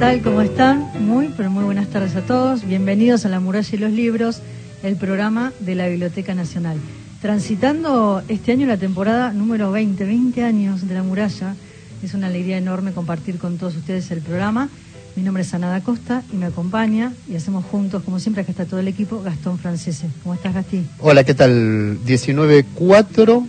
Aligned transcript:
tal? 0.00 0.22
¿Cómo 0.22 0.40
están? 0.40 0.90
Muy, 1.06 1.28
pero 1.36 1.50
muy 1.50 1.62
buenas 1.62 1.88
tardes 1.88 2.16
a 2.16 2.22
todos. 2.22 2.64
Bienvenidos 2.64 3.26
a 3.26 3.28
La 3.28 3.38
Muralla 3.38 3.68
y 3.70 3.76
los 3.76 3.92
Libros, 3.92 4.40
el 4.82 4.96
programa 4.96 5.52
de 5.60 5.74
la 5.74 5.88
Biblioteca 5.88 6.34
Nacional. 6.34 6.78
Transitando 7.20 8.22
este 8.28 8.52
año 8.52 8.66
la 8.66 8.78
temporada 8.78 9.34
número 9.34 9.70
20, 9.70 10.02
20 10.02 10.42
años 10.42 10.88
de 10.88 10.94
La 10.94 11.02
Muralla, 11.02 11.54
es 12.02 12.14
una 12.14 12.28
alegría 12.28 12.56
enorme 12.56 12.92
compartir 12.92 13.36
con 13.36 13.58
todos 13.58 13.76
ustedes 13.76 14.10
el 14.10 14.22
programa. 14.22 14.70
Mi 15.16 15.22
nombre 15.22 15.42
es 15.42 15.52
Anada 15.52 15.82
Costa 15.82 16.22
y 16.32 16.36
me 16.36 16.46
acompaña 16.46 17.12
y 17.28 17.36
hacemos 17.36 17.66
juntos, 17.66 18.02
como 18.02 18.18
siempre, 18.20 18.40
acá 18.42 18.52
está 18.52 18.64
todo 18.64 18.80
el 18.80 18.88
equipo, 18.88 19.20
Gastón 19.20 19.58
Francese. 19.58 20.08
¿Cómo 20.22 20.34
estás, 20.34 20.54
Gastí? 20.54 20.82
Hola, 21.00 21.24
¿qué 21.24 21.34
tal? 21.34 21.98
19.4, 22.06 23.46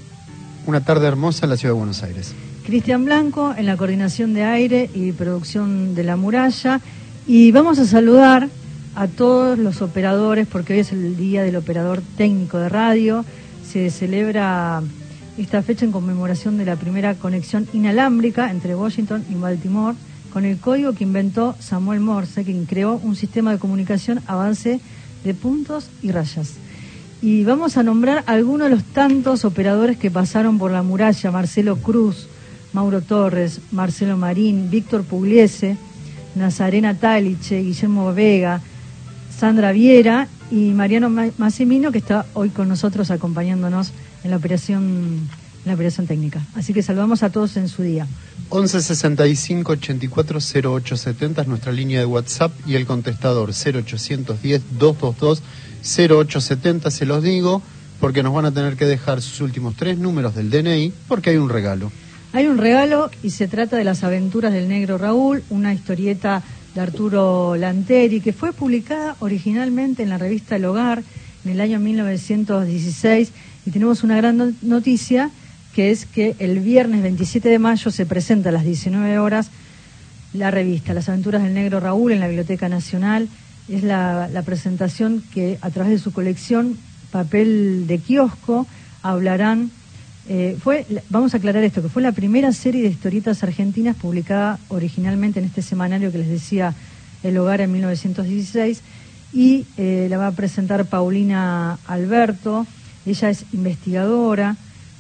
una 0.65 0.83
tarde 0.83 1.07
hermosa 1.07 1.45
en 1.45 1.51
la 1.51 1.55
ciudad 1.55 1.75
de 1.75 1.79
Buenos 1.79 2.03
Aires. 2.03 2.33
Cristian 2.65 3.05
Blanco 3.05 3.53
en 3.57 3.65
la 3.65 3.77
coordinación 3.77 4.33
de 4.33 4.43
aire 4.43 4.89
y 4.93 5.11
producción 5.11 5.95
de 5.95 6.03
La 6.03 6.15
Muralla. 6.15 6.79
Y 7.27 7.51
vamos 7.51 7.79
a 7.79 7.85
saludar 7.85 8.49
a 8.95 9.07
todos 9.07 9.57
los 9.57 9.81
operadores, 9.81 10.47
porque 10.47 10.73
hoy 10.73 10.79
es 10.79 10.91
el 10.91 11.17
día 11.17 11.43
del 11.43 11.55
operador 11.55 12.01
técnico 12.17 12.57
de 12.59 12.69
radio. 12.69 13.25
Se 13.67 13.89
celebra 13.89 14.81
esta 15.37 15.61
fecha 15.61 15.85
en 15.85 15.91
conmemoración 15.91 16.57
de 16.57 16.65
la 16.65 16.75
primera 16.75 17.15
conexión 17.15 17.67
inalámbrica 17.73 18.51
entre 18.51 18.75
Washington 18.75 19.25
y 19.29 19.35
Baltimore 19.35 19.97
con 20.31 20.45
el 20.45 20.57
código 20.57 20.93
que 20.93 21.03
inventó 21.03 21.55
Samuel 21.59 21.99
Morse, 21.99 22.43
quien 22.43 22.65
creó 22.65 22.99
un 23.03 23.15
sistema 23.15 23.51
de 23.51 23.59
comunicación 23.59 24.21
a 24.27 24.35
base 24.35 24.79
de 25.23 25.33
puntos 25.33 25.89
y 26.01 26.11
rayas. 26.11 26.53
Y 27.21 27.43
vamos 27.43 27.77
a 27.77 27.83
nombrar 27.83 28.23
algunos 28.27 28.69
de 28.69 28.75
los 28.75 28.83
tantos 28.83 29.45
operadores 29.45 29.97
que 29.97 30.09
pasaron 30.09 30.57
por 30.57 30.71
la 30.71 30.83
muralla, 30.83 31.31
Marcelo 31.31 31.77
Cruz, 31.77 32.27
Mauro 32.73 33.01
Torres, 33.01 33.59
Marcelo 33.71 34.17
Marín, 34.17 34.69
Víctor 34.69 35.03
Pugliese, 35.03 35.77
Nazarena 36.35 36.95
Taliche, 36.95 37.61
Guillermo 37.61 38.13
Vega, 38.13 38.61
Sandra 39.37 39.71
Viera 39.71 40.27
y 40.51 40.71
Mariano 40.71 41.09
Massimino, 41.37 41.91
que 41.91 41.97
está 41.97 42.25
hoy 42.33 42.49
con 42.49 42.67
nosotros 42.67 43.11
acompañándonos 43.11 43.91
en 44.23 44.31
la 44.31 44.37
operación, 44.37 44.83
en 44.83 45.65
la 45.65 45.73
operación 45.73 46.07
técnica. 46.07 46.41
Así 46.55 46.73
que 46.73 46.83
saludamos 46.83 47.23
a 47.23 47.29
todos 47.29 47.57
en 47.57 47.67
su 47.67 47.83
día. 47.83 48.07
11 48.49 48.81
65 48.81 49.71
84 49.71 50.39
0870 50.39 51.41
es 51.41 51.47
nuestra 51.47 51.71
línea 51.71 51.99
de 51.99 52.05
WhatsApp 52.05 52.51
y 52.65 52.75
el 52.75 52.85
contestador 52.85 53.51
0810 53.51 54.61
222 54.77 55.41
0870, 55.83 56.91
se 56.91 57.05
los 57.05 57.23
digo, 57.23 57.61
porque 57.99 58.23
nos 58.23 58.33
van 58.33 58.45
a 58.45 58.51
tener 58.51 58.75
que 58.75 58.85
dejar 58.85 59.21
sus 59.21 59.41
últimos 59.41 59.75
tres 59.75 59.97
números 59.97 60.35
del 60.35 60.49
DNI, 60.49 60.93
porque 61.07 61.31
hay 61.31 61.37
un 61.37 61.49
regalo. 61.49 61.91
Hay 62.33 62.47
un 62.47 62.57
regalo 62.57 63.11
y 63.23 63.31
se 63.31 63.47
trata 63.47 63.75
de 63.75 63.83
las 63.83 64.03
aventuras 64.03 64.53
del 64.53 64.69
negro 64.69 64.97
Raúl, 64.97 65.43
una 65.49 65.73
historieta 65.73 66.41
de 66.73 66.81
Arturo 66.81 67.57
Lanteri 67.57 68.21
que 68.21 68.31
fue 68.31 68.53
publicada 68.53 69.17
originalmente 69.19 70.03
en 70.03 70.09
la 70.09 70.17
revista 70.17 70.55
El 70.55 70.65
Hogar 70.65 71.03
en 71.43 71.51
el 71.51 71.59
año 71.59 71.79
1916 71.79 73.31
y 73.65 73.71
tenemos 73.71 74.03
una 74.03 74.15
gran 74.15 74.55
noticia 74.61 75.29
que 75.75 75.91
es 75.91 76.05
que 76.05 76.35
el 76.39 76.59
viernes 76.59 77.01
27 77.01 77.49
de 77.49 77.59
mayo 77.59 77.91
se 77.91 78.05
presenta 78.05 78.49
a 78.49 78.53
las 78.53 78.63
19 78.63 79.19
horas 79.19 79.51
la 80.33 80.51
revista 80.51 80.93
Las 80.93 81.09
aventuras 81.09 81.43
del 81.43 81.53
negro 81.53 81.79
Raúl 81.79 82.13
en 82.13 82.21
la 82.21 82.27
Biblioteca 82.27 82.69
Nacional. 82.69 83.27
Es 83.67 83.83
la, 83.83 84.29
presentación 84.45 85.23
que 85.33 85.57
a 85.61 85.69
través 85.69 85.91
de 85.91 85.99
su 85.99 86.13
colección 86.13 86.77
Papel 87.11 87.87
de 87.87 87.99
Kiosco 87.99 88.65
hablarán. 89.01 89.71
Eh, 90.29 90.57
fue, 90.61 90.85
vamos 91.09 91.33
a 91.33 91.37
aclarar 91.37 91.63
esto, 91.63 91.81
que 91.81 91.89
fue 91.89 92.01
la 92.01 92.11
primera 92.11 92.51
serie 92.51 92.83
de 92.83 92.89
historietas 92.89 93.43
argentinas 93.43 93.95
publicada 93.95 94.59
originalmente 94.69 95.39
en 95.39 95.45
este 95.45 95.61
semanario 95.61 96.11
que 96.11 96.19
les 96.19 96.29
decía 96.29 96.73
El 97.23 97.37
Hogar 97.37 97.61
en 97.61 97.71
1916 97.71 98.81
y 99.33 99.65
eh, 99.77 100.07
la 100.09 100.17
va 100.17 100.27
a 100.27 100.31
presentar 100.31 100.85
Paulina 100.85 101.79
Alberto. 101.87 102.67
Ella 103.05 103.29
es 103.29 103.45
investigadora 103.51 104.57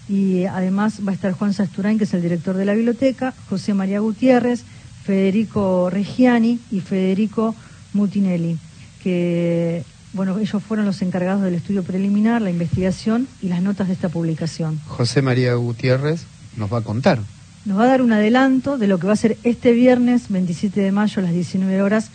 y 0.09 0.45
además 0.45 0.99
va 1.05 1.11
a 1.11 1.15
estar 1.15 1.31
Juan 1.33 1.53
Sasturain, 1.53 1.97
que 1.97 2.05
es 2.05 2.13
el 2.13 2.21
director 2.21 2.55
de 2.57 2.65
la 2.65 2.73
biblioteca, 2.73 3.33
José 3.49 3.73
María 3.73 3.99
Gutiérrez, 3.99 4.63
Federico 5.03 5.89
Reggiani 5.89 6.59
y 6.71 6.79
Federico 6.79 7.55
Mutinelli, 7.93 8.57
que 9.03 9.83
bueno, 10.13 10.37
ellos 10.39 10.61
fueron 10.61 10.85
los 10.85 11.01
encargados 11.01 11.41
del 11.41 11.55
estudio 11.55 11.83
preliminar, 11.83 12.41
la 12.41 12.49
investigación 12.49 13.27
y 13.41 13.47
las 13.47 13.61
notas 13.61 13.87
de 13.87 13.93
esta 13.93 14.09
publicación. 14.09 14.79
José 14.87 15.21
María 15.21 15.53
Gutiérrez 15.53 16.25
nos 16.57 16.71
va 16.71 16.79
a 16.79 16.81
contar. 16.81 17.19
Nos 17.63 17.77
va 17.77 17.83
a 17.83 17.87
dar 17.87 18.01
un 18.01 18.11
adelanto 18.11 18.77
de 18.77 18.87
lo 18.87 18.97
que 18.97 19.07
va 19.07 19.13
a 19.13 19.17
ser 19.17 19.37
este 19.43 19.71
viernes 19.71 20.29
27 20.29 20.81
de 20.81 20.91
mayo 20.91 21.19
a 21.19 21.23
las 21.23 21.31
19 21.31 21.81
horas 21.81 22.09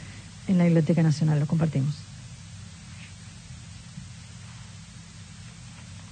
en 0.49 0.59
la 0.59 0.65
Biblioteca 0.65 1.03
Nacional. 1.03 1.41
Lo 1.41 1.47
compartimos. 1.47 1.95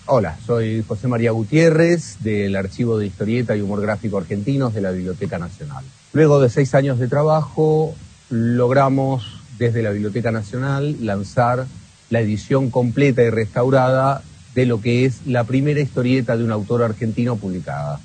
Hola, 0.07 0.37
soy 0.47 0.85
José 0.87 1.09
María 1.09 1.31
Gutiérrez 1.33 2.19
del 2.21 2.57
Archivo 2.57 2.99
de 2.99 3.07
Historieta 3.07 3.57
y 3.57 3.63
Humor 3.63 3.81
Gráfico 3.81 4.19
Argentinos 4.19 4.75
de 4.75 4.83
la 4.83 4.91
Biblioteca 4.91 5.39
Nacional. 5.39 5.85
Luego 6.13 6.41
de 6.41 6.51
seis 6.51 6.75
años 6.75 6.99
de 6.99 7.09
trabajo, 7.09 7.95
logramos 8.29 9.44
desde 9.59 9.83
la 9.83 9.91
Biblioteca 9.91 10.31
Nacional 10.31 10.97
lanzar 11.01 11.67
la 12.11 12.21
edición 12.21 12.71
completa 12.71 13.23
y 13.23 13.31
restaurada 13.31 14.23
de 14.55 14.67
lo 14.67 14.81
que 14.81 15.05
es 15.05 15.27
la 15.27 15.45
primera 15.45 15.81
historieta 15.81 16.37
de 16.37 16.45
un 16.45 16.53
autor 16.53 16.83
argentino 16.83 17.37
publicada. 17.37 18.01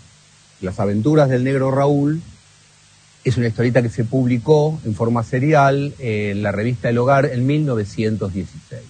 Las 0.62 0.80
aventuras 0.80 1.30
del 1.30 1.44
negro 1.44 1.72
Raúl 1.72 2.22
es 3.24 3.38
una 3.38 3.48
historieta 3.48 3.82
que 3.82 3.90
se 3.90 4.04
publicó 4.04 4.80
en 4.86 4.96
forma 4.96 5.24
serial 5.24 5.94
en 6.00 6.42
la 6.42 6.52
revista 6.52 6.90
El 6.90 6.98
Hogar 6.98 7.26
en 7.26 7.46
1916. 7.46 8.82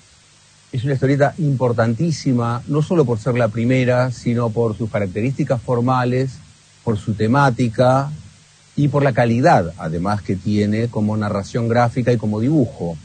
Es 0.71 0.83
una 0.83 0.93
historieta 0.93 1.33
importantísima, 1.39 2.61
no 2.67 2.81
solo 2.83 3.03
por 3.03 3.17
ser 3.17 3.33
la 3.35 3.47
primera, 3.47 4.11
sino 4.11 4.49
por 4.51 4.77
sus 4.77 4.89
características 4.89 5.61
formales, 5.61 6.37
por 6.83 6.97
su 6.97 7.13
temática 7.13 8.11
y 8.79 8.87
por 8.87 9.03
la 9.03 9.11
calidad, 9.11 9.73
además, 9.77 10.21
que 10.21 10.37
tiene 10.37 10.87
como 10.87 11.17
narración 11.17 11.67
gráfica 11.67 12.13
y 12.13 12.17
como 12.17 12.39
dibujo. 12.39 12.95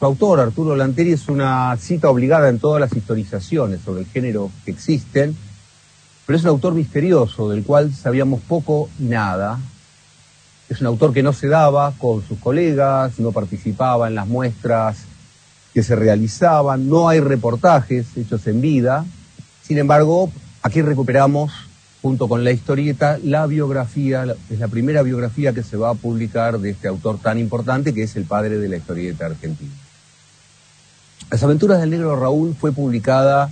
Su 0.00 0.06
autor, 0.06 0.40
Arturo 0.40 0.74
Lanteri, 0.74 1.12
es 1.12 1.28
una 1.28 1.76
cita 1.76 2.10
obligada 2.10 2.48
en 2.48 2.58
todas 2.58 2.80
las 2.80 2.92
historizaciones 2.96 3.80
sobre 3.84 4.00
el 4.00 4.08
género 4.08 4.50
que 4.64 4.72
existen, 4.72 5.36
pero 6.26 6.36
es 6.36 6.42
un 6.42 6.50
autor 6.50 6.74
misterioso, 6.74 7.48
del 7.48 7.62
cual 7.62 7.94
sabíamos 7.94 8.40
poco 8.40 8.90
y 8.98 9.04
nada. 9.04 9.60
Es 10.68 10.80
un 10.80 10.88
autor 10.88 11.12
que 11.12 11.22
no 11.22 11.32
se 11.32 11.46
daba 11.46 11.92
con 11.96 12.26
sus 12.26 12.40
colegas, 12.40 13.20
no 13.20 13.30
participaba 13.30 14.08
en 14.08 14.16
las 14.16 14.26
muestras 14.26 15.04
que 15.72 15.84
se 15.84 15.94
realizaban, 15.94 16.88
no 16.88 17.08
hay 17.08 17.20
reportajes 17.20 18.06
hechos 18.16 18.48
en 18.48 18.60
vida. 18.60 19.04
Sin 19.62 19.78
embargo, 19.78 20.32
aquí 20.60 20.82
recuperamos, 20.82 21.52
junto 22.04 22.28
con 22.28 22.44
la 22.44 22.52
historieta, 22.52 23.18
la 23.24 23.46
biografía, 23.46 24.26
es 24.50 24.58
la 24.58 24.68
primera 24.68 25.00
biografía 25.00 25.54
que 25.54 25.62
se 25.62 25.78
va 25.78 25.88
a 25.88 25.94
publicar 25.94 26.58
de 26.58 26.68
este 26.68 26.86
autor 26.86 27.18
tan 27.18 27.38
importante 27.38 27.94
que 27.94 28.02
es 28.02 28.14
el 28.16 28.26
padre 28.26 28.58
de 28.58 28.68
la 28.68 28.76
historieta 28.76 29.24
argentina. 29.24 29.72
Las 31.30 31.42
aventuras 31.42 31.80
del 31.80 31.88
negro 31.88 32.14
Raúl 32.14 32.54
fue 32.60 32.72
publicada 32.72 33.50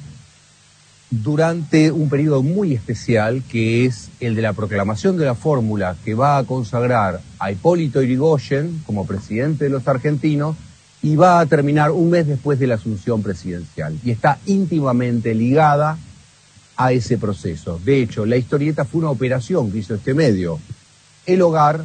durante 1.08 1.92
un 1.92 2.10
periodo 2.10 2.42
muy 2.42 2.74
especial 2.74 3.42
que 3.50 3.86
es 3.86 4.10
el 4.20 4.34
de 4.34 4.42
la 4.42 4.52
proclamación 4.52 5.16
de 5.16 5.24
la 5.24 5.34
fórmula 5.34 5.96
que 6.04 6.12
va 6.12 6.36
a 6.36 6.44
consagrar 6.44 7.22
a 7.38 7.50
Hipólito 7.50 8.02
Yrigoyen 8.02 8.82
como 8.84 9.06
presidente 9.06 9.64
de 9.64 9.70
los 9.70 9.88
argentinos 9.88 10.56
y 11.00 11.16
va 11.16 11.40
a 11.40 11.46
terminar 11.46 11.90
un 11.90 12.10
mes 12.10 12.26
después 12.26 12.58
de 12.58 12.66
la 12.66 12.74
asunción 12.74 13.22
presidencial 13.22 13.98
y 14.04 14.10
está 14.10 14.40
íntimamente 14.44 15.34
ligada 15.34 15.96
a 16.76 16.92
ese 16.92 17.18
proceso. 17.18 17.80
De 17.84 18.02
hecho, 18.02 18.26
la 18.26 18.36
historieta 18.36 18.84
fue 18.84 19.00
una 19.00 19.10
operación 19.10 19.70
que 19.70 19.78
hizo 19.78 19.94
este 19.94 20.14
medio, 20.14 20.58
el 21.26 21.42
hogar, 21.42 21.84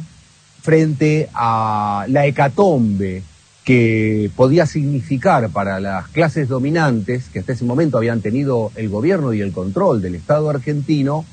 frente 0.62 1.28
a 1.34 2.04
la 2.08 2.26
hecatombe 2.26 3.22
que 3.64 4.30
podía 4.34 4.66
significar 4.66 5.50
para 5.50 5.78
las 5.78 6.08
clases 6.08 6.48
dominantes, 6.48 7.28
que 7.32 7.38
hasta 7.38 7.52
ese 7.52 7.64
momento 7.64 7.98
habían 7.98 8.22
tenido 8.22 8.72
el 8.76 8.88
gobierno 8.88 9.32
y 9.34 9.40
el 9.40 9.52
control 9.52 10.00
del 10.00 10.14
Estado 10.14 10.48
argentino, 10.48 11.24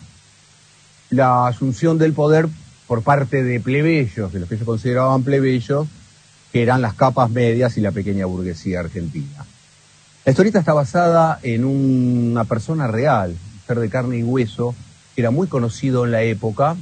la 1.10 1.48
asunción 1.48 1.98
del 1.98 2.14
poder 2.14 2.50
por 2.88 3.04
parte 3.04 3.44
de 3.44 3.60
plebeyos, 3.60 4.34
de 4.34 4.42
los 4.42 4.50
que 4.50 4.58
se 4.58 4.66
consideraban 4.66 5.24
plebeyos, 5.24 5.88
que 6.52 6.62
eran 6.62 6.82
las 6.82 6.94
capas 6.94 7.30
medias 7.30 7.78
y 7.78 7.82
la 7.82 7.92
pequeña 7.92 8.26
burguesía 8.26 8.82
argentina. 8.82 9.46
La 10.26 10.32
historieta 10.32 10.58
está 10.58 10.74
basada 10.74 11.40
en 11.44 11.64
una 11.64 12.46
persona 12.46 12.88
real, 12.88 13.38
ser 13.68 13.78
de 13.78 13.90
carne 13.90 14.18
y 14.18 14.24
hueso, 14.24 14.74
que 15.14 15.22
era 15.22 15.30
muy 15.30 15.46
conocido 15.46 16.04
en 16.04 16.12
la 16.12 16.24
época, 16.24 16.76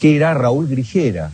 que 0.00 0.16
era 0.16 0.34
Raúl 0.34 0.66
Grigera. 0.66 1.30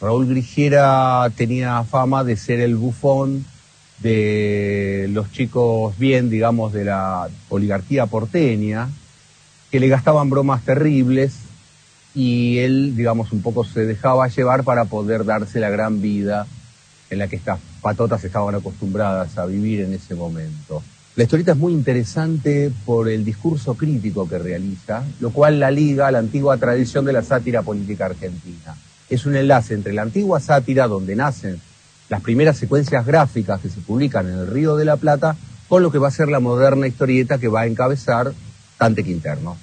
Raúl 0.00 0.26
Grigera 0.26 1.30
tenía 1.36 1.84
fama 1.84 2.24
de 2.24 2.38
ser 2.38 2.60
el 2.60 2.76
bufón 2.76 3.44
de 3.98 5.06
los 5.10 5.30
chicos 5.32 5.98
bien, 5.98 6.30
digamos, 6.30 6.72
de 6.72 6.86
la 6.86 7.28
oligarquía 7.50 8.06
porteña, 8.06 8.88
que 9.70 9.80
le 9.80 9.88
gastaban 9.88 10.30
bromas 10.30 10.62
terribles 10.62 11.34
y 12.14 12.56
él, 12.56 12.96
digamos, 12.96 13.32
un 13.32 13.42
poco 13.42 13.64
se 13.64 13.84
dejaba 13.84 14.28
llevar 14.28 14.64
para 14.64 14.86
poder 14.86 15.26
darse 15.26 15.60
la 15.60 15.68
gran 15.68 16.00
vida 16.00 16.46
en 17.10 17.18
la 17.18 17.28
que 17.28 17.36
estas 17.36 17.58
patotas 17.82 18.24
estaban 18.24 18.54
acostumbradas 18.54 19.36
a 19.36 19.44
vivir 19.44 19.80
en 19.80 19.92
ese 19.92 20.14
momento. 20.14 20.82
La 21.14 21.24
historieta 21.24 21.52
es 21.52 21.58
muy 21.58 21.74
interesante 21.74 22.72
por 22.86 23.08
el 23.08 23.22
discurso 23.22 23.74
crítico 23.74 24.26
que 24.26 24.38
realiza, 24.38 25.02
lo 25.20 25.30
cual 25.30 25.60
la 25.60 25.70
liga 25.70 26.06
a 26.06 26.10
la 26.10 26.20
antigua 26.20 26.56
tradición 26.56 27.04
de 27.04 27.12
la 27.12 27.22
sátira 27.22 27.60
política 27.60 28.06
argentina. 28.06 28.74
Es 29.10 29.26
un 29.26 29.36
enlace 29.36 29.74
entre 29.74 29.92
la 29.92 30.02
antigua 30.02 30.40
sátira, 30.40 30.88
donde 30.88 31.14
nacen 31.14 31.60
las 32.08 32.22
primeras 32.22 32.56
secuencias 32.56 33.04
gráficas 33.04 33.60
que 33.60 33.68
se 33.68 33.80
publican 33.80 34.26
en 34.26 34.38
el 34.38 34.46
Río 34.46 34.76
de 34.76 34.86
la 34.86 34.96
Plata, 34.96 35.36
con 35.68 35.82
lo 35.82 35.92
que 35.92 35.98
va 35.98 36.08
a 36.08 36.12
ser 36.12 36.28
la 36.28 36.40
moderna 36.40 36.86
historieta 36.86 37.36
que 37.36 37.48
va 37.48 37.62
a 37.62 37.66
encabezar 37.66 38.32
Tante 38.78 39.04
Quinterno. 39.04 39.56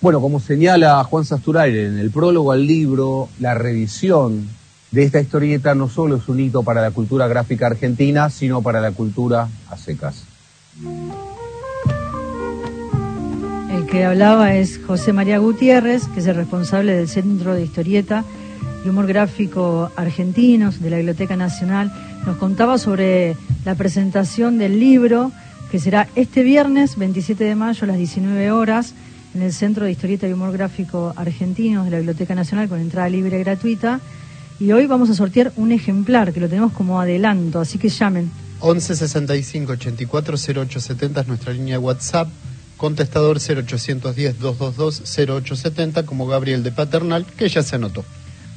Bueno, 0.00 0.20
como 0.20 0.40
señala 0.40 1.02
Juan 1.04 1.24
Sasturaire 1.24 1.86
en 1.86 1.98
el 1.98 2.10
prólogo 2.10 2.52
al 2.52 2.66
libro, 2.66 3.28
la 3.40 3.54
revisión 3.54 4.48
de 4.94 5.02
esta 5.02 5.20
historieta 5.20 5.74
no 5.74 5.88
solo 5.88 6.16
es 6.16 6.28
un 6.28 6.38
hito 6.38 6.62
para 6.62 6.80
la 6.80 6.92
cultura 6.92 7.26
gráfica 7.26 7.66
argentina, 7.66 8.30
sino 8.30 8.62
para 8.62 8.80
la 8.80 8.92
cultura 8.92 9.48
a 9.68 9.76
secas. 9.76 10.22
El 13.72 13.86
que 13.86 14.04
hablaba 14.04 14.54
es 14.54 14.80
José 14.86 15.12
María 15.12 15.38
Gutiérrez, 15.38 16.06
que 16.06 16.20
es 16.20 16.26
el 16.28 16.36
responsable 16.36 16.94
del 16.94 17.08
Centro 17.08 17.54
de 17.54 17.64
Historieta 17.64 18.24
y 18.84 18.88
Humor 18.88 19.08
Gráfico 19.08 19.90
Argentinos 19.96 20.80
de 20.80 20.90
la 20.90 20.96
Biblioteca 20.98 21.36
Nacional. 21.36 21.92
Nos 22.24 22.36
contaba 22.36 22.78
sobre 22.78 23.36
la 23.64 23.74
presentación 23.74 24.58
del 24.58 24.78
libro, 24.78 25.32
que 25.72 25.80
será 25.80 26.06
este 26.14 26.44
viernes 26.44 26.96
27 26.96 27.42
de 27.42 27.56
mayo 27.56 27.82
a 27.82 27.88
las 27.88 27.96
19 27.96 28.52
horas 28.52 28.94
en 29.34 29.42
el 29.42 29.52
Centro 29.52 29.86
de 29.86 29.90
Historieta 29.90 30.28
y 30.28 30.32
Humor 30.32 30.52
Gráfico 30.52 31.12
Argentinos 31.16 31.84
de 31.84 31.90
la 31.90 31.96
Biblioteca 31.96 32.36
Nacional 32.36 32.68
con 32.68 32.78
entrada 32.78 33.08
libre 33.08 33.40
y 33.40 33.42
gratuita. 33.42 34.00
Y 34.60 34.72
hoy 34.72 34.86
vamos 34.86 35.10
a 35.10 35.14
sortear 35.14 35.52
un 35.56 35.72
ejemplar 35.72 36.32
que 36.32 36.40
lo 36.40 36.48
tenemos 36.48 36.72
como 36.72 37.00
adelanto, 37.00 37.60
así 37.60 37.78
que 37.78 37.88
llamen 37.88 38.30
11 38.60 38.96
65 38.96 39.72
84 39.72 40.36
0870 40.36 41.20
es 41.20 41.28
nuestra 41.28 41.52
línea 41.52 41.74
de 41.74 41.78
WhatsApp. 41.78 42.28
Contestador 42.76 43.38
0810 43.38 44.38
222 44.38 45.02
0870 45.16 46.06
como 46.06 46.26
Gabriel 46.26 46.62
de 46.62 46.72
Paternal, 46.72 47.24
que 47.24 47.48
ya 47.48 47.62
se 47.62 47.76
anotó. 47.76 48.04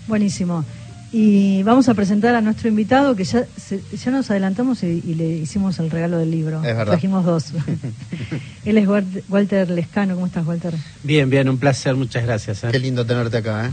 Buenísimo. 0.08 0.66
Y 1.12 1.64
vamos 1.64 1.88
a 1.88 1.94
presentar 1.94 2.36
a 2.36 2.42
nuestro 2.42 2.68
invitado, 2.68 3.16
que 3.16 3.24
ya, 3.24 3.46
ya 3.92 4.12
nos 4.12 4.30
adelantamos 4.30 4.84
y, 4.84 5.02
le 5.02 5.28
hicimos 5.28 5.80
el 5.80 5.90
regalo 5.90 6.18
del 6.18 6.32
libro. 6.32 6.58
Es 6.58 6.76
verdad. 6.76 6.94
Trajimos 6.94 7.26
dos. 7.26 7.54
Él 8.66 8.78
es 8.78 8.88
Walter 9.30 9.70
Lescano. 9.70 10.16
¿Cómo 10.16 10.28
estás, 10.28 10.46
Walter? 10.46 10.74
Bien, 11.04 11.30
bien, 11.30 11.48
un 11.48 11.58
placer, 11.58 11.96
muchas 11.96 12.24
gracias. 12.24 12.64
¿eh? 12.64 12.70
Qué 12.72 12.80
lindo 12.80 13.06
tenerte 13.06 13.38
acá. 13.38 13.68
¿eh? 13.68 13.72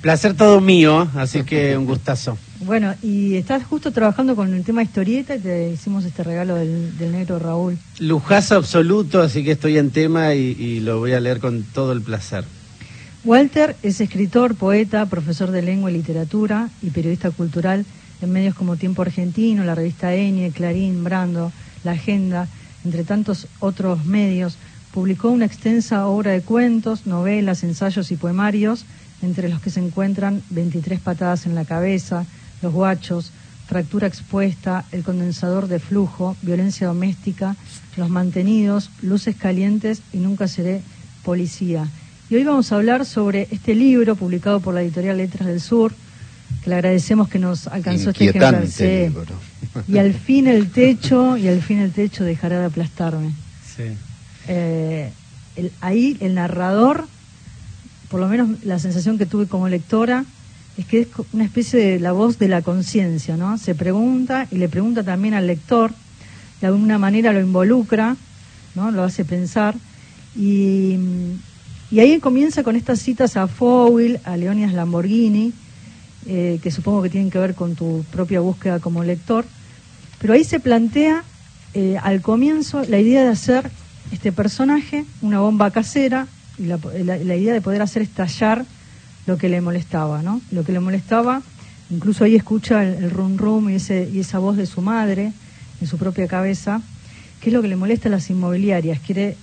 Placer 0.00 0.34
todo 0.34 0.62
mío, 0.62 1.08
así 1.14 1.42
que 1.42 1.76
un 1.76 1.84
gustazo. 1.84 2.38
Bueno, 2.60 2.94
y 3.02 3.34
estás 3.36 3.64
justo 3.64 3.92
trabajando 3.92 4.34
con 4.34 4.54
el 4.54 4.64
tema 4.64 4.82
historieta 4.82 5.34
y 5.36 5.40
te 5.40 5.70
hicimos 5.70 6.06
este 6.06 6.24
regalo 6.24 6.54
del, 6.54 7.12
negro 7.12 7.38
Raúl. 7.38 7.78
Lujazo 7.98 8.56
absoluto, 8.56 9.20
así 9.20 9.44
que 9.44 9.52
estoy 9.52 9.76
en 9.76 9.90
tema 9.90 10.34
y, 10.34 10.80
lo 10.80 11.00
voy 11.00 11.12
a 11.12 11.20
leer 11.20 11.38
con 11.38 11.62
todo 11.64 11.92
el 11.92 12.00
placer. 12.00 12.44
Walter 13.24 13.76
es 13.82 14.00
escritor, 14.00 14.54
poeta, 14.54 15.04
profesor 15.04 15.50
de 15.50 15.60
lengua 15.60 15.90
y 15.90 15.94
literatura 15.94 16.70
y 16.80 16.88
periodista 16.88 17.30
cultural 17.30 17.84
en 18.22 18.32
medios 18.32 18.54
como 18.54 18.76
Tiempo 18.76 19.02
Argentino, 19.02 19.64
la 19.64 19.74
revista 19.74 20.14
Enie, 20.14 20.50
Clarín, 20.50 21.04
Brando, 21.04 21.52
La 21.84 21.92
Agenda, 21.92 22.48
entre 22.86 23.04
tantos 23.04 23.48
otros 23.58 24.06
medios. 24.06 24.56
Publicó 24.94 25.28
una 25.28 25.44
extensa 25.44 26.06
obra 26.06 26.32
de 26.32 26.40
cuentos, 26.40 27.06
novelas, 27.06 27.62
ensayos 27.64 28.10
y 28.10 28.16
poemarios 28.16 28.86
entre 29.22 29.48
los 29.48 29.60
que 29.60 29.70
se 29.70 29.80
encuentran 29.80 30.42
23 30.50 31.00
patadas 31.00 31.46
en 31.46 31.54
la 31.54 31.64
cabeza, 31.64 32.24
los 32.62 32.72
guachos, 32.72 33.32
fractura 33.66 34.06
expuesta, 34.06 34.84
el 34.90 35.04
condensador 35.04 35.68
de 35.68 35.78
flujo, 35.78 36.36
violencia 36.42 36.88
doméstica, 36.88 37.56
los 37.96 38.08
mantenidos, 38.08 38.90
luces 39.00 39.36
calientes 39.36 40.02
y 40.12 40.18
nunca 40.18 40.48
seré 40.48 40.82
policía. 41.24 41.88
Y 42.28 42.36
hoy 42.36 42.44
vamos 42.44 42.72
a 42.72 42.76
hablar 42.76 43.06
sobre 43.06 43.48
este 43.50 43.74
libro 43.74 44.16
publicado 44.16 44.60
por 44.60 44.74
la 44.74 44.82
editorial 44.82 45.18
Letras 45.18 45.46
del 45.46 45.60
Sur, 45.60 45.92
que 46.62 46.70
le 46.70 46.76
agradecemos 46.76 47.28
que 47.28 47.38
nos 47.38 47.66
alcanzó 47.68 48.10
este 48.10 48.30
ejemplar. 48.30 48.64
Y 49.86 49.98
al 49.98 50.14
fin 50.14 50.46
el 50.46 50.70
techo, 50.70 51.36
y 51.36 51.48
al 51.48 51.62
fin 51.62 51.78
el 51.78 51.92
techo 51.92 52.24
dejará 52.24 52.58
de 52.58 52.66
aplastarme. 52.66 53.32
Sí. 53.76 53.84
Eh, 54.48 55.12
ahí 55.80 56.16
el 56.20 56.34
narrador 56.34 57.06
por 58.10 58.20
lo 58.20 58.28
menos 58.28 58.64
la 58.64 58.78
sensación 58.78 59.16
que 59.18 59.24
tuve 59.24 59.46
como 59.46 59.68
lectora, 59.68 60.24
es 60.76 60.84
que 60.86 61.02
es 61.02 61.08
una 61.32 61.44
especie 61.44 61.78
de 61.78 62.00
la 62.00 62.12
voz 62.12 62.38
de 62.38 62.48
la 62.48 62.60
conciencia, 62.60 63.36
¿no? 63.36 63.56
Se 63.56 63.74
pregunta 63.74 64.48
y 64.50 64.56
le 64.56 64.68
pregunta 64.68 65.04
también 65.04 65.34
al 65.34 65.46
lector, 65.46 65.92
de 66.60 66.66
alguna 66.66 66.98
manera 66.98 67.32
lo 67.32 67.40
involucra, 67.40 68.16
¿no? 68.74 68.90
Lo 68.90 69.04
hace 69.04 69.24
pensar. 69.24 69.76
Y, 70.36 70.98
ahí 71.92 72.18
comienza 72.20 72.62
con 72.62 72.76
estas 72.76 73.00
citas 73.00 73.36
a 73.36 73.46
Fowell, 73.46 74.20
a 74.24 74.36
Leonidas 74.36 74.72
Lamborghini, 74.72 75.52
eh, 76.26 76.58
que 76.62 76.70
supongo 76.70 77.02
que 77.02 77.10
tienen 77.10 77.30
que 77.30 77.38
ver 77.38 77.54
con 77.54 77.76
tu 77.76 78.04
propia 78.10 78.40
búsqueda 78.40 78.80
como 78.80 79.04
lector. 79.04 79.44
Pero 80.20 80.34
ahí 80.34 80.44
se 80.44 80.60
plantea 80.60 81.22
eh, 81.74 81.96
al 82.02 82.22
comienzo 82.22 82.82
la 82.88 82.98
idea 82.98 83.22
de 83.22 83.28
hacer 83.28 83.70
este 84.12 84.32
personaje 84.32 85.04
una 85.22 85.38
bomba 85.40 85.70
casera 85.70 86.26
y 86.60 86.66
la, 86.66 87.36
idea 87.36 87.54
de 87.54 87.60
poder 87.60 87.80
hacer 87.80 88.02
estallar 88.02 88.64
lo 89.26 89.38
que 89.38 89.48
le 89.48 89.60
molestaba, 89.60 90.22
¿no? 90.22 90.40
Lo 90.50 90.64
que 90.64 90.72
le 90.72 90.80
molestaba, 90.80 91.42
incluso 91.90 92.24
ahí 92.24 92.36
escucha 92.36 92.84
el, 92.84 93.10
rum 93.10 93.38
rum 93.38 93.70
y, 93.70 93.76
ese, 93.76 94.08
y 94.12 94.20
esa 94.20 94.38
voz 94.38 94.56
de 94.56 94.66
su 94.66 94.82
madre 94.82 95.32
en 95.80 95.86
su 95.86 95.96
propia 95.96 96.28
cabeza, 96.28 96.82
que 97.40 97.48
es 97.48 97.54
lo 97.54 97.62
que 97.62 97.68
le 97.68 97.76
molesta 97.76 98.08
a 98.08 98.12
las 98.12 98.28
inmobiliarias, 98.28 99.00
quiere 99.00 99.36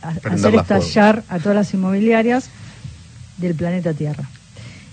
hacer 0.00 0.54
estallar 0.54 1.24
a 1.28 1.38
todas 1.38 1.56
las 1.56 1.74
inmobiliarias 1.74 2.48
del 3.38 3.54
planeta 3.54 3.92
Tierra. 3.92 4.28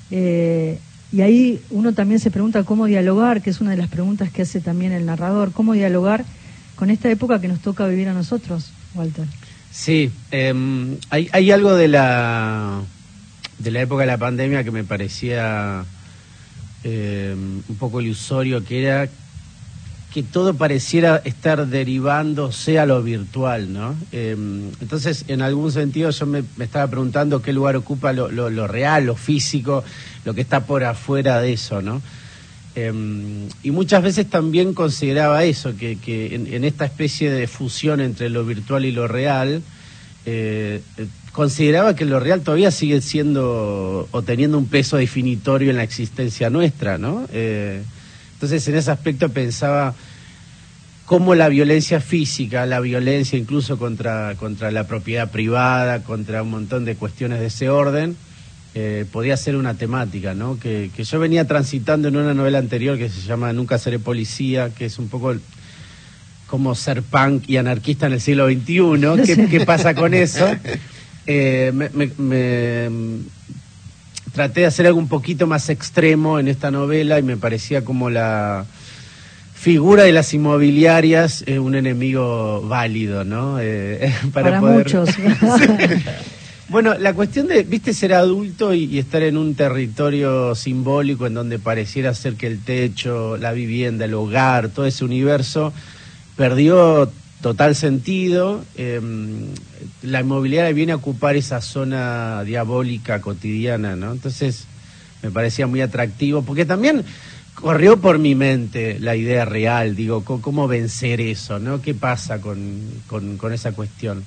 Eh, 0.10 0.80
y 1.12 1.22
ahí 1.22 1.62
uno 1.70 1.94
también 1.94 2.20
se 2.20 2.32
pregunta 2.32 2.64
cómo 2.64 2.88
dialogar, 2.88 3.44
que 3.44 3.52
es 3.52 3.62
una 3.62 3.72
de 3.72 3.78
las 3.78 3.90
preguntas 3.90 4.32
que 4.32 4.42
hace 4.42 4.62
también 4.62 4.92
el 4.94 5.06
narrador, 5.06 5.52
cómo 5.52 5.74
dialogar 5.74 6.26
con 6.76 6.90
esta 6.90 7.10
época 7.10 7.40
que 7.40 7.48
nos 7.48 7.60
toca 7.60 7.86
vivir 7.86 8.10
a 8.10 8.14
nosotros, 8.14 8.72
Walter. 8.96 9.28
Sí, 9.74 10.12
em, 10.30 10.98
hay, 11.10 11.30
hay, 11.32 11.50
algo 11.50 11.74
de 11.74 11.88
la, 11.88 12.80
de 13.58 13.72
la 13.72 13.82
época 13.82 14.02
de 14.02 14.08
la 14.08 14.20
pandemia 14.20 14.64
que 14.64 14.70
me 14.70 14.84
parecía 14.84 15.84
em, 16.84 17.64
un 17.68 17.76
poco 17.80 18.00
ilusorio, 18.00 18.64
que 18.64 18.84
era 18.84 19.10
que 20.14 20.22
todo 20.22 20.54
pareciera 20.54 21.24
estar 21.26 21.66
derivándose 21.66 22.78
a 22.78 22.86
lo 22.86 23.02
virtual, 23.02 23.74
¿no? 23.74 23.96
Em, 24.12 24.70
entonces, 24.80 25.26
en 25.28 25.42
algún 25.42 25.72
sentido, 25.72 26.12
yo 26.12 26.28
me, 26.28 26.44
estaba 26.60 26.86
preguntando 26.86 27.42
qué 27.42 27.52
lugar 27.52 27.76
ocupa 27.76 28.14
lo, 28.14 28.30
lo, 28.30 28.68
real, 28.68 29.08
lo 29.08 29.16
físico, 29.16 29.84
lo 30.24 30.36
que 30.36 30.42
está 30.42 30.68
por 30.68 30.84
afuera 30.84 31.42
de 31.42 31.54
eso, 31.54 31.82
¿no? 31.82 32.00
Em, 32.76 33.50
y 33.62 33.72
muchas 33.72 34.02
veces 34.02 34.28
también 34.30 34.74
consideraba 34.74 35.44
eso, 35.44 35.76
que, 35.78 35.98
en, 36.34 36.64
esta 36.64 36.86
especie 36.86 37.32
de 37.32 37.48
fusión 37.48 38.02
entre 38.02 38.30
lo 38.30 38.46
virtual 38.46 38.86
y 38.86 38.92
lo 38.92 39.08
real, 39.08 39.62
eh, 40.26 40.82
eh, 40.98 41.08
consideraba 41.34 41.96
que 41.96 42.06
lo 42.06 42.20
real 42.20 42.42
todavía 42.42 42.72
sigue 42.72 43.02
siendo 43.02 44.08
o 44.10 44.22
teniendo 44.24 44.58
un 44.58 44.68
peso 44.68 44.98
definitorio 44.98 45.70
en 45.70 45.78
la 45.78 45.84
existencia 45.84 46.50
nuestra, 46.50 46.98
¿no? 46.98 47.28
Eh, 47.32 47.84
entonces 48.34 48.68
en 48.68 48.76
ese 48.76 48.92
aspecto 48.92 49.30
pensaba 49.30 49.94
cómo 51.06 51.36
la 51.36 51.50
violencia 51.50 52.00
física, 52.00 52.66
la 52.66 52.80
violencia 52.80 53.38
incluso 53.38 53.78
contra, 53.78 54.36
contra 54.36 54.72
la 54.72 54.88
propiedad 54.88 55.30
privada, 55.30 56.04
contra 56.04 56.42
un 56.42 56.50
montón 56.50 56.86
de 56.86 56.96
cuestiones 56.96 57.40
de 57.40 57.48
ese 57.48 57.70
orden, 57.70 58.16
eh, 58.76 59.06
podía 59.12 59.38
ser 59.38 59.56
una 59.56 59.76
temática, 59.76 60.34
¿no? 60.34 60.58
Que, 60.60 60.90
yo 60.98 61.20
venía 61.20 61.46
transitando 61.46 62.08
en 62.08 62.16
una 62.18 62.34
novela 62.34 62.58
anterior 62.58 62.98
que 62.98 63.08
se 63.08 63.22
llama 63.22 63.54
Nunca 63.54 63.78
seré 63.78 64.00
policía, 64.00 64.72
que 64.76 64.86
es 64.86 64.98
un 64.98 65.10
poco 65.10 65.36
como 66.48 66.74
ser 66.74 67.04
punk 67.04 67.48
y 67.48 67.58
anarquista 67.58 68.08
en 68.08 68.14
el 68.14 68.22
siglo 68.22 68.48
XXI. 68.48 69.48
¿Qué, 69.50 69.64
pasa 69.64 69.94
con 69.94 70.16
eso? 70.16 70.48
Eh, 71.28 71.72
me, 71.72 72.90
traté 74.34 74.62
de 74.62 74.66
hacer 74.66 74.88
algo 74.88 74.98
un 74.98 75.08
poquito 75.08 75.46
más 75.46 75.70
extremo 75.70 76.40
en 76.40 76.48
esta 76.48 76.72
novela 76.72 77.20
y 77.20 77.24
me 77.24 77.38
parecía 77.38 77.86
como 77.86 78.10
la 78.10 78.66
figura 79.54 80.04
de 80.04 80.14
las 80.14 80.34
inmobiliarias 80.34 81.46
un 81.48 81.76
enemigo 81.76 82.68
válido, 82.68 83.24
¿no? 83.24 83.60
Eh, 83.62 84.12
para, 84.34 84.60
muchos. 84.60 85.10
Bueno, 86.74 86.96
la 86.98 87.14
cuestión 87.14 87.46
de, 87.46 87.62
viste, 87.62 87.94
ser 87.94 88.16
adulto 88.16 88.74
y, 88.74 88.98
estar 88.98 89.22
en 89.22 89.38
un 89.38 89.54
territorio 89.54 90.56
simbólico 90.56 91.28
en 91.28 91.36
donde 91.36 91.60
pareciera 91.60 92.16
ser 92.16 92.34
que 92.34 92.48
el 92.48 92.64
techo, 92.64 93.38
la 93.38 93.52
vivienda, 93.52 94.06
el 94.06 94.16
hogar, 94.16 94.70
todo 94.70 94.88
ese 94.88 95.06
universo, 95.06 95.72
perdió 96.36 97.12
total 97.42 97.76
sentido. 97.76 98.66
Em, 98.76 99.50
la 100.02 100.22
inmobiliaria 100.22 100.74
viene 100.74 100.94
a 100.94 100.96
ocupar 100.96 101.36
esa 101.36 101.62
zona 101.62 102.44
diabólica 102.44 103.22
cotidiana, 103.22 103.96
¿no? 103.96 104.12
Entonces 104.12 104.66
me 105.22 105.30
parecía 105.30 105.68
muy 105.68 105.82
atractivo, 105.82 106.42
porque 106.42 106.66
también 106.66 107.06
corrió 107.54 107.98
por 107.98 108.18
mi 108.18 108.34
mente 108.34 108.98
la 109.00 109.16
idea 109.16 109.46
real, 109.46 109.96
digo, 109.96 110.24
cómo 110.24 110.68
vencer 110.68 111.22
eso, 111.22 111.60
¿no? 111.60 111.84
¿Qué 111.84 111.94
pasa 111.94 112.42
con, 112.42 112.82
con, 113.06 113.54
esa 113.54 113.74
cuestión? 113.74 114.24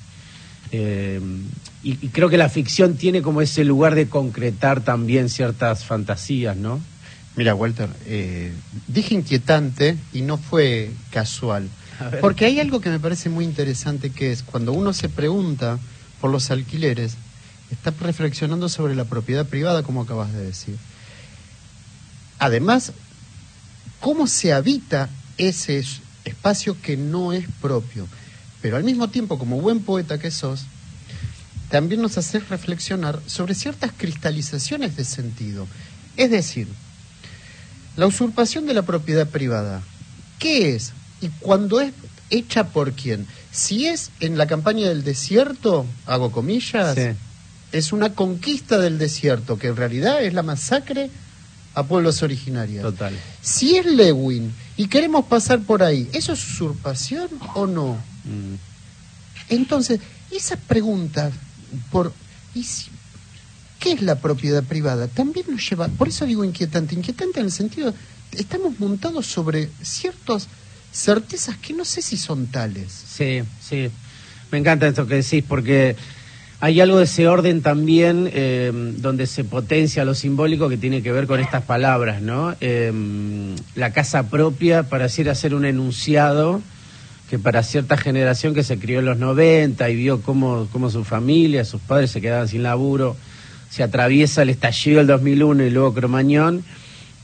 Em, 0.71 1.43
y, 1.91 2.09
creo 2.09 2.29
que 2.29 2.37
la 2.37 2.49
ficción 2.49 2.97
tiene 2.97 3.21
como 3.21 3.41
ese 3.41 3.63
lugar 3.63 3.95
de 3.95 4.09
concretar 4.09 4.81
también 4.81 5.29
ciertas 5.29 5.85
fantasías, 5.85 6.57
¿no? 6.57 6.81
Mira, 7.37 7.55
Walter, 7.55 7.89
eh, 8.05 8.51
dije 8.87 9.13
inquietante 9.13 9.97
y 10.11 10.21
no 10.21 10.37
fue 10.37 10.91
casual. 11.11 11.69
Porque 12.19 12.45
hay 12.45 12.59
algo 12.59 12.81
que 12.81 12.89
me 12.89 12.99
parece 12.99 13.29
muy 13.29 13.45
interesante 13.45 14.11
que 14.11 14.31
es 14.31 14.43
cuando 14.43 14.73
uno 14.73 14.91
se 14.91 15.07
pregunta 15.07 15.79
por 16.19 16.29
los 16.29 16.51
alquileres, 16.51 17.15
está 17.71 17.93
reflexionando 18.01 18.67
sobre 18.67 18.93
la 18.93 19.05
propiedad 19.05 19.45
privada, 19.45 19.81
como 19.81 20.01
acabas 20.01 20.33
de 20.33 20.43
decir. 20.43 20.75
Además, 22.37 22.91
cómo 24.01 24.27
se 24.27 24.51
habita 24.51 25.09
ese 25.37 25.83
espacio 26.25 26.75
que 26.81 26.97
no 26.97 27.31
es 27.31 27.45
propio. 27.61 28.07
Pero 28.61 28.75
al 28.75 28.83
mismo 28.83 29.09
tiempo, 29.09 29.39
como 29.39 29.61
buen 29.61 29.79
poeta 29.79 30.19
que 30.19 30.31
sos, 30.31 30.65
también 31.69 32.01
nos 32.01 32.17
hace 32.17 32.39
reflexionar 32.39 33.19
sobre 33.25 33.55
ciertas 33.55 33.91
cristalizaciones 33.95 34.95
de 34.95 35.05
sentido. 35.05 35.67
Es 36.15 36.31
decir, 36.31 36.67
la 37.95 38.07
usurpación 38.07 38.65
de 38.65 38.73
la 38.73 38.83
propiedad 38.83 39.27
privada, 39.27 39.81
¿qué 40.39 40.75
es? 40.75 40.93
y 41.21 41.29
cuando 41.39 41.81
es 41.81 41.93
hecha 42.29 42.67
por 42.67 42.93
quién. 42.93 43.27
Si 43.51 43.87
es 43.87 44.11
en 44.19 44.37
la 44.37 44.47
campaña 44.47 44.87
del 44.87 45.03
desierto, 45.03 45.85
hago 46.05 46.31
comillas, 46.31 46.97
es 47.71 47.93
una 47.93 48.13
conquista 48.13 48.77
del 48.77 48.97
desierto, 48.97 49.57
que 49.57 49.67
en 49.67 49.75
realidad 49.75 50.23
es 50.23 50.33
la 50.33 50.43
masacre 50.43 51.09
a 51.73 51.83
pueblos 51.83 52.23
originarios. 52.23 52.83
Total. 52.83 53.13
Si 53.41 53.77
es 53.77 53.85
Lewin 53.85 54.53
y 54.77 54.87
queremos 54.87 55.25
pasar 55.25 55.59
por 55.59 55.83
ahí, 55.83 56.09
¿eso 56.13 56.33
es 56.33 56.51
usurpación 56.51 57.29
o 57.55 57.67
no? 57.67 57.97
Mm. 58.23 58.55
Entonces, 59.49 59.99
esa 60.31 60.57
pregunta 60.57 61.31
por 61.91 62.13
¿qué 63.79 63.91
es 63.91 64.01
la 64.01 64.15
propiedad 64.15 64.63
privada? 64.63 65.07
También 65.07 65.45
nos 65.49 65.69
lleva, 65.69 65.87
por 65.87 66.07
eso 66.07 66.25
digo 66.25 66.43
inquietante, 66.43 66.95
inquietante 66.95 67.39
en 67.39 67.45
el 67.47 67.51
sentido, 67.51 67.93
estamos 68.31 68.79
montados 68.79 69.25
sobre 69.27 69.69
ciertos 69.81 70.47
certezas 70.91 71.57
que 71.57 71.73
no 71.73 71.85
sé 71.85 72.01
si 72.01 72.17
son 72.17 72.47
tales. 72.47 72.91
Sí, 72.91 73.41
sí. 73.61 73.89
Me 74.51 74.57
encanta 74.57 74.87
esto 74.87 75.05
que 75.05 75.15
decís 75.15 75.43
porque 75.47 75.95
hay 76.59 76.81
algo 76.81 76.97
de 76.97 77.03
ese 77.03 77.27
orden 77.27 77.61
también 77.61 78.29
eh, 78.33 78.71
donde 78.97 79.27
se 79.27 79.43
potencia 79.43 80.05
lo 80.05 80.15
simbólico 80.15 80.69
que 80.69 80.77
tiene 80.77 81.03
que 81.03 81.11
ver 81.11 81.27
con 81.27 81.39
estas 81.39 81.63
palabras, 81.63 82.21
¿no? 82.21 82.55
Eh, 82.61 82.91
la 83.75 83.93
casa 83.93 84.23
propia 84.29 84.83
pareciera 84.83 85.35
ser 85.35 85.53
un 85.53 85.65
enunciado 85.65 86.61
que 87.29 87.37
para 87.37 87.63
cierta 87.63 87.97
generación 87.97 88.53
que 88.53 88.63
se 88.63 88.79
crió 88.79 88.99
en 88.99 89.05
los 89.05 89.17
90 89.17 89.89
y 89.89 89.95
vio 89.95 90.21
cómo, 90.21 90.67
cómo 90.71 90.89
su 90.89 91.03
familia, 91.03 91.65
sus 91.65 91.81
padres 91.81 92.11
se 92.11 92.21
quedaban 92.21 92.47
sin 92.47 92.63
laburo, 92.63 93.15
se 93.69 93.83
atraviesa 93.83 94.43
el 94.43 94.49
estallido 94.49 94.99
del 94.99 95.07
2001 95.07 95.65
y 95.65 95.69
luego 95.69 95.93
Cromañón 95.93 96.63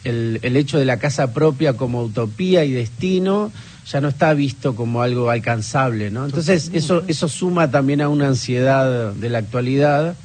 el, 0.04 0.40
el 0.42 0.58
hecho 0.58 0.78
de 0.78 0.86
la 0.86 1.00
casa 1.00 1.34
propia 1.34 1.78
como 1.78 2.04
utopía 2.04 2.66
y 2.66 2.72
destino 2.72 3.52
ya 3.90 4.02
no 4.02 4.10
está 4.10 4.34
visto 4.34 4.76
como 4.76 5.02
algo 5.02 5.30
alcanzable, 5.30 6.10
¿no? 6.10 6.26
Entonces 6.26 6.72
eso, 6.74 7.04
eso 7.08 7.28
suma 7.28 7.70
también 7.70 8.02
a 8.02 8.10
una 8.10 8.28
ansiedad 8.28 9.14
de 9.14 9.30
la 9.30 9.40
actualidad 9.40 10.16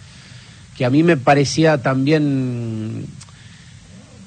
que 0.77 0.85
a 0.85 0.91
mí 0.91 1.03
me 1.03 1.17
parecía 1.17 1.83
también 1.83 3.07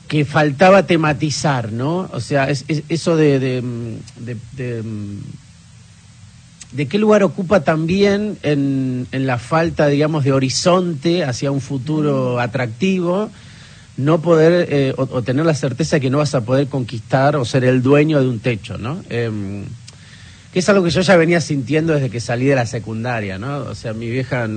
que 0.10 0.26
faltaba 0.26 0.86
tematizar, 0.86 1.72
¿no? 1.72 2.10
O 2.12 2.20
sea, 2.20 2.50
es, 2.50 2.66
eso 2.68 3.16
de, 3.16 3.40
de, 3.40 3.64
de, 4.20 4.38
de, 4.58 4.84
qué 6.90 6.98
lugar 6.98 7.24
ocupa 7.24 7.62
también 7.62 8.38
en, 8.44 9.08
en 9.12 9.28
la 9.28 9.38
falta, 9.38 9.88
digamos, 9.88 10.24
de 10.24 10.32
horizonte 10.32 11.24
hacia 11.24 11.52
un 11.52 11.62
futuro 11.62 12.40
atractivo 12.40 13.30
no 13.98 14.22
poder 14.22 14.68
eh, 14.70 14.94
o, 14.98 15.22
tener 15.22 15.46
la 15.46 15.54
certeza 15.54 15.98
de 15.98 16.02
que 16.02 16.10
no 16.10 16.20
vas 16.20 16.34
a 16.36 16.42
poder 16.42 16.68
conquistar 16.68 17.36
o 17.36 17.46
ser 17.46 17.64
el 17.64 17.82
dueño 17.82 18.22
de 18.22 18.28
un 18.28 18.40
techo, 18.40 18.78
¿no? 18.78 19.04
Em, 19.10 19.66
que 20.54 20.60
es 20.60 20.70
algo 20.70 20.84
que 20.84 20.90
yo 20.90 21.02
ya 21.02 21.16
venía 21.16 21.40
sintiendo 21.40 21.94
desde 21.94 22.10
que 22.10 22.20
salí 22.20 22.46
de 22.46 22.56
la 22.56 22.66
secundaria, 22.66 23.38
¿no? 23.38 23.60
O 23.60 23.76
sea, 23.76 23.94
mi 23.94 24.10
vieja 24.10 24.48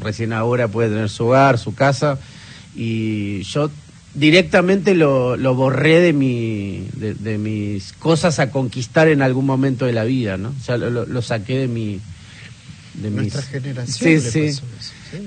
recién 0.00 0.32
ahora 0.32 0.68
puede 0.68 0.90
tener 0.90 1.08
su 1.08 1.26
hogar, 1.26 1.58
su 1.58 1.74
casa, 1.74 2.18
y 2.74 3.42
yo 3.42 3.70
directamente 4.14 4.94
lo, 4.94 5.36
lo 5.36 5.54
borré 5.54 6.00
de, 6.00 6.12
mi, 6.12 6.88
de, 6.94 7.38
mis 7.38 7.92
cosas 7.92 8.38
a 8.38 8.50
conquistar 8.50 9.08
en 9.08 9.22
algún 9.22 9.46
momento 9.46 9.86
de 9.86 9.92
la 9.92 10.04
vida, 10.04 10.36
¿no? 10.36 10.48
O 10.48 10.64
sea, 10.64 10.76
lo, 10.76 11.22
saqué 11.22 11.58
de 11.58 11.68
mi... 11.68 12.00
De 12.94 13.10
Nuestra 13.10 13.42
generación. 13.42 14.20
Sí, 14.20 14.50
sí. 14.50 14.60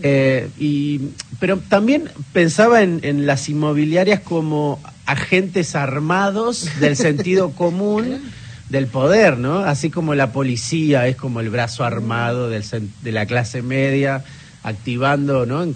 Eh, 0.02 0.50
y, 0.60 1.00
pero 1.40 1.58
también 1.58 2.10
pensaba 2.34 2.82
en, 2.84 3.26
las 3.26 3.50
inmobiliarias 3.50 4.20
como 4.20 4.82
agentes 5.06 5.76
armados 5.76 6.68
del 6.80 6.96
sentido 6.96 7.52
común 7.56 8.22
del 8.70 8.88
poder, 8.88 9.38
¿no? 9.38 9.60
Así 9.60 9.90
como 9.90 10.14
la 10.14 10.32
policía 10.32 11.08
es 11.08 11.16
como 11.16 11.40
el 11.40 11.50
brazo 11.50 11.84
armado 11.84 12.50
del, 12.50 12.64
de 13.02 13.12
la 13.12 13.26
clase 13.26 13.62
media, 13.62 14.24
activando, 14.64 15.46
¿no? 15.46 15.64
En, 15.64 15.74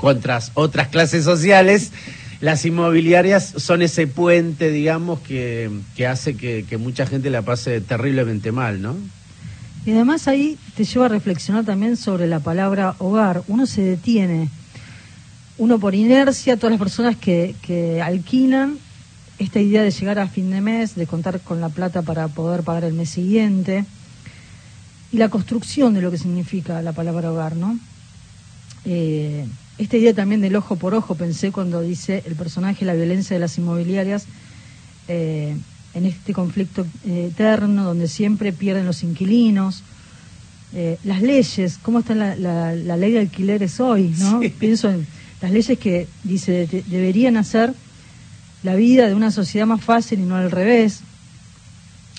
contra 0.00 0.40
otras 0.54 0.88
clases 0.88 1.24
sociales, 1.24 1.92
las 2.40 2.64
inmobiliarias 2.64 3.52
son 3.56 3.82
ese 3.82 4.06
puente, 4.06 4.70
digamos, 4.70 5.20
que, 5.20 5.70
que 5.94 6.06
hace 6.06 6.36
que, 6.36 6.78
mucha 6.78 7.06
gente 7.06 7.28
la 7.28 7.42
pase 7.42 7.80
terriblemente 7.82 8.50
mal, 8.50 8.80
¿no? 8.80 8.96
Y 9.84 9.92
además 9.92 10.26
ahí 10.26 10.58
te 10.74 10.84
lleva 10.84 11.06
a 11.06 11.08
reflexionar 11.08 11.64
también 11.64 11.96
sobre 11.96 12.26
la 12.26 12.40
palabra 12.40 12.94
hogar. 12.98 13.42
Uno 13.48 13.66
se 13.66 13.82
detiene, 13.82 14.48
uno 15.58 15.78
por 15.78 15.94
inercia, 15.94 16.56
todas 16.56 16.72
las 16.72 16.80
personas 16.80 17.16
que, 17.16 17.54
que 17.62 18.00
alquilan, 18.00 18.78
esta 19.38 19.60
idea 19.60 19.82
de 19.82 19.90
llegar 19.90 20.18
a 20.18 20.28
fin 20.28 20.50
de 20.50 20.60
mes, 20.60 20.94
de 20.94 21.06
contar 21.06 21.40
con 21.40 21.60
la 21.60 21.68
plata 21.68 22.02
para 22.02 22.28
poder 22.28 22.62
pagar 22.62 22.84
el 22.84 22.94
mes 22.94 23.10
siguiente, 23.10 23.84
y 25.12 25.18
la 25.18 25.28
construcción 25.28 25.92
de 25.92 26.00
lo 26.00 26.10
que 26.10 26.18
significa 26.18 26.80
la 26.82 26.92
palabra 26.92 27.32
hogar, 27.32 27.56
¿no? 27.56 27.78
Eh, 28.84 29.46
esta 29.82 29.96
idea 29.96 30.14
también 30.14 30.40
del 30.40 30.56
ojo 30.56 30.76
por 30.76 30.94
ojo, 30.94 31.14
pensé 31.14 31.52
cuando 31.52 31.80
dice 31.80 32.22
el 32.26 32.34
personaje 32.34 32.84
la 32.84 32.94
violencia 32.94 33.34
de 33.34 33.40
las 33.40 33.56
inmobiliarias, 33.58 34.26
eh, 35.08 35.56
en 35.94 36.06
este 36.06 36.32
conflicto 36.32 36.86
eh, 37.04 37.30
eterno 37.32 37.84
donde 37.84 38.06
siempre 38.06 38.52
pierden 38.52 38.86
los 38.86 39.02
inquilinos. 39.02 39.82
Eh, 40.72 40.98
las 41.02 41.20
leyes, 41.20 41.78
cómo 41.82 41.98
está 41.98 42.14
la, 42.14 42.36
la, 42.36 42.96
ley 42.96 43.12
de 43.12 43.20
alquileres 43.20 43.80
hoy, 43.80 44.14
¿no? 44.18 44.40
Pienso 44.58 44.88
en 44.88 45.06
las 45.40 45.50
leyes 45.50 45.78
que 45.78 46.06
dice 46.22 46.68
deberían 46.86 47.36
hacer 47.36 47.74
la 48.62 48.76
vida 48.76 49.08
de 49.08 49.14
una 49.14 49.30
sociedad 49.30 49.66
más 49.66 49.82
fácil 49.82 50.20
y 50.20 50.22
no 50.22 50.36
al 50.36 50.50
revés. 50.50 51.00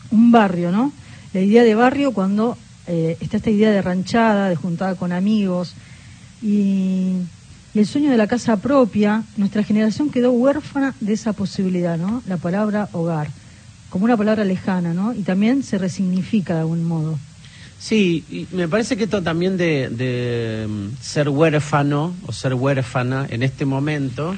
Un 0.09 0.31
barrio, 0.31 0.71
¿no? 0.71 0.91
La 1.33 1.39
idea 1.39 1.63
de 1.63 1.75
barrio 1.75 2.11
cuando 2.11 2.57
eh, 2.87 3.17
está 3.21 3.37
esta 3.37 3.49
idea 3.49 3.71
de 3.71 3.81
ranchada, 3.81 4.49
de 4.49 4.55
juntada 4.55 4.95
con 4.95 5.11
amigos 5.11 5.75
y, 6.41 7.13
el 7.79 7.85
sueño 7.87 8.11
de 8.11 8.17
la 8.17 8.27
casa 8.27 8.57
propia, 8.57 9.23
nuestra 9.37 9.63
generación 9.63 10.09
quedó 10.09 10.31
huérfana 10.31 10.93
de 10.99 11.13
esa 11.13 11.33
posibilidad, 11.33 11.97
¿no? 11.97 12.21
La 12.27 12.37
palabra 12.37 12.89
hogar 12.91 13.29
como 13.91 14.05
una 14.05 14.15
palabra 14.15 14.45
lejana, 14.45 14.93
¿no? 14.93 15.13
Y 15.13 15.21
también 15.21 15.63
se 15.63 15.77
resignifica 15.77 16.55
de 16.55 16.61
algún 16.61 16.83
modo. 16.83 17.19
Sí, 17.77 18.23
y 18.29 18.55
me 18.55 18.67
parece 18.67 18.95
que 18.95 19.03
esto 19.03 19.21
también 19.21 19.57
de, 19.57 20.65
mm, 20.67 21.01
ser 21.01 21.27
huérfano 21.27 22.15
o 22.25 22.31
ser 22.31 22.53
huérfana 22.53 23.27
en 23.29 23.43
este 23.43 23.65
momento 23.65 24.35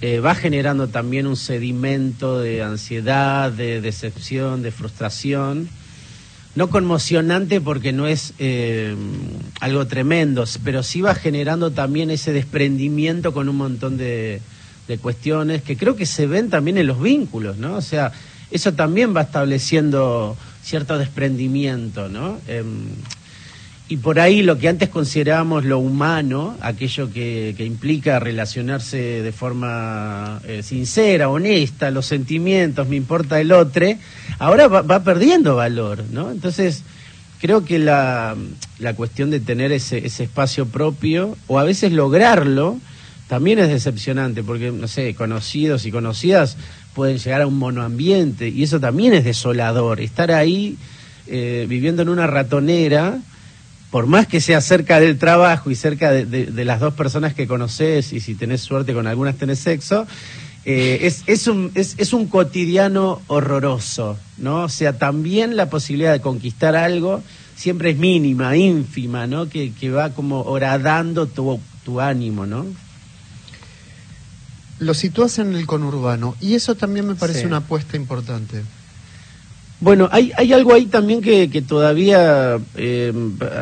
eh, 0.00 0.20
va 0.20 0.34
generando 0.34 0.88
también 0.88 1.26
un 1.26 1.36
sedimento 1.36 2.40
de 2.40 2.62
ansiedad, 2.62 3.52
de 3.52 3.82
decepción, 3.82 4.62
de 4.62 4.70
frustración. 4.70 5.68
No 6.56 6.68
conmocionante 6.68 7.60
porque 7.60 7.92
no 7.92 8.06
es 8.08 8.34
eh, 8.38 8.94
algo 9.60 9.86
tremendo, 9.86 10.44
pero 10.64 10.82
sí 10.82 11.00
va 11.00 11.14
generando 11.14 11.70
también 11.70 12.10
ese 12.10 12.32
desprendimiento 12.32 13.32
con 13.32 13.48
un 13.48 13.56
montón 13.56 13.96
de, 13.96 14.40
de 14.88 14.98
cuestiones 14.98 15.62
que 15.62 15.76
creo 15.76 15.94
que 15.94 16.06
se 16.06 16.26
ven 16.26 16.50
también 16.50 16.76
en 16.76 16.88
los 16.88 17.00
vínculos, 17.00 17.56
¿no? 17.56 17.76
O 17.76 17.80
sea, 17.80 18.12
eso 18.50 18.72
también 18.74 19.14
va 19.14 19.22
estableciendo 19.22 20.36
cierto 20.62 20.98
desprendimiento, 20.98 22.08
¿no? 22.08 22.38
Em, 22.48 22.88
y 23.90 23.96
por 23.96 24.20
ahí 24.20 24.42
lo 24.42 24.56
que 24.56 24.68
antes 24.68 24.88
considerábamos 24.88 25.64
lo 25.64 25.80
humano, 25.80 26.56
aquello 26.60 27.12
que, 27.12 27.56
implica 27.58 28.20
relacionarse 28.20 29.20
de 29.20 29.32
forma 29.32 30.40
eh, 30.44 30.62
sincera, 30.62 31.28
honesta, 31.28 31.90
los 31.90 32.06
sentimientos, 32.06 32.88
me 32.88 32.94
importa 32.94 33.40
el 33.40 33.50
otro, 33.50 33.86
ahora 34.38 34.68
va, 34.68 35.02
perdiendo 35.02 35.56
valor, 35.56 36.04
¿no? 36.12 36.30
Entonces, 36.30 36.84
creo 37.40 37.64
que 37.64 37.80
la, 37.80 38.36
la 38.78 38.94
cuestión 38.94 39.28
de 39.32 39.40
tener 39.40 39.72
ese, 39.72 40.06
ese 40.06 40.22
espacio 40.22 40.66
propio, 40.66 41.36
o 41.48 41.58
a 41.58 41.64
veces 41.64 41.90
lograrlo, 41.90 42.78
también 43.26 43.58
es 43.58 43.70
decepcionante, 43.70 44.44
porque, 44.44 44.70
no 44.70 44.86
sé, 44.86 45.16
conocidos 45.16 45.84
y 45.84 45.90
conocidas 45.90 46.56
pueden 46.94 47.18
llegar 47.18 47.42
a 47.42 47.48
un 47.48 47.58
monoambiente, 47.58 48.50
y 48.50 48.62
eso 48.62 48.78
también 48.78 49.14
es 49.14 49.24
desolador, 49.24 50.00
estar 50.00 50.30
ahí 50.30 50.76
eh, 51.26 51.66
viviendo 51.68 52.02
en 52.02 52.08
una 52.08 52.28
ratonera, 52.28 53.18
por 53.90 54.06
más 54.06 54.26
que 54.26 54.40
sea 54.40 54.60
cerca 54.60 55.00
del 55.00 55.18
trabajo 55.18 55.70
y 55.70 55.74
cerca 55.74 56.12
de, 56.12 56.64
las 56.64 56.80
dos 56.80 56.94
personas 56.94 57.34
que 57.34 57.46
conoces 57.46 58.12
y 58.12 58.20
si 58.20 58.34
tenés 58.34 58.60
suerte 58.60 58.94
con 58.94 59.06
algunas 59.06 59.36
tenés 59.36 59.58
sexo, 59.58 60.06
eh, 60.64 61.00
es, 61.02 61.24
es, 61.26 61.48
un, 61.48 61.72
es, 61.74 61.94
es, 61.98 62.12
un 62.12 62.26
cotidiano 62.26 63.20
horroroso, 63.26 64.18
¿no? 64.38 64.64
O 64.64 64.68
sea, 64.68 64.98
también 64.98 65.56
la 65.56 65.70
posibilidad 65.70 66.12
de 66.12 66.20
conquistar 66.20 66.76
algo 66.76 67.22
siempre 67.56 67.90
es 67.90 67.96
mínima, 67.96 68.56
ínfima, 68.56 69.26
¿no? 69.26 69.48
Que, 69.48 69.72
que 69.72 69.90
va 69.90 70.10
como 70.10 70.42
horadando 70.42 71.26
tu, 71.26 71.58
tu 71.84 72.00
ánimo, 72.00 72.46
¿no? 72.46 72.66
Lo 74.78 74.94
sitúas 74.94 75.38
en 75.38 75.54
el 75.54 75.66
conurbano 75.66 76.36
y 76.40 76.54
eso 76.54 76.74
también 76.74 77.06
me 77.06 77.14
parece 77.14 77.46
una 77.46 77.58
apuesta 77.58 77.96
importante. 77.96 78.62
Bueno, 79.80 80.08
hay, 80.12 80.30
hay 80.36 80.52
algo 80.52 80.74
ahí 80.74 80.86
también 80.86 81.22
que, 81.22 81.48
que 81.48 81.62
todavía, 81.62 82.58
eh, 82.76 83.12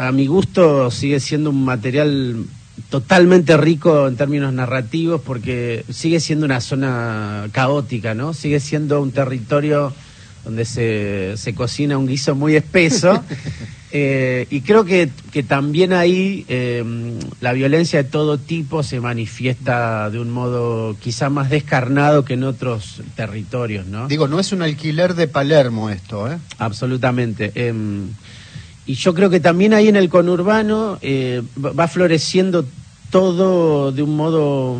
a 0.00 0.10
mi 0.10 0.26
gusto, 0.26 0.90
sigue 0.90 1.20
siendo 1.20 1.50
un 1.50 1.64
material 1.64 2.44
totalmente 2.90 3.56
rico 3.56 4.08
en 4.08 4.16
términos 4.16 4.52
narrativos 4.52 5.20
porque 5.20 5.84
sigue 5.90 6.20
siendo 6.20 6.46
una 6.46 6.60
zona 6.60 7.48
caótica, 7.52 8.14
¿no? 8.14 8.34
Sigue 8.34 8.58
siendo 8.60 9.00
un 9.00 9.12
territorio 9.12 9.92
donde 10.44 10.64
se, 10.64 11.36
se 11.36 11.54
cocina 11.54 11.98
un 11.98 12.06
guiso 12.06 12.34
muy 12.34 12.56
espeso 12.56 13.22
Eh, 13.90 14.46
y 14.50 14.60
creo 14.60 14.84
que, 14.84 15.08
que 15.32 15.42
también 15.42 15.92
ahí 15.92 16.44
eh, 16.48 16.84
la 17.40 17.52
violencia 17.52 18.02
de 18.02 18.08
todo 18.08 18.36
tipo 18.36 18.82
se 18.82 19.00
manifiesta 19.00 20.10
de 20.10 20.18
un 20.18 20.30
modo 20.30 20.96
quizá 21.00 21.30
más 21.30 21.48
descarnado 21.48 22.24
que 22.24 22.34
en 22.34 22.44
otros 22.44 23.00
territorios, 23.16 23.86
¿no? 23.86 24.06
Digo, 24.08 24.28
no 24.28 24.40
es 24.40 24.52
un 24.52 24.62
alquiler 24.62 25.14
de 25.14 25.26
Palermo 25.26 25.88
esto, 25.88 26.30
¿eh? 26.30 26.38
Absolutamente. 26.58 27.52
Em, 27.54 28.08
y 28.84 28.94
yo 28.94 29.14
creo 29.14 29.30
que 29.30 29.40
también 29.40 29.72
ahí 29.72 29.88
en 29.88 29.96
el 29.96 30.08
conurbano 30.10 30.98
eh, 31.00 31.42
va 31.56 31.88
floreciendo 31.88 32.66
todo 33.10 33.90
de 33.90 34.02
un 34.02 34.16
modo 34.16 34.78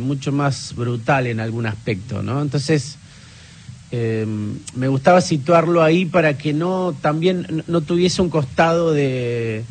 mucho 0.00 0.32
más 0.32 0.74
brutal 0.74 1.26
en 1.26 1.40
algún 1.40 1.66
aspecto, 1.66 2.22
¿no? 2.22 2.40
Entonces 2.40 2.96
eh, 3.92 4.24
me 4.76 4.88
gustaba 4.88 5.20
situarlo 5.20 5.82
ahí 5.82 6.04
para 6.04 6.38
que 6.38 6.52
no 6.52 6.94
también 7.00 7.64
no 7.66 7.80
tuviese 7.80 8.22
un 8.22 8.30
costado 8.30 8.92
de, 8.92 9.64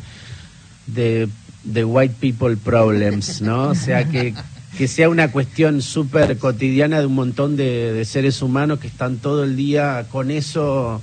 de, 0.86 1.84
white 1.84 2.14
people 2.20 2.54
problems, 2.56 3.40
¿no? 3.40 3.68
O 3.68 3.74
sea, 3.74 4.04
que, 4.04 4.34
que 4.76 4.88
sea 4.88 5.08
una 5.08 5.32
cuestión 5.32 5.80
súper 5.80 6.36
cotidiana 6.36 7.00
de 7.00 7.06
un 7.06 7.14
montón 7.14 7.56
de, 7.56 8.04
seres 8.04 8.42
humanos 8.42 8.78
que 8.78 8.88
están 8.88 9.16
todo 9.16 9.42
el 9.42 9.56
día 9.56 10.04
con 10.10 10.30
eso, 10.30 11.00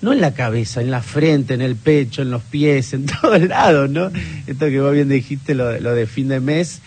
no 0.00 0.12
en 0.12 0.20
la 0.20 0.34
cabeza, 0.34 0.80
en 0.80 0.92
la 0.92 1.02
frente, 1.02 1.54
en 1.54 1.62
el 1.62 1.74
pecho, 1.74 2.22
en 2.22 2.30
los 2.30 2.42
pies, 2.42 2.92
en 2.92 3.06
todos 3.20 3.42
lados, 3.42 3.90
¿no? 3.90 4.12
Esto 4.46 4.66
que 4.66 4.80
vos 4.80 4.92
bien 4.92 5.08
dijiste, 5.08 5.56
lo, 5.56 5.76
lo 5.80 5.92
de 5.92 6.06
fin 6.06 6.28
de 6.28 6.38
mes. 6.38 6.82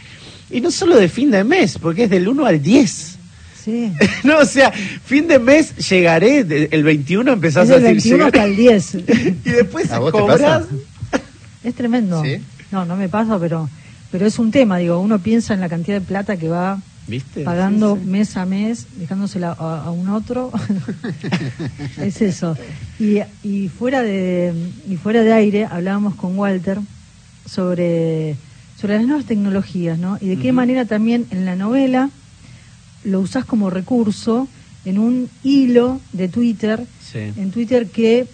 Y 0.50 0.62
no 0.62 0.72
solo 0.72 0.96
de 0.96 1.10
fin 1.10 1.30
de 1.30 1.44
mes, 1.44 1.78
porque 1.78 2.04
es 2.04 2.10
del 2.10 2.30
1 2.30 2.46
al 2.46 2.62
10. 2.62 3.13
no, 4.24 4.40
o 4.40 4.46
sea, 4.46 4.72
fin 4.72 5.28
de 5.28 5.40
mes 5.40 5.76
llegaré, 5.90 6.40
el 6.72 6.84
21 6.84 7.32
empezás 7.32 7.70
a 7.70 7.80
decir. 7.80 8.14
El 8.14 8.20
21 8.20 8.26
hasta 8.26 8.44
el 8.44 8.56
10. 8.56 8.96
y 9.46 9.50
después 9.50 9.90
cobras. 9.90 10.66
Es 11.64 11.76
tremendo. 11.76 12.24
No, 12.72 12.86
no 12.86 12.96
me 12.96 13.08
pasa, 13.08 13.40
pero, 13.40 13.70
pero 14.12 14.26
es 14.26 14.40
un 14.40 14.52
tema, 14.52 14.78
digo, 14.78 15.00
uno 15.00 15.20
piensa 15.20 15.54
en 15.54 15.62
la 15.62 15.70
cantidad 15.70 16.00
de 16.00 16.06
plata 16.06 16.38
que 16.38 16.50
va 16.50 16.82
pagando 17.44 17.96
mes 17.96 18.38
a 18.38 18.46
mes, 18.46 18.88
dejándosela 18.98 19.52
a, 19.52 19.92
un 19.92 20.10
otro. 20.10 20.52
es 22.02 22.22
eso. 22.22 22.58
Y, 23.00 23.20
y, 23.44 23.70
fuera 23.70 24.02
de, 24.02 24.54
y 24.90 24.96
fuera 24.98 25.22
de 25.22 25.34
aire 25.34 25.66
hablábamos 25.66 26.16
con 26.16 26.38
Walter 26.38 26.80
sobre, 27.46 28.36
sobre 28.80 28.96
las 28.96 29.06
nuevas 29.06 29.26
tecnologías, 29.26 29.98
¿no? 30.00 30.18
Y 30.20 30.28
de 30.28 30.38
qué 30.38 30.52
manera 30.52 30.86
también 30.86 31.26
en 31.30 31.46
la 31.46 31.56
novela 31.56 32.10
lo 33.04 33.20
usás 33.20 33.46
como 33.46 33.70
recurso 33.70 34.48
en 34.86 35.00
un 35.00 35.30
hilo 35.44 36.00
de 36.12 36.28
Twitter, 36.28 36.86
en 37.14 37.52
Twitter 37.52 37.88
que 37.88 38.28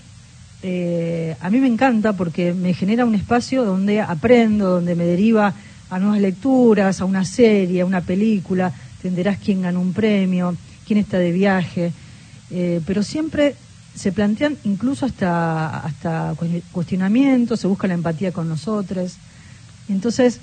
eh, 0.61 1.35
a 1.39 1.49
mí 1.49 1.59
me 1.59 1.67
encanta 1.67 2.13
porque 2.13 2.53
me 2.53 2.73
genera 2.73 3.05
un 3.05 3.15
espacio 3.15 3.63
donde 3.63 4.01
aprendo, 4.01 4.69
donde 4.69 4.95
me 4.95 5.05
deriva 5.05 5.53
a 5.89 5.99
nuevas 5.99 6.21
lecturas, 6.21 7.01
a 7.01 7.05
una 7.05 7.25
serie, 7.25 7.81
a 7.81 7.85
una 7.85 8.01
película, 8.01 8.73
entenderás 8.97 9.37
quién 9.37 9.61
ganó 9.61 9.81
un 9.81 9.93
premio, 9.93 10.55
quién 10.85 10.99
está 10.99 11.17
de 11.17 11.31
viaje, 11.31 11.91
eh, 12.51 12.81
pero 12.85 13.03
siempre 13.03 13.55
se 13.95 14.11
plantean 14.11 14.57
incluso 14.63 15.05
hasta, 15.05 15.79
hasta 15.79 16.35
cuestionamientos, 16.71 17.59
se 17.59 17.67
busca 17.67 17.87
la 17.87 17.95
empatía 17.95 18.31
con 18.31 18.47
nosotros. 18.47 19.15
Entonces, 19.87 20.39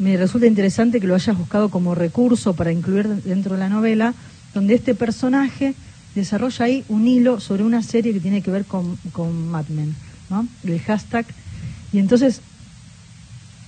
me 0.00 0.16
resulta 0.16 0.46
interesante 0.46 0.98
que 0.98 1.06
lo 1.06 1.14
hayas 1.14 1.36
buscado 1.36 1.68
como 1.68 1.94
recurso 1.94 2.54
para 2.54 2.72
incluir 2.72 3.06
dentro 3.06 3.54
de 3.54 3.60
la 3.60 3.68
novela, 3.68 4.14
donde 4.54 4.74
este 4.74 4.94
personaje 4.94 5.74
desarrolla 6.14 6.64
ahí 6.64 6.84
un 6.88 7.06
hilo 7.06 7.38
sobre 7.38 7.64
una 7.64 7.82
serie 7.82 8.14
que 8.14 8.20
tiene 8.20 8.40
que 8.40 8.50
ver 8.50 8.64
con, 8.64 8.96
con 9.12 9.48
Mad 9.50 9.66
Men, 9.68 9.94
¿no? 10.30 10.48
El 10.64 10.80
hashtag. 10.80 11.26
Y 11.92 11.98
entonces, 11.98 12.40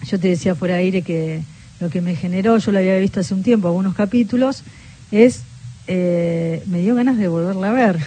yo 0.07 0.19
te 0.19 0.29
decía 0.29 0.55
fuera 0.55 0.77
de 0.77 0.81
aire 0.81 1.03
que 1.03 1.43
lo 1.81 1.91
que 1.91 2.01
me 2.01 2.17
generó, 2.17 2.57
yo 2.57 2.73
lo 2.73 2.79
había 2.79 2.97
visto 2.97 3.21
hace 3.21 3.35
un 3.35 3.43
tiempo, 3.43 3.69
algunos 3.69 3.95
capítulos, 3.95 4.63
es, 5.11 5.43
eh, 5.87 6.63
me 6.67 6.81
dio 6.81 6.95
ganas 6.95 7.19
de 7.19 7.29
volverla 7.29 7.69
a 7.69 7.73
ver, 7.73 7.99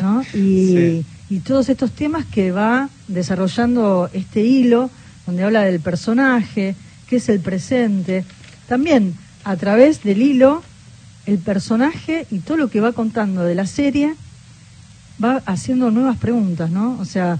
¿no? 0.00 0.22
Y, 0.34 1.04
y 1.28 1.40
todos 1.40 1.68
estos 1.68 1.90
temas 1.90 2.24
que 2.26 2.52
va 2.52 2.88
desarrollando 3.08 4.08
este 4.12 4.42
hilo, 4.42 4.88
donde 5.26 5.42
habla 5.42 5.62
del 5.62 5.80
personaje, 5.80 6.76
que 7.08 7.16
es 7.16 7.28
el 7.28 7.40
presente. 7.40 8.24
También 8.68 9.14
a 9.44 9.56
través 9.56 10.02
del 10.02 10.22
hilo, 10.22 10.62
el 11.26 11.38
personaje 11.38 12.26
y 12.30 12.40
todo 12.40 12.56
lo 12.56 12.68
que 12.68 12.80
va 12.80 12.92
contando 12.92 13.42
de 13.42 13.54
la 13.54 13.66
serie 13.66 14.14
va 15.22 15.42
haciendo 15.46 15.90
nuevas 15.90 16.16
preguntas, 16.18 16.70
¿no? 16.70 16.98
O 17.00 17.04
sea, 17.04 17.38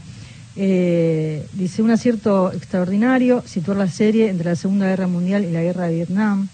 eh, 0.57 1.47
dice 1.53 1.83
un 1.83 1.91
acierto 1.91 2.53
extraordinario 2.53 3.43
situar 3.47 3.77
la 3.77 3.89
serie 3.89 4.29
entre 4.29 4.51
la 4.51 4.57
Segunda 4.57 4.87
Guerra 4.87 5.07
Mundial 5.07 5.45
y 5.45 5.53
la 5.53 5.63
Guerra 5.63 5.87
de 5.87 5.97
Vietnam. 5.97 6.49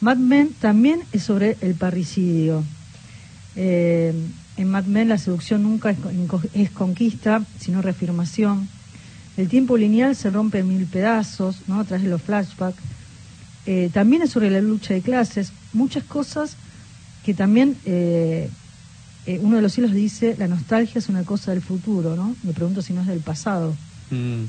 Mad 0.00 0.18
Men 0.18 0.50
también 0.60 1.02
es 1.12 1.22
sobre 1.22 1.56
el 1.60 1.74
parricidio. 1.74 2.62
Eh, 3.56 4.12
en 4.56 4.68
Mad 4.68 4.84
Men 4.84 5.08
la 5.08 5.18
seducción 5.18 5.62
nunca 5.62 5.90
es, 5.90 5.98
es 6.52 6.70
conquista, 6.70 7.42
sino 7.58 7.82
reafirmación. 7.82 8.68
El 9.36 9.48
tiempo 9.48 9.76
lineal 9.76 10.14
se 10.14 10.30
rompe 10.30 10.60
en 10.60 10.68
mil 10.68 10.86
pedazos, 10.86 11.62
¿no? 11.66 11.80
A 11.80 11.84
través 11.84 12.04
de 12.04 12.10
los 12.10 12.22
flashbacks. 12.22 12.78
Eh, 13.66 13.90
también 13.92 14.22
es 14.22 14.30
sobre 14.30 14.50
la 14.50 14.60
lucha 14.60 14.94
de 14.94 15.00
clases, 15.00 15.52
muchas 15.72 16.04
cosas 16.04 16.56
que 17.24 17.32
también 17.32 17.76
eh, 17.86 18.50
eh, 19.26 19.38
uno 19.42 19.56
de 19.56 19.62
los 19.62 19.76
hilos 19.78 19.92
dice, 19.92 20.36
la 20.38 20.48
nostalgia 20.48 20.98
es 20.98 21.08
una 21.08 21.24
cosa 21.24 21.52
del 21.52 21.62
futuro, 21.62 22.14
¿no? 22.14 22.36
Me 22.42 22.52
pregunto 22.52 22.82
si 22.82 22.92
no 22.92 23.00
es 23.00 23.06
del 23.06 23.20
pasado. 23.20 23.74
Mm. 24.10 24.44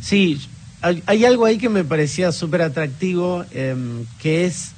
Sí, 0.00 0.40
hay, 0.80 1.24
algo 1.24 1.44
ahí 1.44 1.58
que 1.58 1.68
me 1.68 1.82
parecía 1.82 2.30
súper 2.30 2.62
atractivo, 2.62 3.44
em, 3.50 4.04
que 4.22 4.46
es 4.46 4.70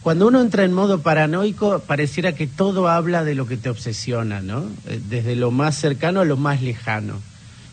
cuando 0.00 0.28
uno 0.28 0.40
entra 0.40 0.64
en 0.64 0.72
modo 0.72 1.02
paranoico, 1.02 1.80
pareciera 1.80 2.34
que 2.34 2.46
todo 2.46 2.88
habla 2.88 3.24
de 3.24 3.34
lo 3.34 3.46
que 3.46 3.56
te 3.56 3.68
obsesiona, 3.68 4.40
¿no? 4.40 4.64
Desde 5.08 5.34
lo 5.34 5.50
más 5.50 5.76
cercano 5.76 6.20
a 6.20 6.24
lo 6.24 6.36
más 6.36 6.62
lejano. 6.62 7.20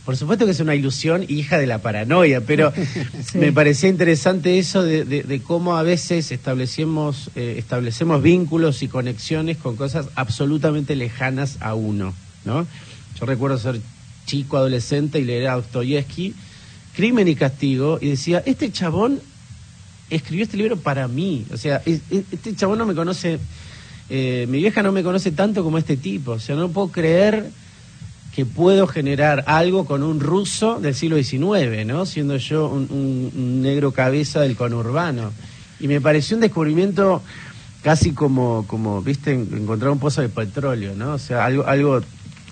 Por 0.08 0.16
supuesto 0.16 0.46
que 0.46 0.52
es 0.52 0.62
una 0.62 0.74
ilusión 0.74 1.26
hija 1.28 1.58
de 1.58 1.68
la 1.68 1.80
paranoia, 1.80 2.40
pero 2.40 2.72
me 3.34 3.52
parecía 3.52 3.90
interesante 3.90 4.58
eso 4.58 4.82
de, 4.82 5.42
cómo 5.46 5.76
a 5.76 5.84
veces 5.84 6.32
establecemos, 6.32 7.30
eh, 7.36 7.56
establecemos 7.58 8.24
vínculos 8.24 8.84
y 8.84 8.88
conexiones 8.88 9.58
con 9.58 9.76
cosas 9.76 10.08
absolutamente 10.16 10.96
lejanas 10.96 11.58
a 11.60 11.74
uno, 11.74 12.14
¿no? 12.46 12.66
Yo 13.20 13.26
recuerdo 13.26 13.58
ser 13.58 13.82
chico, 14.26 14.56
adolescente 14.56 15.20
y 15.20 15.26
leer 15.26 15.50
a 15.50 15.56
Dostoyevsky, 15.56 16.34
Crimen 16.96 17.28
y 17.28 17.36
Castigo, 17.36 18.00
y 18.02 18.12
decía, 18.12 18.42
este 18.46 18.72
chabón 18.72 19.20
escribió 20.10 20.46
este 20.46 20.56
libro 20.56 20.78
para 20.78 21.10
mí, 21.10 21.46
o 21.52 21.58
sea, 21.58 21.82
este 21.86 22.56
chabón 22.56 22.78
no 22.78 22.86
me 22.86 22.96
conoce, 22.96 23.40
eh, 24.10 24.46
mi 24.48 24.60
vieja 24.60 24.82
no 24.82 24.94
me 24.94 25.04
conoce 25.04 25.32
tanto 25.32 25.66
como 25.66 25.78
este 25.78 25.98
tipo, 25.98 26.32
o 26.32 26.40
sea, 26.40 26.56
no 26.56 26.70
puedo 26.70 26.94
creer 26.94 27.52
que 28.38 28.46
puedo 28.46 28.86
generar 28.86 29.44
algo 29.48 29.86
con 29.86 30.04
un 30.04 30.20
ruso 30.20 30.80
del 30.80 30.94
siglo 30.94 31.18
XIX, 31.18 31.88
¿no? 31.88 32.06
Siendo 32.06 32.38
yo 32.38 32.68
un, 32.70 33.64
negro 33.64 33.94
cabeza 33.94 34.42
del 34.42 34.56
conurbano. 34.56 35.34
Y 35.80 35.88
me 35.88 36.00
pareció 36.02 36.38
un 36.38 36.42
descubrimiento 36.42 37.24
casi 37.82 38.12
como, 38.12 38.68
como 38.68 39.02
viste, 39.02 39.34
encontrar 39.34 39.90
un 39.90 39.98
pozo 39.98 40.22
de 40.22 40.30
petróleo, 40.30 40.94
¿no? 40.96 41.14
O 41.14 41.18
sea, 41.18 41.46
algo, 41.46 41.66
algo 41.66 42.04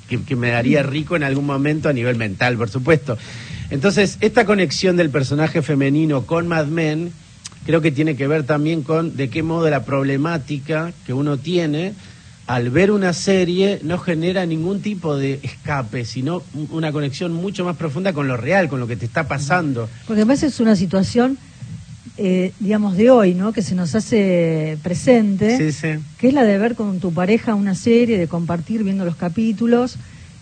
que, 0.10 0.36
me 0.36 0.50
daría 0.50 0.82
rico 0.82 1.16
en 1.16 1.22
algún 1.22 1.46
momento 1.46 1.88
a 1.88 1.94
nivel 1.94 2.16
mental, 2.16 2.58
por 2.58 2.72
supuesto. 2.72 3.16
Entonces, 3.70 4.18
esta 4.22 4.44
conexión 4.44 4.98
del 4.98 5.12
personaje 5.12 5.62
femenino 5.62 6.26
con 6.26 6.48
Mad 6.48 6.66
Men 6.66 7.14
creo 7.64 7.82
que 7.82 7.92
tiene 7.92 8.16
que 8.16 8.26
ver 8.26 8.42
también 8.42 8.82
con 8.82 9.16
de 9.16 9.30
qué 9.30 9.44
modo 9.44 9.70
la 9.70 9.86
problemática 9.86 10.94
que 11.06 11.14
uno 11.14 11.38
tiene 11.38 11.94
al 12.48 12.70
ver 12.70 12.92
una 12.92 13.14
serie 13.14 13.80
no 13.84 13.98
genera 13.98 14.46
ningún 14.46 14.82
tipo 14.82 15.18
de 15.18 15.40
escape, 15.42 16.06
sino 16.06 16.44
una 16.70 16.92
conexión 16.92 17.34
mucho 17.34 17.66
más 17.66 17.76
profunda 17.76 18.14
con 18.14 18.28
lo 18.28 18.38
real, 18.38 18.68
con 18.70 18.80
lo 18.80 18.88
que 18.88 18.96
te 18.96 19.06
está 19.06 19.28
pasando. 19.28 19.90
Porque 20.06 20.22
además 20.22 20.44
es 20.44 20.60
una 20.60 20.76
situación 20.76 21.38
eh, 22.18 22.54
digamos, 22.62 22.96
de 22.96 23.10
hoy, 23.10 23.34
¿no? 23.34 23.52
Que 23.52 23.62
se 23.62 23.76
nos 23.76 23.94
hace 23.94 24.78
presente, 24.82 25.58
que 26.18 26.28
es 26.28 26.34
la 26.34 26.44
de 26.44 26.58
ver 26.58 26.76
con 26.76 27.02
tu 27.02 27.12
pareja 27.12 27.56
una 27.56 27.76
serie, 27.76 28.18
de 28.18 28.28
compartir 28.30 28.84
viendo 28.84 29.04
los 29.04 29.18
capítulos, 29.18 29.98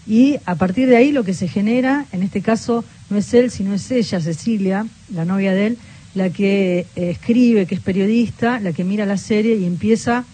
y 0.05 0.37
a 0.45 0.53
partir 0.53 0.87
de 0.87 0.97
ahí 0.97 1.11
lo 1.11 1.23
que 1.23 1.33
se 1.33 1.47
genera, 1.47 2.05
en 2.11 2.21
este 2.21 2.41
caso, 2.41 2.85
no 3.09 3.17
es 3.17 3.33
él, 3.33 3.49
sino 3.49 3.73
es 3.73 3.89
ella, 3.89 4.19
Cecilia, 4.19 4.85
la 5.11 5.25
novia 5.25 5.53
de 5.53 5.67
él, 5.67 5.77
la 6.13 6.29
que 6.29 6.85
eh, 6.95 7.09
escribe, 7.09 7.65
que 7.65 7.73
es 7.73 7.81
periodista, 7.81 8.59
la 8.59 8.71
que 8.71 8.83
mira 8.83 9.07
la 9.07 9.17
serie 9.17 9.55
y 9.55 9.65
empieza 9.65 10.25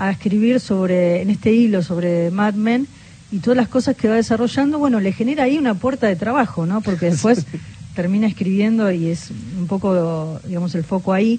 a 0.00 0.10
escribir 0.10 0.60
sobre, 0.60 1.20
en 1.20 1.28
este 1.28 1.52
hilo, 1.52 1.82
sobre 1.82 2.30
Mad 2.30 2.54
Men, 2.54 2.88
y 3.30 3.38
todas 3.38 3.56
las 3.58 3.68
cosas 3.68 3.94
que 3.96 4.08
va 4.08 4.14
desarrollando, 4.14 4.78
bueno, 4.78 4.98
le 4.98 5.12
genera 5.12 5.44
ahí 5.44 5.58
una 5.58 5.74
puerta 5.74 6.06
de 6.06 6.16
trabajo, 6.16 6.64
¿no? 6.64 6.80
Porque 6.80 7.06
después 7.10 7.44
termina 7.94 8.26
escribiendo 8.26 8.90
y 8.90 9.08
es 9.08 9.30
un 9.58 9.66
poco, 9.66 10.40
digamos, 10.46 10.74
el 10.74 10.84
foco 10.84 11.12
ahí. 11.12 11.38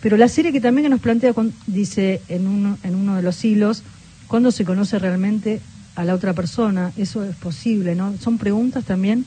Pero 0.00 0.16
la 0.16 0.28
serie 0.28 0.52
que 0.52 0.60
también 0.60 0.88
nos 0.90 1.00
plantea, 1.00 1.34
dice 1.66 2.22
en 2.28 2.48
uno, 2.48 2.78
en 2.82 2.94
uno 2.94 3.14
de 3.14 3.22
los 3.22 3.44
hilos, 3.44 3.82
¿cuándo 4.26 4.50
se 4.50 4.64
conoce 4.64 4.98
realmente 4.98 5.60
a 5.94 6.04
la 6.04 6.14
otra 6.14 6.32
persona? 6.32 6.92
Eso 6.96 7.22
es 7.22 7.36
posible, 7.36 7.94
¿no? 7.94 8.14
Son 8.18 8.38
preguntas 8.38 8.84
también 8.84 9.26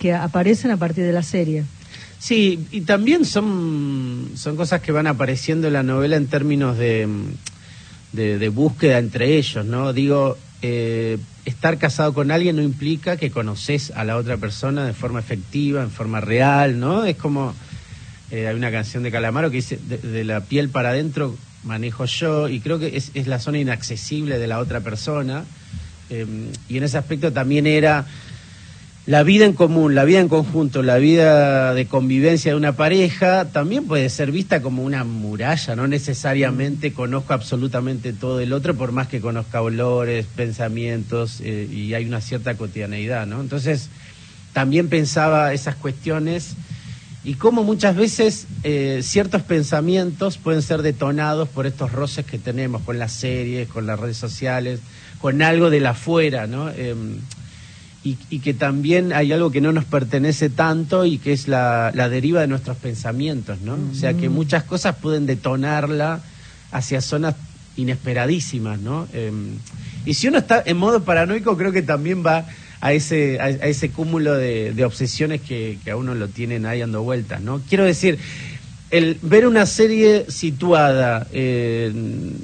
que 0.00 0.12
aparecen 0.12 0.72
a 0.72 0.76
partir 0.76 1.04
de 1.04 1.12
la 1.12 1.22
serie. 1.22 1.62
Sí, 2.18 2.66
y 2.72 2.80
también 2.80 3.24
son, 3.24 4.30
son 4.34 4.56
cosas 4.56 4.80
que 4.80 4.90
van 4.90 5.06
apareciendo 5.06 5.68
en 5.68 5.74
la 5.74 5.84
novela 5.84 6.16
en 6.16 6.26
términos 6.26 6.76
de, 6.76 7.08
de, 8.16 8.48
búsqueda 8.48 8.98
entre 8.98 9.36
ellos, 9.36 9.64
¿no? 9.64 9.92
Digo, 9.92 10.36
eh, 10.62 11.18
estar 11.44 11.78
casado 11.78 12.12
con 12.14 12.30
alguien 12.30 12.56
no 12.56 12.62
implica 12.62 13.16
que 13.16 13.30
conoces 13.30 13.92
a 13.94 14.04
la 14.04 14.16
otra 14.16 14.36
persona 14.36 14.84
de 14.84 14.92
forma 14.92 15.20
efectiva, 15.20 15.82
en 15.82 15.90
forma 15.90 16.20
real, 16.20 16.80
¿no? 16.80 17.04
Es 17.04 17.16
como, 17.16 17.54
eh, 18.30 18.48
hay 18.48 18.56
una 18.56 18.70
canción 18.70 19.02
de 19.02 19.12
Calamaro 19.12 19.50
que 19.50 19.56
dice, 19.56 19.78
de, 19.78 20.24
la 20.24 20.40
piel 20.40 20.68
para 20.68 20.90
adentro 20.90 21.36
manejo 21.62 22.04
yo, 22.06 22.48
y 22.48 22.60
creo 22.60 22.78
que 22.78 22.96
es, 22.96 23.26
la 23.26 23.38
zona 23.38 23.58
inaccesible 23.58 24.38
de 24.38 24.46
la 24.46 24.58
otra 24.58 24.80
persona, 24.80 25.44
eh, 26.10 26.26
y 26.68 26.78
en 26.78 26.84
ese 26.84 26.98
aspecto 26.98 27.32
también 27.32 27.66
era 27.66 28.06
la 29.06 29.22
vida 29.22 29.44
en 29.44 29.52
común, 29.52 29.94
la 29.94 30.04
vida 30.04 30.18
en 30.18 30.28
conjunto, 30.28 30.82
la 30.82 30.96
vida 30.98 31.74
de 31.74 31.86
convivencia 31.86 32.50
de 32.50 32.56
una 32.56 32.72
pareja 32.72 33.44
también 33.52 33.86
puede 33.86 34.10
ser 34.10 34.32
vista 34.32 34.60
como 34.62 34.82
una 34.82 35.04
muralla, 35.04 35.76
no 35.76 35.86
necesariamente 35.86 36.92
conozco 36.92 37.32
absolutamente 37.32 38.12
todo 38.12 38.40
el 38.40 38.52
otro, 38.52 38.74
por 38.74 38.90
más 38.90 39.06
que 39.06 39.20
conozca 39.20 39.62
olores, 39.62 40.26
pensamientos 40.34 41.40
eh, 41.40 41.68
y 41.70 41.94
hay 41.94 42.04
una 42.04 42.20
cierta 42.20 42.56
cotidianeidad, 42.56 43.28
¿no? 43.28 43.40
Entonces, 43.40 43.90
también 44.52 44.88
pensaba 44.88 45.52
esas 45.52 45.76
cuestiones 45.76 46.56
y 47.22 47.34
cómo 47.34 47.62
muchas 47.62 47.94
veces 47.94 48.46
eh, 48.64 49.00
ciertos 49.02 49.42
pensamientos 49.42 50.36
pueden 50.36 50.62
ser 50.62 50.82
detonados 50.82 51.48
por 51.48 51.66
estos 51.66 51.92
roces 51.92 52.26
que 52.26 52.38
tenemos 52.38 52.82
con 52.82 52.98
las 52.98 53.12
series, 53.12 53.68
con 53.68 53.86
las 53.86 54.00
redes 54.00 54.16
sociales, 54.16 54.80
con 55.20 55.42
algo 55.42 55.70
de 55.70 55.78
la 55.78 55.90
afuera, 55.90 56.48
¿no? 56.48 56.70
Em, 56.70 57.18
y, 58.30 58.38
que 58.38 58.54
también 58.54 59.12
hay 59.12 59.32
algo 59.32 59.50
que 59.50 59.60
no 59.60 59.72
nos 59.72 59.84
pertenece 59.84 60.48
tanto 60.48 61.04
y 61.04 61.18
que 61.18 61.32
es 61.32 61.48
la, 61.48 61.90
deriva 62.08 62.40
de 62.40 62.46
nuestros 62.46 62.76
pensamientos, 62.76 63.60
¿no? 63.62 63.76
O 63.90 63.94
sea 63.94 64.14
que 64.14 64.28
muchas 64.28 64.62
cosas 64.62 64.96
pueden 64.96 65.26
detonarla 65.26 66.20
hacia 66.70 67.00
zonas 67.00 67.34
inesperadísimas, 67.76 68.78
¿no? 68.78 69.08
Em, 69.12 69.56
y 70.04 70.14
si 70.14 70.28
uno 70.28 70.38
está 70.38 70.62
en 70.64 70.76
modo 70.76 71.02
paranoico, 71.02 71.56
creo 71.56 71.72
que 71.72 71.82
también 71.82 72.24
va 72.24 72.46
a 72.80 72.92
ese, 72.92 73.40
a, 73.40 73.48
ese 73.48 73.90
cúmulo 73.90 74.34
de, 74.34 74.84
obsesiones 74.84 75.40
que, 75.40 75.78
que, 75.84 75.90
a 75.90 75.96
uno 75.96 76.14
lo 76.14 76.28
tienen 76.28 76.64
ahí 76.64 76.80
dando 76.80 77.02
vueltas, 77.02 77.40
¿no? 77.40 77.60
Quiero 77.68 77.84
decir, 77.84 78.18
el 78.90 79.18
ver 79.22 79.46
una 79.46 79.66
serie 79.66 80.26
situada 80.28 81.26
en, 81.32 82.36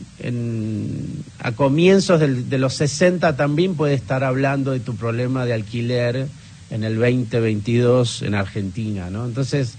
a 1.45 1.51
comienzos 1.53 2.21
de 2.21 2.59
los 2.59 2.75
60 2.75 3.35
también 3.37 3.75
puede 3.75 3.95
estar 3.95 4.23
hablando 4.23 4.71
de 4.71 4.79
tu 4.79 4.95
problema 4.95 5.45
de 5.45 5.53
alquiler 5.53 6.29
en 6.71 6.85
el 6.85 6.95
2022 6.95 8.23
en 8.23 8.37
Argentina, 8.37 9.11
¿no? 9.11 9.27
Entonces, 9.27 9.75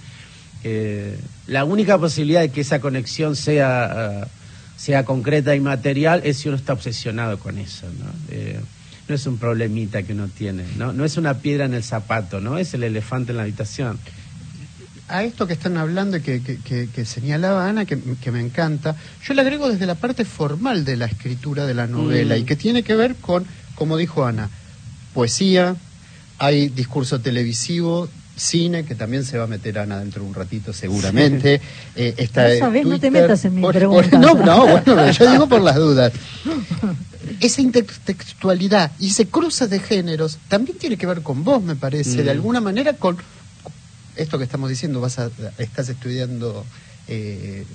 eh, 0.65 1.17
la 1.47 1.63
única 1.63 1.97
posibilidad 1.97 2.41
de 2.41 2.49
que 2.49 2.61
esa 2.61 2.81
conexión 2.81 3.37
sea, 3.37 4.27
sea 4.75 5.05
concreta 5.05 5.55
y 5.55 5.61
material 5.61 6.21
es 6.25 6.39
si 6.39 6.49
uno 6.49 6.57
está 6.57 6.73
obsesionado 6.73 7.39
con 7.39 7.57
eso, 7.57 7.87
¿no? 7.97 8.11
Eh, 8.29 8.59
no 9.07 9.15
es 9.15 9.25
un 9.25 9.37
problemita 9.37 10.03
que 10.03 10.11
uno 10.11 10.27
tiene, 10.27 10.65
¿no? 10.77 10.91
No 10.91 11.05
es 11.05 11.15
una 11.15 11.35
piedra 11.35 11.63
en 11.63 11.73
el 11.73 11.83
zapato, 11.83 12.41
¿no? 12.41 12.57
Es 12.57 12.73
el 12.73 12.83
elefante 12.83 13.31
en 13.31 13.37
la 13.37 13.43
habitación 13.43 13.97
a 15.07 15.23
esto 15.23 15.47
que 15.47 15.53
están 15.53 15.77
hablando 15.77 16.17
y 16.17 16.21
que, 16.21 17.05
señalaba 17.05 17.67
Ana, 17.67 17.85
que, 17.85 17.97
me 18.31 18.39
encanta, 18.39 18.95
yo 19.23 19.33
le 19.33 19.41
agrego 19.41 19.69
desde 19.69 19.85
la 19.85 19.95
parte 19.95 20.25
formal 20.25 20.85
de 20.85 20.97
la 20.97 21.05
escritura 21.05 21.65
de 21.65 21.73
la 21.73 21.87
novela 21.87 22.37
y 22.37 22.43
mm. 22.43 22.45
que 22.45 22.55
tiene 22.55 22.83
que 22.83 22.95
ver 22.95 23.15
con, 23.15 23.45
como 23.75 23.97
dijo 23.97 24.25
Ana, 24.25 24.49
poesía, 25.13 25.75
hay 26.39 26.69
discurso 26.69 27.19
televisivo, 27.19 28.09
cine, 28.35 28.83
que 28.85 28.95
también 28.95 29.25
se 29.25 29.37
va 29.37 29.43
a 29.43 29.47
meter 29.47 29.77
Ana 29.77 29.99
dentro 29.99 30.23
de 30.23 30.29
un 30.29 30.33
ratito 30.33 30.73
seguramente. 30.73 31.61
Eh, 31.95 32.13
está 32.17 32.47
no 32.47 32.59
sabes, 32.59 32.85
no 32.85 32.99
te 32.99 33.11
metas 33.11 33.45
en 33.45 33.55
mi 33.55 33.67
pregunta. 33.67 34.17
no, 34.17 34.33
no, 34.33 34.67
bueno, 34.67 35.11
yo 35.11 35.31
digo 35.31 35.47
por 35.47 35.61
las 35.61 35.75
dudas. 35.75 36.13
Esa 37.39 37.61
intertextualidad 37.61 38.91
y 38.99 39.07
ese 39.07 39.27
cruce 39.27 39.67
de 39.67 39.79
géneros 39.79 40.39
también 40.47 40.77
tiene 40.77 40.97
que 40.97 41.05
ver 41.05 41.21
con 41.21 41.43
vos, 41.43 41.61
me 41.61 41.75
parece, 41.75 42.17
de 42.17 42.25
mm. 42.25 42.29
alguna 42.29 42.61
manera 42.61 42.93
con 42.93 43.17
esto 44.15 44.37
que 44.37 44.43
estamos 44.43 44.69
diciendo, 44.69 45.01
vas 45.01 45.19
a, 45.19 45.29
estás 45.57 45.89
estudiando... 45.89 46.65
Eh, 47.07 47.65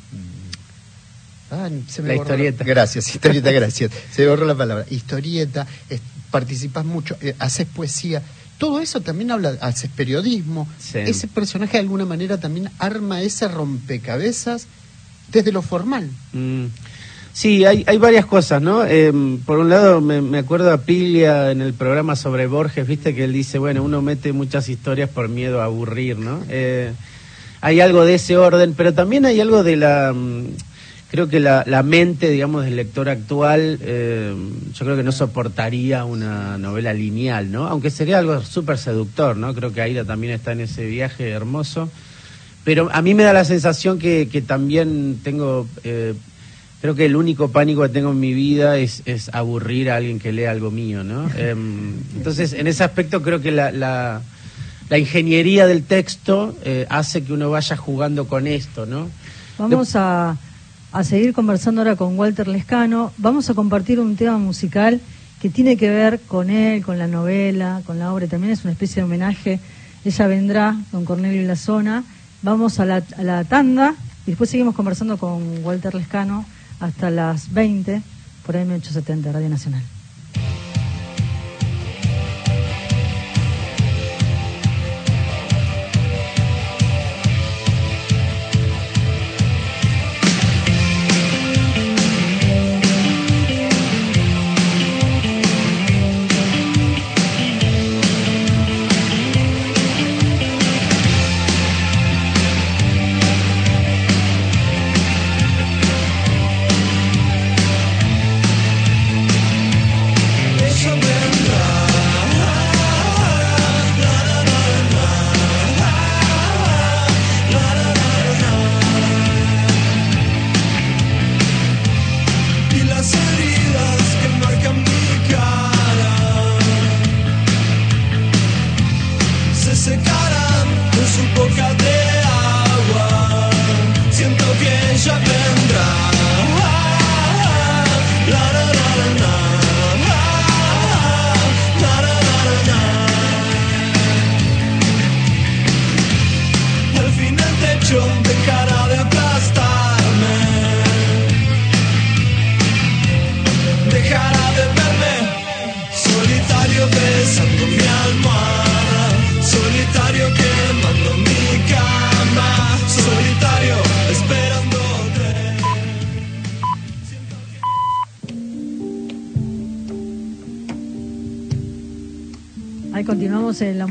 ah, 1.51 1.69
se 1.89 2.03
me 2.03 2.09
la 2.09 2.15
historieta. 2.17 2.65
gracias, 2.65 3.09
historieta, 3.15 3.51
gracias. 3.53 3.93
Se 4.11 4.23
me 4.23 4.29
borró 4.29 4.47
la 4.47 4.55
palabra. 4.55 4.87
Historieta, 4.91 5.67
participas 6.31 6.85
mucho, 6.85 7.17
eh, 7.21 7.35
haces 7.39 7.67
poesía. 7.67 8.23
Todo 8.59 8.81
eso 8.81 9.01
también 9.01 9.31
habla, 9.31 9.57
haces 9.61 9.91
periodismo. 9.91 10.69
Ese 10.93 11.29
personaje 11.29 11.75
de 11.75 11.81
alguna 11.81 12.05
manera 12.05 12.39
también 12.39 12.71
arma 12.79 13.23
ese 13.23 13.47
rompecabezas 13.47 14.67
desde 15.31 15.53
lo 15.53 15.63
formal. 15.63 16.11
Mm. 16.33 16.67
Sí, 17.33 17.65
hay, 17.65 17.85
hay 17.87 17.99
varias 17.99 18.27
cosas, 18.27 18.61
¿no? 18.61 18.85
Em, 18.85 19.39
por 19.39 19.59
un 19.59 19.69
lado, 19.69 20.01
me, 20.01 20.39
acuerdo 20.39 20.73
a 20.73 20.79
Pilia 20.79 21.51
en 21.53 21.61
el 21.61 21.73
programa 21.73 22.17
sobre 22.17 22.47
Borges, 22.47 22.87
viste 22.87 23.15
que 23.15 23.25
él 23.25 23.33
dice, 23.33 23.59
bueno, 23.59 23.83
uno 23.83 24.03
mete 24.03 24.33
muchas 24.33 24.69
historias 24.69 25.09
por 25.09 25.29
miedo 25.29 25.61
a 25.61 25.65
aburrir, 25.65 26.19
¿no? 26.19 26.43
Eh, 26.49 26.93
hay 27.61 27.81
algo 27.81 28.05
de 28.05 28.15
ese 28.15 28.37
orden, 28.37 28.75
pero 28.77 28.95
también 28.95 29.25
hay 29.25 29.41
algo 29.41 29.63
de 29.63 29.77
la... 29.77 30.13
Mm, 30.13 30.47
creo 31.11 31.29
que 31.29 31.41
la, 31.41 31.65
la 31.67 31.83
mente, 31.83 32.29
digamos, 32.29 32.65
del 32.65 32.77
lector 32.77 33.09
actual, 33.09 33.79
eh, 33.83 34.35
yo 34.75 34.85
creo 34.85 34.97
que 34.97 35.03
no 35.03 35.13
soportaría 35.13 36.05
una 36.05 36.59
novela 36.59 36.93
lineal, 36.93 37.51
¿no? 37.51 37.67
Aunque 37.67 37.91
sería 37.91 38.19
algo 38.19 38.43
súper 38.43 38.79
seductor, 38.79 39.37
¿no? 39.37 39.55
Creo 39.55 39.73
que 39.73 39.81
Aida 39.81 40.05
también 40.05 40.33
está 40.33 40.53
en 40.53 40.61
ese 40.61 40.85
viaje 40.87 41.31
hermoso. 41.31 41.89
Pero 42.65 42.91
a 42.93 43.01
mí 43.01 43.15
me 43.15 43.23
da 43.23 43.33
la 43.33 43.45
sensación 43.45 43.99
que, 43.99 44.29
que 44.31 44.43
también 44.43 45.21
tengo... 45.23 45.67
Eh, 45.85 46.15
creo 46.81 46.95
que 46.95 47.07
el 47.07 47.17
único 47.17 47.49
pánico 47.49 47.83
que 47.83 47.89
tengo 47.89 48.11
en 48.13 48.21
mi 48.21 48.35
vida 48.35 48.79
es, 48.79 49.03
es 49.05 49.31
aburrir 49.35 49.91
a 49.91 49.97
alguien 49.97 50.19
que 50.19 50.33
lea 50.33 50.51
algo 50.51 50.71
mío, 50.71 51.05
¿no? 51.05 51.29
Em, 51.37 51.95
entonces, 52.17 52.53
en 52.53 52.67
ese 52.67 52.85
aspecto 52.85 53.23
creo 53.23 53.41
que 53.41 53.51
la, 53.51 53.71
la, 53.73 54.23
ingeniería 54.97 55.67
del 55.67 55.83
texto 55.83 56.57
eh, 56.65 56.87
hace 56.89 57.23
que 57.23 57.33
uno 57.33 57.51
vaya 57.51 57.77
jugando 57.77 58.27
con 58.27 58.47
esto, 58.47 58.87
¿no? 58.87 59.09
Vamos 59.59 59.95
a, 59.97 60.37
a 60.93 61.05
seguir 61.05 61.35
conversando 61.35 61.83
ahora 61.83 61.97
con 61.97 62.19
Walter 62.19 62.49
Lescano. 62.49 63.13
Vamos 63.19 63.51
a 63.51 63.55
compartir 63.55 64.01
un 64.01 64.17
tema 64.17 64.39
musical 64.39 65.01
que 65.43 65.51
tiene 65.51 65.77
que 65.77 65.91
ver 65.91 66.21
con 66.21 66.49
él, 66.49 66.83
con 66.83 66.99
la 66.99 67.07
novela, 67.07 67.83
con 67.85 67.99
la 67.99 68.15
obra. 68.15 68.27
También 68.29 68.53
es 68.53 68.65
una 68.65 68.73
especie 68.73 68.97
de 68.97 69.05
homenaje. 69.05 69.61
Ella 70.05 70.27
vendrá 70.27 70.77
con 70.91 71.05
Cornelio 71.05 71.43
y 71.43 71.45
la 71.45 71.57
zona. 71.57 72.05
Vamos 72.43 72.81
a 72.81 72.87
la, 72.87 73.03
a 73.17 73.23
la 73.23 73.45
tanda 73.45 73.95
y 74.27 74.31
después 74.31 74.49
seguimos 74.49 74.75
conversando 74.75 75.19
con 75.19 75.65
Walter 75.65 75.95
Lescano 75.95 76.47
hasta 76.81 77.11
las 77.11 77.53
20 77.53 78.03
por 78.45 78.55
M870, 78.55 79.33
Radio 79.33 79.49
Nacional. 79.49 79.83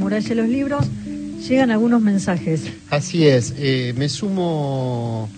Muralla 0.07 0.29
de 0.29 0.35
los 0.35 0.47
libros. 0.47 0.85
Llegan 1.49 1.69
algunos 1.69 2.01
mensajes. 2.01 2.61
Así 2.89 3.27
es, 3.27 3.53
eh, 3.57 3.93
me 3.97 4.07
sumo 4.07 5.29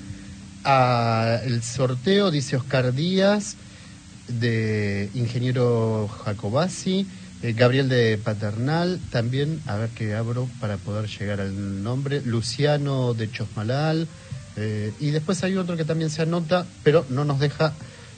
al 0.64 1.64
sorteo, 1.64 2.30
dice 2.30 2.56
Oscar 2.56 2.94
Díaz, 2.94 3.56
de 4.28 5.10
Ingeniero 5.16 6.08
Jacobasi, 6.08 7.08
eh, 7.42 7.54
Gabriel 7.54 7.90
de 7.90 8.20
Paternal, 8.24 9.00
también, 9.10 9.60
a 9.66 9.76
ver 9.78 9.90
qué 9.90 10.14
abro 10.14 10.48
para 10.60 10.78
poder 10.78 11.10
llegar 11.10 11.42
al 11.42 11.82
nombre, 11.82 12.22
Luciano 12.24 13.16
de 13.16 13.32
Chosmalal, 13.32 14.08
eh, 14.56 14.94
y 15.00 15.10
después 15.10 15.44
hay 15.44 15.56
otro 15.56 15.78
que 15.78 15.86
también 15.86 16.12
se 16.12 16.22
anota, 16.22 16.68
pero 16.84 17.08
no 17.10 17.26
nos 17.26 17.40
deja 17.40 17.74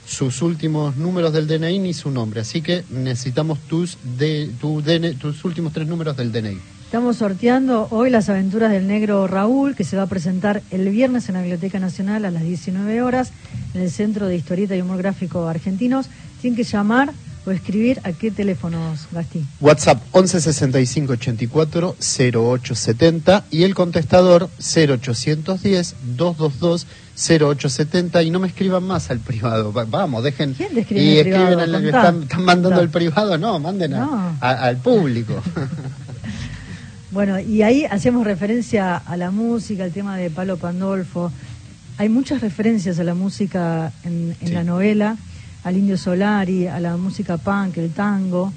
sus 0.06 0.42
últimos 0.42 0.96
números 0.96 1.32
del 1.32 1.46
DNI 1.46 1.78
ni 1.78 1.94
su 1.94 2.10
nombre, 2.10 2.40
así 2.40 2.62
que 2.62 2.84
necesitamos 2.90 3.58
tus, 3.60 3.98
de, 4.18 4.50
tu 4.60 4.82
tus 5.20 5.44
últimos 5.44 5.72
tres 5.72 5.86
números 5.86 6.16
del 6.16 6.32
DNI. 6.32 6.58
Estamos 6.92 7.16
sorteando 7.16 7.88
hoy 7.90 8.10
las 8.10 8.28
aventuras 8.28 8.70
del 8.70 8.86
negro 8.86 9.26
Raúl, 9.26 9.74
que 9.74 9.82
se 9.82 9.96
va 9.96 10.02
a 10.02 10.06
presentar 10.08 10.62
el 10.70 10.90
viernes 10.90 11.26
en 11.30 11.36
la 11.36 11.40
Biblioteca 11.40 11.78
Nacional 11.78 12.26
a 12.26 12.30
las 12.30 12.42
19 12.42 13.00
horas 13.00 13.32
en 13.72 13.80
el 13.80 13.90
Centro 13.90 14.26
de 14.26 14.36
Historieta 14.36 14.76
y 14.76 14.82
Humor 14.82 14.98
Gráfico 14.98 15.48
Argentinos. 15.48 16.08
Tienen 16.42 16.54
que 16.54 16.64
llamar 16.64 17.14
o 17.46 17.50
escribir 17.50 18.00
a 18.04 18.12
qué 18.12 18.30
teléfonos, 18.30 19.08
Gastí. 19.10 19.42
WhatsApp 19.60 20.02
11 20.12 20.40
65 20.40 21.12
84 21.14 21.96
0870 21.98 23.44
y 23.50 23.62
el 23.62 23.74
contestador 23.74 24.50
0810 24.58 25.96
222 26.16 26.86
0870 27.16 28.22
y 28.22 28.30
no 28.30 28.38
me 28.40 28.48
escriban 28.48 28.82
más 28.84 29.10
al 29.10 29.18
privado. 29.20 29.72
Va- 29.72 29.84
Vamos, 29.84 30.24
dejen. 30.24 30.54
¿Quién 30.54 30.72
te 30.74 30.80
escribe 30.80 31.02
y 31.02 31.08
el 31.18 31.26
escriben 31.28 31.46
privado? 31.58 31.62
al- 31.76 31.84
están, 31.86 32.22
están 32.22 32.44
mandando 32.44 32.80
al 32.80 32.88
privado, 32.88 33.38
no, 33.38 33.58
manden 33.58 33.94
a- 33.94 33.98
No. 33.98 34.36
a- 34.40 34.50
al 34.64 34.76
público. 34.78 35.40
Bueno, 37.10 37.38
y 37.38 37.60
ahí 37.62 37.84
hacemos 37.84 38.24
referencia 38.24 38.96
a 38.96 39.16
la 39.18 39.30
música, 39.30 39.84
al 39.84 39.92
tema 39.92 40.16
de 40.16 40.30
Palo 40.30 40.56
Pandolfo. 40.56 41.30
Hay 41.98 42.08
muchas 42.08 42.40
referencias 42.40 42.98
a 42.98 43.04
la 43.04 43.12
música 43.14 43.92
en, 44.04 44.34
en 44.40 44.48
Sí. 44.48 44.54
la 44.54 44.64
novela, 44.64 45.18
al 45.62 45.76
Indio 45.76 45.98
Solari, 45.98 46.68
a 46.68 46.80
la 46.80 46.96
música 46.96 47.36
punk, 47.36 47.76
el 47.76 47.90
tango. 47.90 48.50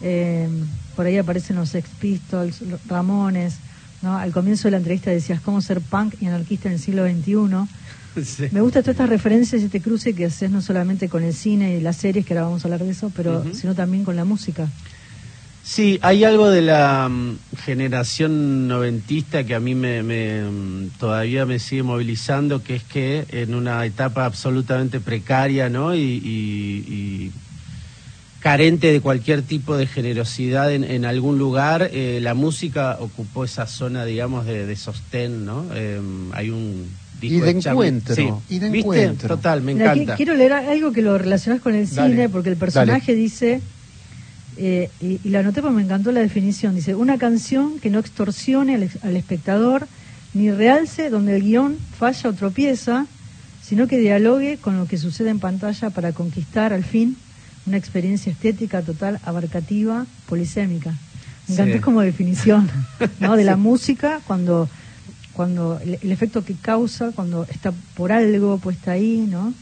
Eh, 0.00 0.48
por 0.96 1.04
ahí 1.04 1.18
aparecen 1.18 1.56
los 1.56 1.68
Sex 1.68 1.86
Pistols, 2.00 2.60
Ramones. 2.88 3.56
¿no? 4.00 4.16
Al 4.16 4.32
comienzo 4.32 4.68
de 4.68 4.70
la 4.72 4.76
entrevista 4.78 5.10
decías 5.10 5.42
cómo 5.42 5.60
ser 5.60 5.82
punk 5.82 6.14
y 6.22 6.26
anarquista 6.26 6.68
en 6.68 6.74
el 6.76 6.80
siglo 6.80 7.04
XXI. 7.06 7.68
Sí. 8.22 8.48
Me 8.50 8.60
gustan 8.60 8.82
todas 8.82 8.94
estas 8.94 9.08
referencias 9.08 9.62
y 9.62 9.66
este 9.66 9.80
cruce 9.80 10.14
que 10.14 10.24
haces 10.26 10.50
no 10.50 10.60
solamente 10.60 11.08
con 11.08 11.22
el 11.22 11.32
cine 11.32 11.76
y 11.76 11.80
las 11.80 11.96
series, 11.96 12.24
que 12.26 12.34
ahora 12.34 12.46
vamos 12.46 12.64
a 12.64 12.68
hablar 12.68 12.84
de 12.84 12.90
eso, 12.90 13.10
pero 13.14 13.44
sino 13.54 13.74
también 13.74 14.04
con 14.04 14.16
la 14.16 14.24
música. 14.24 14.68
Sí, 15.62 15.98
hay 16.02 16.24
algo 16.24 16.48
de 16.48 16.62
la 16.62 17.08
mm, 17.08 17.38
generación 17.56 18.66
noventista 18.66 19.44
que 19.44 19.54
a 19.54 19.60
mí 19.60 19.74
me, 19.74 20.02
me, 20.02 20.42
mm, 20.42 20.90
todavía 20.98 21.44
me 21.46 21.58
sigue 21.58 21.82
movilizando, 21.82 22.62
que 22.62 22.76
es 22.76 22.84
que 22.84 23.26
en 23.28 23.54
una 23.54 23.84
etapa 23.84 24.24
absolutamente 24.24 25.00
precaria, 25.00 25.68
¿no? 25.68 25.94
Y, 25.94 26.00
y- 26.00 26.84
y 26.88 27.32
carente 28.38 28.90
de 28.90 29.00
cualquier 29.02 29.42
tipo 29.42 29.76
de 29.76 29.86
generosidad 29.86 30.72
en, 30.72 30.82
en 30.84 31.04
algún 31.04 31.38
lugar, 31.38 31.90
eh, 31.92 32.20
la 32.22 32.32
música 32.34 32.96
ocupó 32.98 33.44
esa 33.44 33.66
zona, 33.66 34.04
digamos, 34.06 34.46
de, 34.46 34.64
de 34.66 34.76
sostén, 34.76 35.44
¿no? 35.44 35.68
Eh, 35.74 36.00
hay 36.32 36.48
un 36.50 36.99
Y 37.22 37.40
de 37.40 37.50
encuentro, 37.50 38.14
Sí. 38.14 38.28
y 38.48 38.58
de 38.58 38.70
¿Viste? 38.70 38.78
encuentro. 38.88 39.36
Total, 39.36 39.62
me 39.62 39.74
Mira, 39.74 39.92
encanta. 39.92 40.16
quiero 40.16 40.34
leer 40.34 40.52
algo 40.52 40.92
que 40.92 41.02
lo 41.02 41.16
relacionás 41.18 41.60
con 41.60 41.74
el 41.74 41.88
Dale, 41.88 42.10
cine, 42.14 42.28
porque 42.28 42.48
el 42.50 42.56
personaje 42.56 43.14
dice, 43.14 43.60
eh, 44.56 44.90
y, 45.00 45.20
y 45.24 45.28
la 45.30 45.40
anoté 45.40 45.62
porque 45.62 45.76
me 45.76 45.82
encantó 45.82 46.12
la 46.12 46.20
definición, 46.20 46.74
dice, 46.74 46.94
una 46.94 47.18
canción 47.18 47.78
que 47.78 47.90
no 47.90 47.98
extorsione 47.98 48.74
al, 48.74 48.82
ex- 48.84 49.02
al 49.04 49.16
espectador, 49.16 49.86
ni 50.34 50.50
realce 50.50 51.10
donde 51.10 51.36
el 51.36 51.42
guion 51.42 51.76
falla 51.98 52.30
o 52.30 52.32
tropieza, 52.32 53.06
sino 53.62 53.86
que 53.86 53.98
dialogue 53.98 54.58
con 54.60 54.76
lo 54.76 54.86
que 54.86 54.96
sucede 54.98 55.30
en 55.30 55.38
pantalla 55.40 55.90
para 55.90 56.12
conquistar 56.12 56.72
al 56.72 56.84
fin 56.84 57.16
una 57.66 57.76
experiencia 57.76 58.32
estética 58.32 58.82
total, 58.82 59.20
abarcativa, 59.24 60.06
polisémica. 60.28 60.94
Me 61.48 61.54
encantó 61.54 61.74
Sí. 61.74 61.80
como 61.80 62.00
definición 62.00 62.68
¿no? 63.20 63.36
de 63.36 63.44
la 63.44 63.56
música 63.56 64.20
cuando 64.26 64.68
cuando 65.40 65.80
el, 65.82 65.96
el 66.02 66.12
efecto 66.12 66.44
que 66.44 66.52
causa 66.54 67.12
cuando 67.14 67.46
está 67.48 67.72
por 67.96 68.12
algo 68.12 68.58
puesta 68.58 68.92
ahí, 68.92 69.24
¿no? 69.26 69.54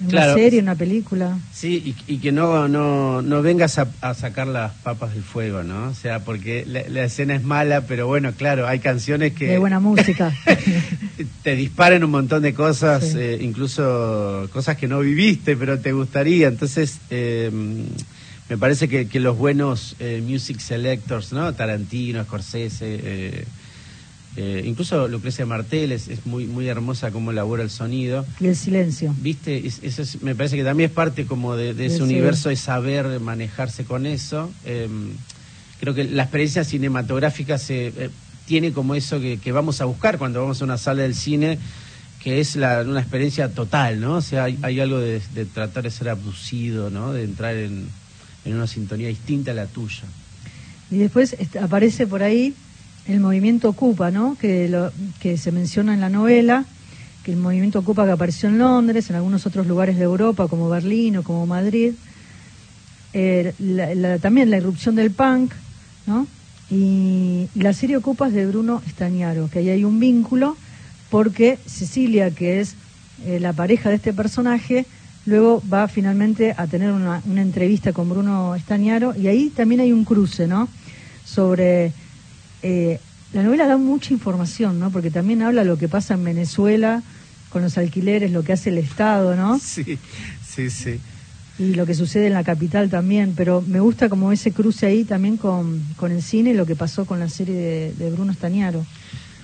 En 0.00 0.08
Claro. 0.08 0.32
una 0.32 0.42
serie, 0.42 0.58
una 0.60 0.74
película. 0.74 1.38
Sí, 1.54 1.94
y, 2.08 2.14
y 2.14 2.18
que 2.18 2.32
no, 2.32 2.66
no, 2.66 3.22
no 3.22 3.42
vengas 3.42 3.78
a, 3.78 3.86
a 4.00 4.12
sacar 4.14 4.48
las 4.48 4.72
papas 4.82 5.14
del 5.14 5.22
fuego, 5.22 5.62
¿no? 5.62 5.86
O 5.86 5.94
sea, 5.94 6.18
porque 6.24 6.64
la, 6.66 6.82
la 6.88 7.04
escena 7.04 7.36
es 7.36 7.44
mala, 7.44 7.82
pero 7.82 8.08
bueno, 8.08 8.32
claro, 8.32 8.66
hay 8.66 8.80
canciones 8.80 9.34
que 9.34 9.46
De 9.46 9.58
buena 9.58 9.78
música. 9.78 10.32
te 11.44 11.54
disparan 11.54 12.02
un 12.02 12.10
montón 12.10 12.42
de 12.42 12.54
cosas, 12.54 13.04
Sí. 13.04 13.18
eh, 13.18 13.38
incluso 13.40 14.48
cosas 14.52 14.76
que 14.76 14.88
no 14.88 14.98
viviste, 14.98 15.56
pero 15.56 15.78
te 15.78 15.92
gustaría. 15.92 16.48
Entonces, 16.48 16.98
eh, 17.10 17.52
me 18.48 18.58
parece 18.58 18.88
que, 18.88 19.06
que 19.06 19.20
los 19.20 19.38
buenos 19.38 19.94
eh, 20.00 20.20
music 20.26 20.58
selectors, 20.58 21.32
¿no? 21.32 21.52
Tarantino, 21.54 22.24
Scorsese, 22.24 23.44
eh, 24.36 24.62
incluso 24.66 25.06
Lucrecia 25.08 25.46
Martel 25.46 25.92
es, 25.92 26.08
es 26.08 26.26
muy, 26.26 26.46
muy 26.46 26.66
hermosa 26.68 27.10
cómo 27.10 27.30
elabora 27.30 27.62
el 27.62 27.70
sonido. 27.70 28.26
y 28.40 28.46
el 28.46 28.56
silencio. 28.56 29.14
Viste, 29.20 29.66
Es- 29.66 29.80
es- 29.82 30.22
me 30.22 30.34
parece 30.34 30.56
que 30.56 30.64
también 30.64 30.90
es 30.90 30.94
parte 30.94 31.24
como 31.26 31.54
de, 31.56 31.72
de 31.74 31.86
ese 31.86 31.98
Sí, 31.98 32.02
universo 32.02 32.48
de 32.48 32.56
saber 32.56 33.20
manejarse 33.20 33.84
con 33.84 34.06
eso. 34.06 34.50
Eh, 34.64 34.88
creo 35.80 35.94
que 35.94 36.04
la 36.04 36.24
experiencia 36.24 36.64
cinematográfica 36.64 37.58
se 37.58 37.88
eh, 37.88 38.10
tiene 38.46 38.72
como 38.72 38.94
eso 38.94 39.20
que, 39.20 39.38
que 39.38 39.52
vamos 39.52 39.80
a 39.80 39.84
buscar 39.84 40.18
cuando 40.18 40.40
vamos 40.40 40.60
a 40.60 40.64
una 40.64 40.78
sala 40.78 41.02
del 41.02 41.14
cine, 41.14 41.58
que 42.22 42.40
es 42.40 42.56
la, 42.56 42.82
una 42.82 43.00
experiencia 43.00 43.48
total, 43.50 44.00
¿no? 44.00 44.14
O 44.16 44.22
sea, 44.22 44.44
hay, 44.44 44.58
hay 44.62 44.80
algo 44.80 44.98
de, 44.98 45.20
de 45.34 45.44
tratar 45.44 45.84
de 45.84 45.90
ser 45.90 46.08
abducido, 46.08 46.90
¿no? 46.90 47.12
De 47.12 47.22
entrar 47.22 47.54
en, 47.54 47.86
en 48.44 48.54
una 48.54 48.66
sintonía 48.66 49.08
distinta 49.08 49.52
a 49.52 49.54
la 49.54 49.66
tuya. 49.66 50.04
Y 50.90 50.98
después 50.98 51.36
aparece 51.60 52.06
por 52.06 52.22
ahí 52.22 52.54
el 53.06 53.20
movimiento 53.20 53.68
Ocupa, 53.68 54.10
¿no? 54.10 54.36
Que, 54.40 54.68
lo, 54.68 54.90
que 55.20 55.36
se 55.36 55.52
menciona 55.52 55.94
en 55.94 56.00
la 56.00 56.08
novela, 56.08 56.64
que 57.22 57.32
el 57.32 57.38
movimiento 57.38 57.78
Ocupa 57.78 58.04
que 58.04 58.12
apareció 58.12 58.48
en 58.48 58.58
Londres, 58.58 59.10
en 59.10 59.16
algunos 59.16 59.46
otros 59.46 59.66
lugares 59.66 59.96
de 59.96 60.04
Europa, 60.04 60.48
como 60.48 60.68
Berlín 60.68 61.16
o 61.18 61.22
como 61.22 61.46
Madrid. 61.46 61.94
Eh, 63.12 63.54
también 64.20 64.50
la 64.50 64.56
irrupción 64.56 64.94
del 64.94 65.10
punk, 65.10 65.52
¿no? 66.06 66.26
Y, 66.70 67.48
la 67.54 67.72
serie 67.72 67.96
Ocupa 67.98 68.28
es 68.28 68.34
de 68.34 68.46
Bruno 68.46 68.82
Estañaro, 68.86 69.48
que 69.50 69.60
ahí 69.60 69.68
hay 69.68 69.84
un 69.84 70.00
vínculo, 70.00 70.56
porque 71.10 71.58
Cecilia, 71.66 72.30
que 72.30 72.60
es 72.60 72.74
eh, 73.26 73.38
la 73.38 73.52
pareja 73.52 73.90
de 73.90 73.96
este 73.96 74.12
personaje, 74.12 74.86
luego 75.26 75.62
va 75.72 75.88
finalmente 75.88 76.54
a 76.56 76.66
tener 76.66 76.90
una, 76.90 77.22
una 77.26 77.42
entrevista 77.42 77.92
con 77.92 78.08
Bruno 78.08 78.54
Estañaro, 78.54 79.14
y 79.14 79.28
ahí 79.28 79.50
también 79.50 79.82
hay 79.82 79.92
un 79.92 80.04
cruce, 80.04 80.46
¿no? 80.46 80.68
Sobre. 81.24 81.92
Eh, 82.64 82.98
la 83.34 83.42
novela 83.42 83.66
da 83.66 83.76
mucha 83.76 84.12
información, 84.12 84.80
¿no? 84.80 84.90
Porque 84.90 85.10
también 85.10 85.42
habla 85.42 85.64
lo 85.64 85.76
que 85.76 85.86
pasa 85.88 86.14
en 86.14 86.24
Venezuela 86.24 87.02
con 87.50 87.62
los 87.62 87.76
alquileres, 87.78 88.32
lo 88.32 88.42
que 88.42 88.52
hace 88.54 88.70
el 88.70 88.78
Estado, 88.78 89.36
¿no? 89.36 89.58
Sí, 89.62 89.98
sí, 90.46 90.70
sí. 90.70 90.98
y 91.58 91.74
lo 91.74 91.84
que 91.86 91.94
sucede 91.94 92.26
en 92.28 92.32
la 92.32 92.42
capital 92.42 92.88
también, 92.90 93.34
pero 93.36 93.62
me 93.66 93.80
gusta 93.80 94.08
como 94.08 94.32
ese 94.32 94.50
cruce 94.52 94.86
ahí 94.86 95.04
también 95.04 95.36
con, 95.36 95.80
con 95.96 96.10
el 96.10 96.22
cine, 96.22 96.54
lo 96.54 96.64
que 96.66 96.74
pasó 96.74 97.04
con 97.04 97.20
la 97.20 97.28
serie 97.28 97.54
de, 97.54 97.92
de 97.94 98.10
Bruno 98.10 98.32
Estañaro. 98.32 98.84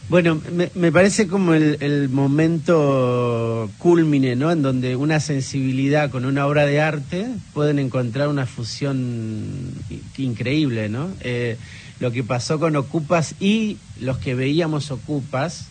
Bueno, 0.08 0.40
me, 0.52 0.70
me 0.74 0.90
parece 0.90 1.28
como 1.28 1.54
el, 1.54 1.76
el 1.80 2.08
momento 2.08 3.70
culmine, 3.78 4.34
¿no? 4.34 4.50
En 4.50 4.62
donde 4.62 4.96
una 4.96 5.20
sensibilidad 5.20 6.10
con 6.10 6.24
una 6.24 6.46
obra 6.48 6.66
de 6.66 6.80
arte 6.80 7.26
pueden 7.54 7.78
encontrar 7.78 8.26
una 8.28 8.44
fusión 8.46 9.72
increíble, 10.18 10.88
¿no? 10.88 11.10
Eh, 11.20 11.56
lo 12.00 12.10
que 12.10 12.24
pasó 12.24 12.58
con 12.58 12.74
Ocupas 12.76 13.34
y 13.38 13.76
los 14.00 14.18
que 14.18 14.34
veíamos 14.34 14.90
Ocupas. 14.90 15.66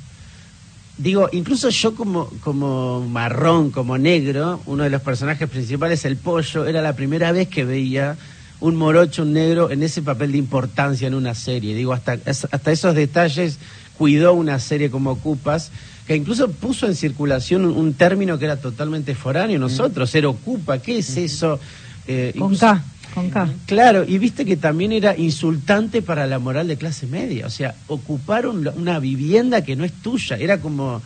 Digo, 0.98 1.30
incluso 1.32 1.70
yo 1.70 1.96
como, 1.96 2.30
como 2.42 3.08
marrón, 3.08 3.72
como 3.72 3.98
negro, 3.98 4.62
uno 4.66 4.84
de 4.84 4.90
los 4.90 5.02
personajes 5.02 5.50
principales, 5.50 6.06
el 6.06 6.18
pollo, 6.18 6.66
era 6.66 6.82
la 6.82 6.94
primera 6.94 7.32
vez 7.32 7.48
que 7.48 7.66
veía 7.66 8.18
un 8.60 8.76
morocho, 8.76 9.24
un 9.24 9.34
negro, 9.34 9.72
en 9.72 9.82
ese 9.82 10.02
papel 10.02 10.34
de 10.34 10.38
importancia 10.38 11.08
en 11.08 11.14
una 11.14 11.34
serie. 11.34 11.74
Digo, 11.74 11.94
hasta, 11.94 12.18
hasta 12.26 12.72
esos 12.72 12.94
detalles 12.94 13.58
cuidó 13.98 14.34
una 14.34 14.60
serie 14.60 14.92
como 14.92 15.12
Ocupas, 15.12 15.72
que 16.06 16.16
incluso 16.16 16.52
puso 16.52 16.86
en 16.86 16.96
circulación 16.96 17.66
un, 17.66 17.78
un 17.78 17.94
término 17.94 18.38
que 18.38 18.46
era 18.46 18.58
totalmente 18.58 19.16
foráneo 19.16 19.58
nosotros, 19.58 20.10
ser 20.10 20.26
Ocupa, 20.26 20.80
¿qué 20.80 21.00
es 21.00 21.18
eso? 21.18 21.60
Eh, 22.08 22.32
Con 22.38 22.54
incluso- 22.54 22.66
K, 22.68 22.84
con 23.14 23.30
K. 23.30 23.50
Claro, 23.66 24.06
y 24.08 24.18
viste 24.18 24.46
que 24.46 24.56
también 24.58 24.92
era 24.92 25.18
insultante 25.18 26.02
para 26.02 26.28
la 26.28 26.40
moral 26.40 26.68
de 26.68 26.78
clase 26.78 27.08
media. 27.08 27.46
O 27.48 27.50
sea, 27.50 27.76
ocuparon 27.88 28.68
una 28.76 29.00
vivienda 29.00 29.64
que 29.64 29.76
no 29.76 29.84
es 29.86 29.92
tuya. 29.94 30.38
Era 30.38 30.60
como 30.60 31.02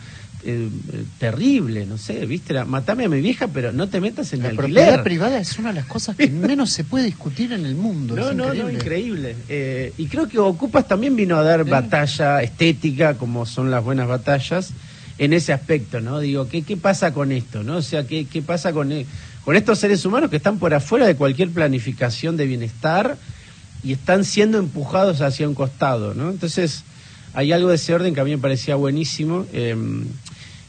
eh, 0.46 0.68
terrible, 1.18 1.86
no 1.86 1.96
sé, 1.96 2.26
viste, 2.26 2.52
era, 2.52 2.66
matame 2.66 3.04
a 3.06 3.08
mi 3.08 3.20
vieja, 3.22 3.48
pero 3.48 3.72
no 3.72 3.88
te 3.88 4.00
metas 4.00 4.32
en 4.34 4.42
La 4.42 4.50
el 4.50 4.56
propiedad 4.56 4.84
alquiler. 4.84 5.02
privada 5.04 5.38
es 5.40 5.58
una 5.58 5.68
de 5.70 5.76
las 5.76 5.86
cosas 5.86 6.16
que 6.16 6.28
menos 6.28 6.68
se 6.70 6.84
puede 6.84 7.06
discutir 7.06 7.52
en 7.52 7.64
el 7.64 7.74
mundo. 7.74 8.14
No, 8.16 8.28
es 8.30 8.36
no, 8.36 8.44
increíble. 8.44 8.62
no, 8.62 8.70
increíble. 8.70 9.36
Eh, 9.48 9.92
y 9.96 10.06
creo 10.06 10.28
que 10.28 10.38
Ocupas 10.38 10.86
también 10.86 11.16
vino 11.16 11.36
a 11.38 11.42
dar 11.42 11.64
batalla 11.64 12.42
estética, 12.42 13.14
como 13.14 13.46
son 13.46 13.70
las 13.70 13.82
buenas 13.82 14.06
batallas, 14.06 14.70
en 15.16 15.32
ese 15.32 15.52
aspecto, 15.54 16.00
¿no? 16.00 16.18
Digo, 16.20 16.46
¿qué, 16.48 16.60
qué 16.62 16.76
pasa 16.76 17.14
con 17.14 17.32
esto, 17.32 17.62
no? 17.62 17.76
O 17.78 17.82
sea, 17.82 18.06
¿qué, 18.06 18.26
qué 18.26 18.42
pasa 18.42 18.72
con, 18.74 18.92
e- 18.92 19.06
con 19.44 19.56
estos 19.56 19.78
seres 19.78 20.04
humanos 20.04 20.30
que 20.30 20.36
están 20.36 20.58
por 20.58 20.72
afuera 20.74 21.06
de 21.06 21.16
cualquier 21.16 21.50
planificación 21.50 22.36
de 22.36 22.46
bienestar 22.46 23.16
y 23.82 23.92
están 23.92 24.24
siendo 24.24 24.58
empujados 24.58 25.20
hacia 25.20 25.46
un 25.48 25.54
costado, 25.54 26.14
¿no? 26.14 26.30
Entonces, 26.30 26.82
hay 27.34 27.52
algo 27.52 27.68
de 27.68 27.74
ese 27.76 27.92
orden 27.94 28.14
que 28.14 28.20
a 28.20 28.24
mí 28.24 28.30
me 28.30 28.38
parecía 28.38 28.74
buenísimo. 28.76 29.46
eh, 29.52 29.76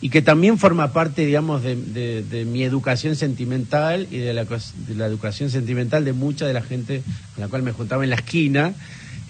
y 0.01 0.09
que 0.09 0.21
también 0.21 0.59
forma 0.59 0.91
parte, 0.93 1.25
digamos, 1.25 1.63
de, 1.63 1.75
de- 1.77 2.21
de 2.21 2.45
mi 2.45 2.63
educación 2.63 3.15
sentimental 3.15 4.07
y 4.11 4.17
de 4.17 4.33
la, 4.33 4.45
cos- 4.45 4.73
de 4.87 4.93
la 4.93 5.05
educación 5.07 5.49
sentimental 5.49 6.03
de 6.05 6.13
mucha 6.13 6.45
de 6.45 6.53
la 6.53 6.61
gente 6.61 7.01
con 7.33 7.41
la 7.41 7.47
cual 7.47 7.63
me 7.63 7.71
juntaba 7.71 8.03
en 8.03 8.09
la 8.11 8.17
esquina. 8.17 8.73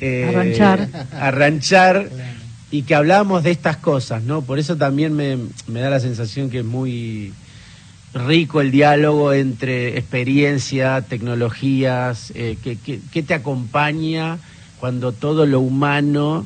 eh, 0.02 0.26
A 0.28 0.32
ranchar. 0.32 0.90
A 1.14 1.32
ranchar, 1.32 2.10
y 2.72 2.82
que 2.82 2.96
hablábamos 2.96 3.44
de 3.44 3.52
estas 3.52 3.78
cosas, 3.78 4.24
¿no? 4.24 4.42
Por 4.42 4.58
eso 4.60 4.76
también 4.76 5.14
me, 5.16 5.38
me 5.68 5.80
da 5.80 5.90
la 5.92 6.00
sensación 6.02 6.50
que 6.50 6.60
es 6.60 6.66
muy 6.66 7.32
rico 8.16 8.62
el 8.62 8.72
diálogo 8.72 9.34
entre 9.34 9.98
experiencia, 9.98 11.02
tecnologías, 11.02 12.32
eh, 12.34 12.58
que, 12.64 12.78
que- 12.78 13.00
que 13.12 13.24
te 13.24 13.34
acompaña 13.34 14.38
cuando 14.80 15.12
todo 15.12 15.46
lo 15.46 15.60
humano 15.60 16.46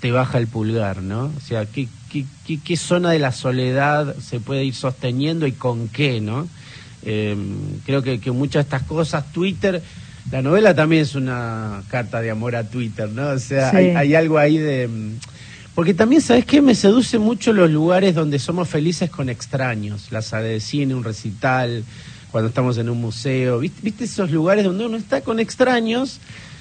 te 0.00 0.10
baja 0.12 0.38
el 0.38 0.46
pulgar, 0.46 1.02
¿no? 1.02 1.30
O 1.36 1.40
sea, 1.40 1.66
¿qué, 1.66 1.88
qué, 2.10 2.24
qué- 2.46 2.58
qué 2.64 2.76
zona 2.76 3.10
de 3.10 3.18
la 3.18 3.32
soledad 3.32 4.16
se 4.18 4.40
puede 4.40 4.64
ir 4.64 4.74
sosteniendo 4.74 5.46
y 5.46 5.52
con 5.52 5.88
qué, 5.88 6.20
¿no? 6.22 6.48
Eh, 7.04 7.36
creo 7.84 8.02
que, 8.02 8.18
que 8.18 8.30
muchas 8.30 8.64
de 8.64 8.76
estas 8.76 8.82
cosas, 8.84 9.30
Twitter, 9.32 9.82
la 10.32 10.40
novela 10.40 10.74
también 10.74 11.02
es 11.02 11.14
una 11.14 11.82
carta 11.90 12.20
de 12.22 12.30
amor 12.30 12.56
a 12.56 12.64
Twitter, 12.64 13.10
¿no? 13.10 13.28
O 13.28 13.38
sea, 13.38 13.70
Sí. 13.70 13.76
hay, 13.76 13.86
hay 13.94 14.14
algo 14.14 14.38
ahí 14.38 14.56
de... 14.56 14.88
Porque 15.74 15.94
también, 15.94 16.20
¿sabes 16.20 16.44
qué? 16.44 16.60
Me 16.60 16.74
seduce 16.74 17.18
mucho 17.18 17.52
los 17.52 17.70
lugares 17.70 18.14
donde 18.14 18.38
somos 18.38 18.68
felices 18.68 19.08
con 19.10 19.28
extraños. 19.28 20.08
La 20.10 20.20
sala 20.22 20.44
de 20.44 20.60
cine, 20.60 20.94
un 20.94 21.04
recital, 21.04 21.84
cuando 22.30 22.48
estamos 22.48 22.76
en 22.78 22.90
un 22.90 23.00
museo. 23.00 23.58
¿Viste, 23.60 23.80
¿Viste 23.82 24.04
esos 24.04 24.30
lugares 24.30 24.64
donde 24.64 24.84
uno 24.86 24.96
está 24.96 25.20
con 25.22 25.40
extraños? 25.40 26.20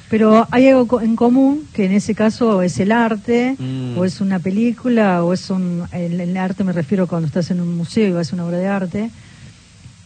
Pero 0.09 0.47
hay 0.51 0.67
algo 0.69 1.01
en 1.01 1.15
común, 1.15 1.67
que 1.73 1.85
en 1.85 1.91
ese 1.91 2.15
caso 2.15 2.61
es 2.63 2.79
el 2.79 2.91
arte, 2.91 3.55
Mm. 3.59 3.97
o 3.97 4.05
es 4.05 4.21
una 4.21 4.39
película, 4.39 5.23
o 5.23 5.33
es 5.33 5.49
un... 5.51 5.83
El, 5.91 6.19
el 6.19 6.35
arte 6.37 6.63
me 6.63 6.71
refiero 6.71 7.05
cuando 7.05 7.27
estás 7.27 7.51
en 7.51 7.61
un 7.61 7.75
museo 7.75 8.07
y 8.07 8.11
vas 8.11 8.31
a 8.31 8.35
una 8.35 8.45
obra 8.45 8.57
de 8.57 8.67
arte. 8.67 9.11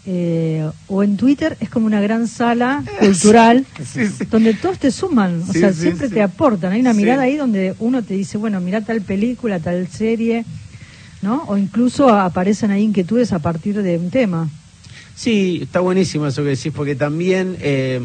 Eh, 0.05 0.69
o 0.87 1.01
en 1.03 1.15
Twitter 1.17 1.55
es 1.61 1.69
como 1.69 1.85
una 1.85 2.01
gran 2.01 2.27
sala 2.27 2.83
cultural 2.99 3.65
Sí, 3.93 4.07
sí. 4.07 4.25
donde 4.29 4.53
todos 4.53 4.77
te 4.79 4.91
suman, 4.91 5.43
o 5.47 5.53
Sí, 5.53 5.59
sea, 5.59 5.71
sí, 5.73 5.81
siempre 5.81 6.07
sí. 6.09 6.15
te 6.15 6.21
aportan. 6.21 6.73
Hay 6.73 6.81
una 6.81 6.93
Sí. 6.93 6.97
mirada 6.97 7.23
ahí 7.23 7.35
donde 7.37 7.73
uno 7.79 8.03
te 8.03 8.13
dice, 8.15 8.37
bueno, 8.37 8.59
mira 8.59 8.81
tal 8.81 9.01
película, 9.01 9.59
tal 9.59 9.87
serie, 9.87 10.43
¿no? 11.21 11.43
O 11.47 11.57
incluso 11.57 12.09
aparecen 12.09 12.71
ahí 12.71 12.83
inquietudes 12.83 13.31
a 13.31 13.39
partir 13.39 13.81
de 13.81 13.97
un 13.97 14.09
tema. 14.09 14.49
Sí, 15.15 15.59
está 15.63 15.79
buenísimo 15.79 16.27
eso 16.27 16.43
que 16.43 16.49
decís, 16.49 16.73
porque 16.75 16.95
también 16.95 17.55
eh, 17.61 18.01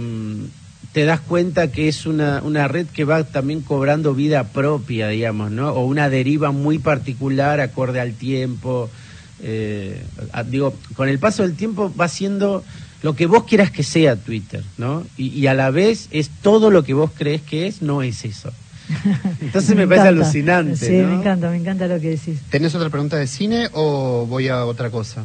te 0.92 1.04
das 1.04 1.20
cuenta 1.20 1.72
que 1.72 1.88
es 1.88 2.06
una, 2.06 2.42
una 2.44 2.68
red 2.68 2.86
que 2.86 3.04
va 3.04 3.24
también 3.24 3.62
cobrando 3.62 4.14
vida 4.14 4.44
propia, 4.44 5.08
digamos, 5.08 5.50
¿no? 5.50 5.70
O 5.70 5.84
una 5.86 6.10
deriva 6.10 6.52
muy 6.52 6.78
particular 6.78 7.60
acorde 7.60 7.98
al 8.00 8.12
tiempo. 8.14 8.90
Eh, 9.42 10.02
digo, 10.50 10.74
con 10.94 11.08
el 11.08 11.18
paso 11.18 11.42
del 11.42 11.54
tiempo 11.54 11.92
va 11.98 12.08
siendo 12.08 12.64
lo 13.02 13.14
que 13.14 13.26
vos 13.26 13.44
quieras 13.44 13.70
que 13.70 13.82
sea 13.82 14.16
Twitter, 14.16 14.62
¿no? 14.76 15.04
Y, 15.16 15.28
y 15.28 15.46
a 15.46 15.54
la 15.54 15.70
vez 15.70 16.08
es 16.10 16.30
todo 16.42 16.70
lo 16.70 16.82
que 16.84 16.94
vos 16.94 17.10
crees 17.16 17.42
que 17.42 17.66
es, 17.66 17.80
no 17.82 18.02
es 18.02 18.24
eso. 18.24 18.50
Entonces 19.40 19.76
me, 19.76 19.86
parece 19.86 20.08
alucinante. 20.08 20.76
Sí, 20.76 20.92
¿no? 20.96 21.08
me 21.08 21.14
encanta, 21.14 21.50
me 21.50 21.56
encanta 21.56 21.86
lo 21.86 22.00
que 22.00 22.10
decís. 22.10 22.38
¿Tenés 22.50 22.74
otra 22.74 22.88
pregunta 22.90 23.16
de 23.16 23.26
cine 23.26 23.68
o 23.72 24.26
voy 24.26 24.48
a 24.48 24.64
otra 24.64 24.90
cosa? 24.90 25.24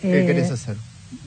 ¿Qué 0.00 0.22
Eh, 0.22 0.26
querés 0.26 0.50
hacer? 0.50 0.76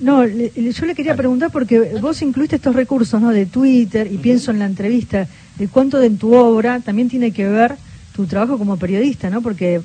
No, 0.02 0.26
le- 0.26 0.52
yo 0.74 0.86
le 0.86 0.94
quería 0.94 1.16
preguntar 1.16 1.52
porque 1.52 1.80
vos 2.02 2.22
incluiste 2.22 2.58
estos 2.58 2.76
recursos 2.76 3.20
¿no? 3.22 3.32
de 3.32 3.46
Twitter 3.46 4.12
y 4.12 4.18
pienso 4.18 4.52
en 4.52 4.60
la 4.60 4.66
entrevista, 4.66 5.28
de 5.58 5.68
cuánto 5.68 5.98
de 6.00 6.08
en 6.08 6.18
tu 6.18 6.36
obra 6.36 6.82
también 6.82 7.10
tiene 7.10 7.32
que 7.32 7.48
ver 7.48 7.76
tu 8.20 8.26
trabajo 8.26 8.58
como 8.58 8.76
periodista, 8.76 9.30
¿no? 9.30 9.42
Porque 9.42 9.80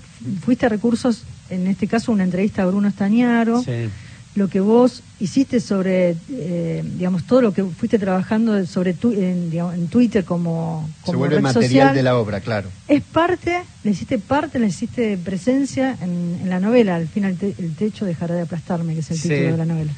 fuiste 0.45 0.67
a 0.67 0.69
recursos, 0.69 1.23
en 1.51 1.69
este 1.69 1.87
caso 1.87 2.11
una 2.11 2.25
entrevista 2.25 2.63
a 2.65 2.67
Bruno 2.67 2.89
Estañaro, 2.89 3.63
Sí. 3.63 3.89
lo 4.35 4.49
que 4.49 4.59
vos 4.59 5.03
hiciste 5.21 5.61
sobre, 5.61 6.17
eh, 6.33 6.83
digamos, 6.99 7.23
todo 7.23 7.41
lo 7.43 7.53
que 7.55 7.63
fuiste 7.63 7.97
trabajando 7.97 8.67
sobre 8.67 8.93
tu, 8.93 9.13
en, 9.13 9.53
digamos, 9.53 9.75
en 9.77 9.87
Twitter 9.87 10.25
como, 10.25 10.89
Se 10.99 11.07
como 11.07 11.19
vuelve 11.21 11.37
red 11.37 11.43
material 11.45 11.63
social, 11.71 11.95
de 11.95 12.03
la 12.03 12.17
obra, 12.19 12.41
claro. 12.41 12.69
es 12.89 13.03
parte, 13.05 13.61
le 13.85 13.93
hiciste 13.93 14.19
parte, 14.19 14.59
le 14.59 14.67
hiciste 14.67 15.17
presencia 15.17 15.97
en, 16.03 16.41
en 16.43 16.51
la 16.51 16.59
novela, 16.59 16.97
al 16.97 17.07
final 17.07 17.37
te- 17.37 17.55
el 17.57 17.77
techo 17.77 18.05
dejará 18.05 18.35
de 18.35 18.41
aplastarme, 18.43 18.95
que 18.95 19.01
es 19.01 19.11
el 19.13 19.17
Sí. 19.19 19.29
título 19.29 19.53
de 19.53 19.57
la 19.59 19.65
novela. 19.67 19.93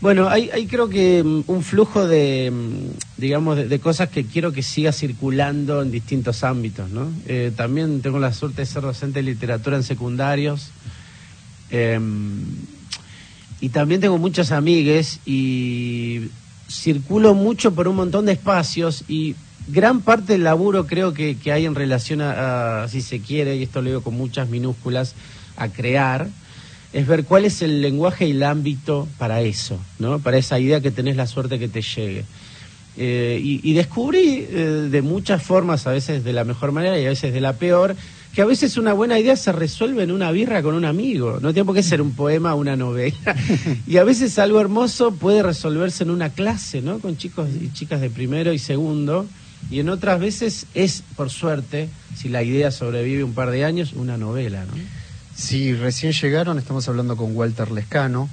Bueno, 0.00 0.30
hay, 0.30 0.48
hay 0.50 0.66
creo 0.66 0.88
que 0.88 1.22
mm, 1.22 1.44
un 1.46 1.62
flujo 1.62 2.06
de, 2.06 2.50
mm, 2.50 3.20
digamos, 3.20 3.56
de, 3.56 3.80
cosas 3.80 4.08
que 4.08 4.24
quiero 4.24 4.52
que 4.52 4.62
siga 4.62 4.92
circulando 4.92 5.82
en 5.82 5.90
distintos 5.90 6.42
ámbitos, 6.42 6.90
¿no? 6.90 7.08
Eh, 7.26 7.52
también 7.54 8.00
tengo 8.00 8.18
la 8.18 8.32
suerte 8.32 8.62
de 8.62 8.66
ser 8.66 8.82
docente 8.82 9.18
de 9.18 9.24
literatura 9.24 9.76
en 9.76 9.82
secundarios. 9.82 10.70
eh, 11.70 12.00
y 13.62 13.68
también 13.68 14.00
tengo 14.00 14.16
muchas 14.16 14.52
amigues 14.52 15.20
y 15.26 16.30
circulo 16.66 17.34
mucho 17.34 17.74
por 17.74 17.88
un 17.88 17.96
montón 17.96 18.24
de 18.24 18.32
espacios 18.32 19.04
y 19.06 19.34
gran 19.68 20.00
parte 20.00 20.32
del 20.32 20.44
laburo 20.44 20.86
creo 20.86 21.12
que, 21.12 21.36
que 21.36 21.52
hay 21.52 21.66
en 21.66 21.74
relación 21.74 22.22
a, 22.22 22.84
a, 22.84 22.88
si 22.88 23.02
se 23.02 23.20
quiere, 23.20 23.56
y 23.56 23.64
esto 23.64 23.82
lo 23.82 23.88
digo 23.88 24.00
con 24.02 24.14
muchas 24.14 24.48
minúsculas, 24.48 25.14
a 25.58 25.68
crear, 25.68 26.28
es 26.92 27.06
ver 27.06 27.24
cuál 27.24 27.44
es 27.44 27.62
el 27.62 27.82
lenguaje 27.82 28.26
y 28.26 28.32
el 28.32 28.42
ámbito 28.42 29.06
para 29.18 29.40
eso, 29.42 29.78
¿no? 29.98 30.18
Para 30.18 30.38
esa 30.38 30.58
idea 30.58 30.80
que 30.80 30.90
tenés 30.90 31.16
la 31.16 31.26
suerte 31.26 31.58
que 31.58 31.68
te 31.68 31.82
llegue. 31.82 32.24
Eh, 32.96 33.40
y, 33.42 33.60
y 33.62 33.74
descubrí 33.74 34.46
eh, 34.50 34.88
de 34.90 35.02
muchas 35.02 35.42
formas, 35.42 35.86
a 35.86 35.92
veces 35.92 36.24
de 36.24 36.32
la 36.32 36.44
mejor 36.44 36.72
manera 36.72 36.98
y 36.98 37.06
a 37.06 37.10
veces 37.10 37.32
de 37.32 37.40
la 37.40 37.52
peor, 37.54 37.94
que 38.34 38.42
a 38.42 38.44
veces 38.44 38.76
una 38.76 38.92
buena 38.92 39.18
idea 39.18 39.36
se 39.36 39.52
resuelve 39.52 40.02
en 40.02 40.10
una 40.10 40.30
birra 40.30 40.62
con 40.62 40.74
un 40.74 40.84
amigo. 40.84 41.38
No 41.40 41.52
tiene 41.52 41.64
por 41.64 41.74
qué 41.74 41.82
ser 41.82 42.02
un 42.02 42.12
poema 42.12 42.54
o 42.54 42.58
una 42.58 42.76
novela. 42.76 43.36
y 43.86 43.96
a 43.96 44.04
veces 44.04 44.38
algo 44.38 44.60
hermoso 44.60 45.12
puede 45.12 45.42
resolverse 45.42 46.04
en 46.04 46.10
una 46.10 46.30
clase, 46.30 46.82
¿no? 46.82 46.98
Con 46.98 47.16
chicos 47.16 47.48
y 47.60 47.72
chicas 47.72 48.00
de 48.00 48.10
primero 48.10 48.52
y 48.52 48.58
segundo. 48.58 49.26
Y 49.70 49.80
en 49.80 49.88
otras 49.88 50.20
veces 50.20 50.66
es, 50.74 51.02
por 51.16 51.30
suerte, 51.30 51.88
si 52.16 52.28
la 52.28 52.42
idea 52.42 52.70
sobrevive 52.70 53.24
un 53.24 53.34
par 53.34 53.50
de 53.50 53.64
años, 53.64 53.92
una 53.92 54.16
novela, 54.16 54.64
¿no? 54.64 54.99
Si 55.40 55.72
recién 55.74 56.12
llegaron, 56.12 56.58
estamos 56.58 56.86
hablando 56.86 57.16
con 57.16 57.34
Walter 57.34 57.70
Lescano 57.70 58.28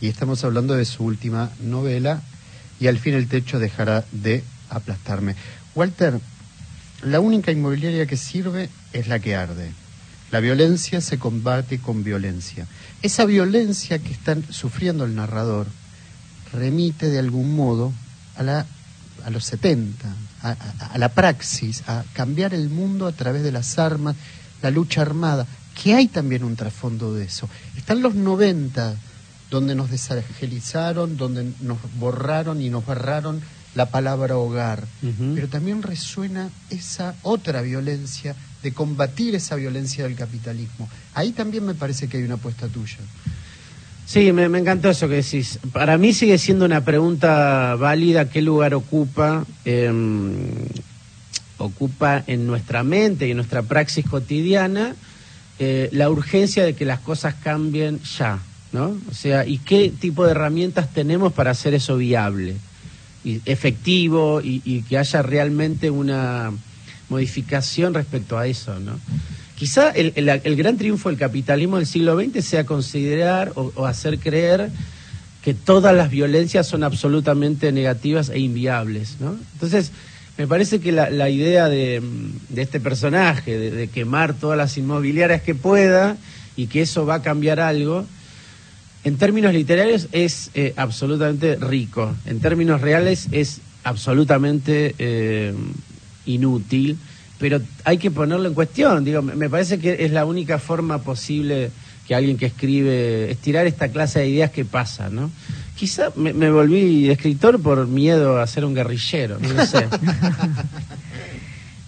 y 0.00 0.08
estamos 0.08 0.42
hablando 0.42 0.74
de 0.74 0.84
su 0.84 1.04
última 1.04 1.50
novela 1.62 2.20
y 2.80 2.88
al 2.88 2.98
fin 2.98 3.14
el 3.14 3.28
techo 3.28 3.60
dejará 3.60 4.04
de 4.10 4.42
aplastarme. 4.68 5.36
Walter, 5.76 6.18
la 7.04 7.20
única 7.20 7.52
inmobiliaria 7.52 8.06
que 8.06 8.16
sirve 8.16 8.70
es 8.92 9.06
la 9.06 9.20
que 9.20 9.36
arde. 9.36 9.70
La 10.32 10.40
violencia 10.40 11.00
se 11.00 11.16
combate 11.16 11.78
con 11.78 12.02
violencia. 12.02 12.66
Esa 13.02 13.24
violencia 13.24 14.00
que 14.00 14.10
está 14.12 14.36
sufriendo 14.50 15.04
el 15.04 15.14
narrador 15.14 15.68
remite 16.52 17.08
de 17.08 17.20
algún 17.20 17.54
modo 17.54 17.92
a, 18.36 18.42
la, 18.42 18.66
a 19.24 19.30
los 19.30 19.44
70, 19.44 20.08
a, 20.42 20.48
a- 20.50 20.86
a 20.92 20.98
la 20.98 21.10
praxis, 21.10 21.84
a 21.86 22.02
cambiar 22.14 22.52
el 22.52 22.68
mundo 22.68 23.06
a 23.06 23.12
través 23.12 23.44
de 23.44 23.52
las 23.52 23.78
armas, 23.78 24.16
la 24.60 24.70
lucha 24.70 25.02
armada, 25.02 25.46
que 25.80 25.94
hay 25.94 26.08
también 26.08 26.44
un 26.44 26.56
trasfondo 26.56 27.14
de 27.14 27.24
eso. 27.24 27.48
Están 27.76 28.02
los 28.02 28.14
90, 28.14 28.96
donde 29.50 29.74
nos 29.74 29.90
desangelizaron, 29.90 31.16
donde 31.16 31.52
nos 31.60 31.78
borraron 31.98 32.60
y 32.60 32.70
nos 32.70 32.84
barraron 32.86 33.40
la 33.74 33.86
palabra 33.86 34.36
hogar, 34.36 34.84
pero 35.34 35.48
también 35.48 35.82
resuena 35.82 36.50
esa 36.68 37.14
otra 37.22 37.62
violencia 37.62 38.36
de 38.62 38.72
combatir 38.72 39.34
esa 39.34 39.56
violencia 39.56 40.04
del 40.04 40.14
capitalismo. 40.14 40.88
Ahí 41.14 41.32
también 41.32 41.64
me 41.64 41.74
parece 41.74 42.08
que 42.08 42.18
hay 42.18 42.22
una 42.22 42.34
apuesta 42.34 42.68
tuya. 42.68 42.98
Sí, 44.04 44.30
me, 44.32 44.48
me 44.48 44.58
encantó 44.58 44.90
eso 44.90 45.08
que 45.08 45.16
decís. 45.16 45.58
Para 45.72 45.96
mí 45.96 46.12
sigue 46.12 46.36
siendo 46.36 46.66
una 46.66 46.84
pregunta 46.84 47.76
válida 47.76 48.28
qué 48.28 48.42
lugar 48.42 48.74
ocupa, 48.74 49.46
em, 49.64 50.42
ocupa 51.56 52.22
en 52.26 52.46
nuestra 52.46 52.82
mente 52.82 53.26
y 53.26 53.30
en 53.30 53.38
nuestra 53.38 53.62
praxis 53.62 54.04
cotidiana 54.04 54.94
eh, 55.64 55.88
la 55.92 56.10
urgencia 56.10 56.64
de 56.64 56.74
que 56.74 56.84
las 56.84 56.98
cosas 56.98 57.36
cambien 57.36 58.00
ya, 58.18 58.40
¿no? 58.72 58.96
O 59.08 59.14
sea, 59.14 59.46
y 59.46 59.58
qué 59.58 59.90
tipo 59.90 60.24
de 60.24 60.32
herramientas 60.32 60.92
tenemos 60.92 61.32
para 61.32 61.52
hacer 61.52 61.72
eso 61.72 61.96
viable 61.96 62.56
efectivo 63.24 64.40
y, 64.42 64.82
que 64.88 64.98
haya 64.98 65.22
realmente 65.22 65.88
una 65.88 66.50
modificación 67.08 67.94
respecto 67.94 68.36
a 68.36 68.48
eso, 68.48 68.80
¿no? 68.80 68.98
Quizá 69.56 69.90
el, 69.90 70.56
gran 70.56 70.76
triunfo 70.76 71.10
del 71.10 71.18
capitalismo 71.18 71.76
del 71.76 71.86
siglo 71.86 72.20
XX 72.20 72.44
sea 72.44 72.66
considerar 72.66 73.52
o 73.54 73.86
hacer 73.86 74.18
creer 74.18 74.72
que 75.44 75.54
todas 75.54 75.94
las 75.94 76.10
violencias 76.10 76.66
son 76.66 76.82
absolutamente 76.82 77.70
negativas 77.70 78.30
e 78.30 78.40
inviables, 78.40 79.18
¿no? 79.20 79.36
Entonces, 79.52 79.92
me 80.38 80.46
parece 80.46 80.80
que 80.80 80.92
la, 80.92 81.10
la 81.10 81.28
idea 81.28 81.68
de, 81.68 82.02
de 82.48 82.62
este 82.62 82.80
personaje, 82.80 83.58
de, 83.58 83.70
de 83.70 83.88
quemar 83.88 84.34
todas 84.34 84.56
las 84.56 84.76
inmobiliarias 84.78 85.42
que 85.42 85.54
pueda 85.54 86.16
y 86.56 86.66
que 86.66 86.82
eso 86.82 87.06
va 87.06 87.16
a 87.16 87.22
cambiar 87.22 87.60
algo, 87.60 88.06
en 89.04 89.16
términos 89.16 89.52
literarios 89.52 90.08
es 90.12 90.50
eh, 90.54 90.74
absolutamente 90.76 91.56
rico, 91.56 92.14
en 92.24 92.40
términos 92.40 92.80
reales 92.80 93.28
es 93.32 93.60
absolutamente 93.84 94.94
eh, 94.98 95.52
inútil, 96.24 96.96
pero 97.38 97.60
hay 97.84 97.98
que 97.98 98.12
ponerlo 98.12 98.46
en 98.46 98.54
cuestión. 98.54 99.04
Digo, 99.04 99.20
me 99.22 99.34
me 99.34 99.50
parece 99.50 99.80
que 99.80 100.04
es 100.04 100.12
la 100.12 100.24
única 100.24 100.60
forma 100.60 100.98
posible 100.98 101.70
que 102.06 102.14
alguien 102.14 102.36
que 102.36 102.46
escribe 102.46 103.30
estirar 103.30 103.66
esta 103.66 103.88
clase 103.88 104.20
de 104.20 104.28
ideas 104.28 104.50
que 104.50 104.64
pasa, 104.64 105.08
¿no? 105.10 105.30
Quizá 105.76 106.12
me, 106.14 106.32
me 106.32 106.50
volví 106.50 107.10
escritor 107.10 107.60
por 107.60 107.86
miedo 107.86 108.40
a 108.40 108.46
ser 108.46 108.64
un 108.64 108.74
guerrillero, 108.74 109.38
no 109.38 109.48
lo 109.48 109.66
sé. 109.66 109.88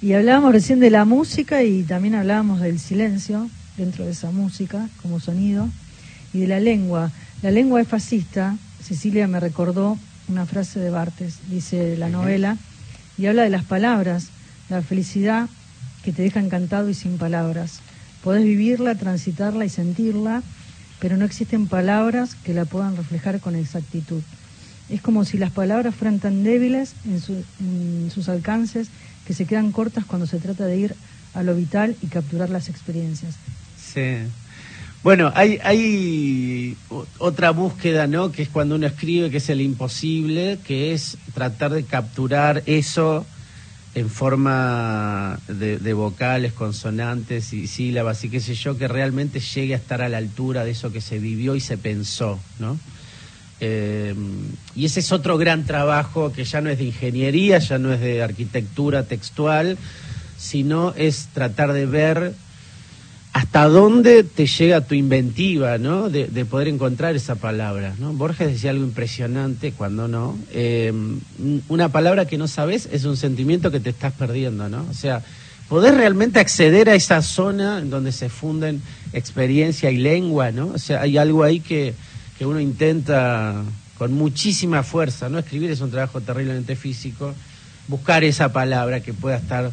Y 0.05 0.13
hablábamos 0.13 0.53
recién 0.53 0.81
de 0.81 0.91
la 0.91 1.07
música 1.07 1.63
y 1.63 1.83
también 1.83 2.15
hablábamos 2.15 2.61
del 2.61 2.79
silencio 2.79 3.49
dentro 3.79 4.05
de 4.05 4.11
esa 4.11 4.31
música 4.31 4.91
como 5.01 5.19
sonido 5.19 5.67
y 6.35 6.41
de 6.41 6.47
la 6.47 6.61
lengua. 6.61 7.11
La 7.41 7.51
lengua 7.51 7.81
es 7.81 7.89
fascista. 7.89 8.55
Cecilia 8.83 9.27
me 9.29 9.41
recordó 9.41 9.97
una 10.29 10.45
frase 10.45 10.79
de 10.79 10.91
Bartes, 10.91 11.39
dice 11.49 11.97
la 11.97 12.11
novela, 12.11 12.59
y 13.17 13.25
habla 13.25 13.45
de 13.45 13.49
las 13.49 13.65
palabras, 13.65 14.27
la 14.69 14.83
felicidad 14.83 15.49
que 16.05 16.13
te 16.13 16.21
deja 16.21 16.39
encantado 16.39 16.91
y 16.91 16.95
sin 16.95 17.17
palabras. 17.17 17.81
Podés 18.23 18.45
vivirla, 18.45 18.97
transitarla 18.97 19.65
y 19.65 19.71
sentirla, 19.71 20.43
pero 21.01 21.17
no 21.17 21.25
existen 21.25 21.67
palabras 21.69 22.35
que 22.35 22.55
la 22.55 22.65
puedan 22.65 22.97
reflejar 22.97 23.41
con 23.41 23.55
exactitud. 23.57 24.23
Es 24.89 25.01
como 25.01 25.25
si 25.25 25.39
las 25.39 25.51
palabras 25.51 25.95
fueran 25.95 26.21
tan 26.21 26.43
débiles 26.43 26.97
en, 27.05 27.21
su- 27.21 27.45
sus 28.11 28.29
alcances 28.29 28.91
que 29.27 29.33
se 29.33 29.47
quedan 29.47 29.73
cortas 29.73 30.05
cuando 30.05 30.27
se 30.27 30.39
trata 30.39 30.67
de 30.67 30.77
ir 30.77 30.97
a 31.33 31.43
lo 31.43 31.55
vital 31.55 31.97
y 32.01 32.07
capturar 32.09 32.51
las 32.51 32.69
experiencias. 32.69 33.39
Sí. 33.77 34.03
Bueno, 35.03 35.31
hay, 35.35 35.59
hay 35.63 36.77
otra 37.19 37.51
búsqueda, 37.51 38.07
¿no? 38.07 38.33
Que 38.33 38.43
es 38.43 38.49
cuando 38.49 38.77
uno 38.77 38.87
escribe, 38.87 39.31
que 39.31 39.37
es 39.37 39.51
el 39.51 39.61
imposible, 39.61 40.59
que 40.65 40.93
es 40.93 41.19
tratar 41.35 41.73
de 41.73 41.85
capturar 41.85 42.63
eso 42.67 43.27
en 43.95 44.11
forma 44.11 45.39
de, 45.47 45.93
vocales, 45.93 46.53
consonantes 46.53 47.53
y 47.53 47.67
sílabas 47.67 48.25
y 48.25 48.29
qué 48.29 48.41
sé 48.41 48.55
yo, 48.55 48.77
que 48.77 48.89
realmente 48.89 49.39
llegue 49.41 49.75
a 49.75 49.77
estar 49.77 50.03
a 50.03 50.09
la 50.09 50.19
altura 50.19 50.65
de 50.65 50.73
eso 50.73 50.93
que 50.93 51.01
se 51.01 51.19
vivió 51.19 51.55
y 51.55 51.61
se 51.61 51.79
pensó, 51.79 52.41
¿no? 52.59 52.79
Eh, 53.61 54.15
y 54.75 54.85
ese 54.85 54.99
es 55.01 55.13
otro 55.13 55.39
gran 55.39 55.65
trabajo 55.65 56.33
que 56.33 56.45
ya 56.45 56.61
no 56.61 56.71
es 56.71 56.79
de 56.79 56.85
ingeniería, 56.85 57.59
ya 57.59 57.79
no 57.79 57.93
es 57.93 58.01
de 58.01 58.23
arquitectura 58.23 59.05
textual, 59.05 59.79
sino 60.37 60.93
es 60.97 61.29
tratar 61.33 61.73
de 61.73 61.87
ver 61.87 62.35
hasta 63.35 63.69
dónde 63.69 64.23
te 64.23 64.47
llega 64.47 64.81
tu 64.83 64.95
inventiva, 64.95 65.77
¿no? 65.77 66.09
De, 66.09 66.29
de 66.29 66.45
poder 66.45 66.69
encontrar 66.69 67.17
esa 67.17 67.35
palabra, 67.35 67.93
¿no? 67.99 68.13
Borges 68.13 68.47
decía 68.47 68.71
algo 68.71 68.85
impresionante, 68.85 69.73
cuando 69.73 70.07
no. 70.07 70.39
eh, 70.53 70.93
una 71.67 71.89
palabra 71.89 72.27
que 72.27 72.39
no 72.39 72.47
sabes 72.47 72.89
es 72.93 73.05
un 73.05 73.17
sentimiento 73.17 73.73
que 73.73 73.81
te 73.81 73.91
estás 73.91 74.13
perdiendo, 74.13 74.69
¿no? 74.69 74.87
O 74.89 74.95
sea, 74.95 75.21
poder 75.69 75.97
realmente 75.97 76.39
acceder 76.39 76.89
a 76.89 76.95
esa 76.95 77.23
zona 77.23 77.81
en 77.81 77.91
donde 77.91 78.13
se 78.13 78.29
funden 78.29 78.81
experiencia 79.13 79.91
y 79.91 79.97
lengua, 79.97 80.53
¿no? 80.53 80.69
O 80.69 80.79
sea, 80.79 81.03
hay 81.03 81.19
algo 81.19 81.43
ahí 81.43 81.59
que, 81.59 81.93
que 82.39 82.47
uno 82.47 82.61
intenta 82.61 83.65
con 83.99 84.13
muchísima 84.13 84.85
fuerza, 84.85 85.29
¿no? 85.29 85.41
Escribir 85.41 85.73
es 85.73 85.81
un 85.81 85.91
trabajo 85.91 86.21
terriblemente 86.21 86.77
físico, 86.77 87.35
buscar 87.89 88.23
esa 88.23 88.53
palabra 88.53 89.01
que 89.01 89.13
pueda 89.13 89.39
estar 89.39 89.73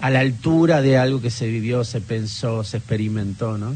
a 0.00 0.10
la 0.10 0.20
altura 0.20 0.80
de 0.82 0.96
algo 0.98 1.20
que 1.20 1.30
se 1.30 1.46
vivió, 1.48 1.84
se 1.84 2.00
pensó, 2.00 2.62
se 2.64 2.76
experimentó, 2.78 3.58
¿no? 3.58 3.74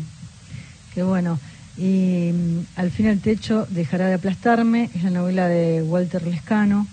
Qué 0.94 1.02
bueno. 1.02 1.38
Y 1.76 2.30
mm, 2.32 2.58
Al 2.76 2.90
fin 2.90 3.06
el 3.06 3.20
techo 3.20 3.66
dejará 3.70 4.06
de 4.08 4.14
aplastarme, 4.14 4.90
es 4.94 5.02
la 5.04 5.10
novela 5.10 5.48
de 5.48 5.82
Walter 5.82 6.22
Lescano. 6.22 6.86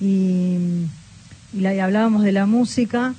Y, 0.00 0.56
mm, 0.58 0.84
y 1.58 1.60
la, 1.60 1.74
y 1.74 1.78
hablábamos 1.80 2.22
de 2.22 2.32
la 2.32 2.46
música. 2.46 3.14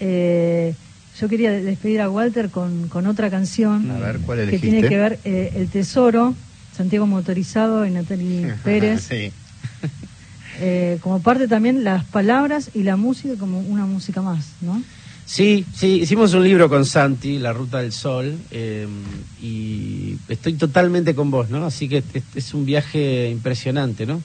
eh, 0.00 0.74
yo 1.20 1.28
quería 1.28 1.50
despedir 1.50 2.00
a 2.00 2.08
Walter 2.08 2.48
con, 2.50 2.88
con 2.88 3.06
otra 3.06 3.28
canción 3.30 3.90
A 3.90 3.98
ver, 3.98 4.20
¿cuál 4.20 4.48
que 4.48 4.58
tiene 4.58 4.80
que 4.80 4.96
ver 4.96 5.18
eh, 5.24 5.52
El 5.56 5.68
Tesoro, 5.68 6.34
Santiago 6.74 7.06
Motorizado 7.06 7.84
y 7.84 7.90
Natalie 7.90 8.54
Pérez. 8.64 9.02
Sí. 9.10 9.32
Eh, 10.60 10.98
como 11.00 11.20
parte 11.20 11.48
también 11.48 11.82
las 11.84 12.04
palabras 12.04 12.70
y 12.74 12.82
la 12.82 12.96
música 12.96 13.34
como 13.38 13.60
una 13.60 13.86
música 13.86 14.22
más, 14.22 14.46
¿no? 14.60 14.82
Sí, 15.26 15.64
sí, 15.74 16.00
hicimos 16.02 16.34
un 16.34 16.42
libro 16.42 16.68
con 16.68 16.84
Santi, 16.84 17.38
La 17.38 17.52
Ruta 17.52 17.78
del 17.78 17.92
Sol, 17.92 18.36
eh, 18.50 18.86
y 19.40 20.16
estoy 20.28 20.54
totalmente 20.54 21.14
con 21.14 21.30
vos, 21.30 21.50
¿no? 21.50 21.64
Así 21.64 21.88
que 21.88 21.98
es, 22.14 22.22
es 22.34 22.52
un 22.54 22.66
viaje 22.66 23.28
impresionante, 23.30 24.06
¿no? 24.06 24.20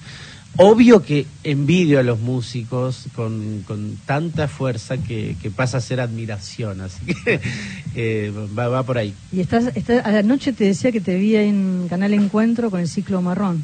Obvio 0.58 1.04
que 1.04 1.26
envidio 1.44 2.00
a 2.00 2.04
los 2.04 2.20
músicos 2.22 3.08
con, 3.14 3.64
con 3.68 3.98
tanta 4.06 4.48
fuerza 4.48 4.98
que, 4.98 5.36
que 5.42 5.52
pasa 5.52 5.78
a 5.78 5.82
ser 5.82 6.00
admiración, 6.00 6.80
así 6.82 7.02
que 7.06 7.40
eh, 7.96 8.32
va, 8.58 8.70
va 8.70 8.84
por 8.84 8.98
ahí. 8.98 9.14
Y 9.34 9.42
estás, 9.42 9.66
estás- 9.76 10.06
a 10.06 10.12
la 10.12 10.24
noche 10.24 10.54
te 10.54 10.64
decía 10.64 10.92
que 10.94 11.02
te 11.02 11.18
vi 11.18 11.36
en 11.36 11.88
Canal 11.90 12.14
Encuentro 12.14 12.72
con 12.72 12.80
el 12.80 12.88
ciclo 12.88 13.22
marrón. 13.22 13.64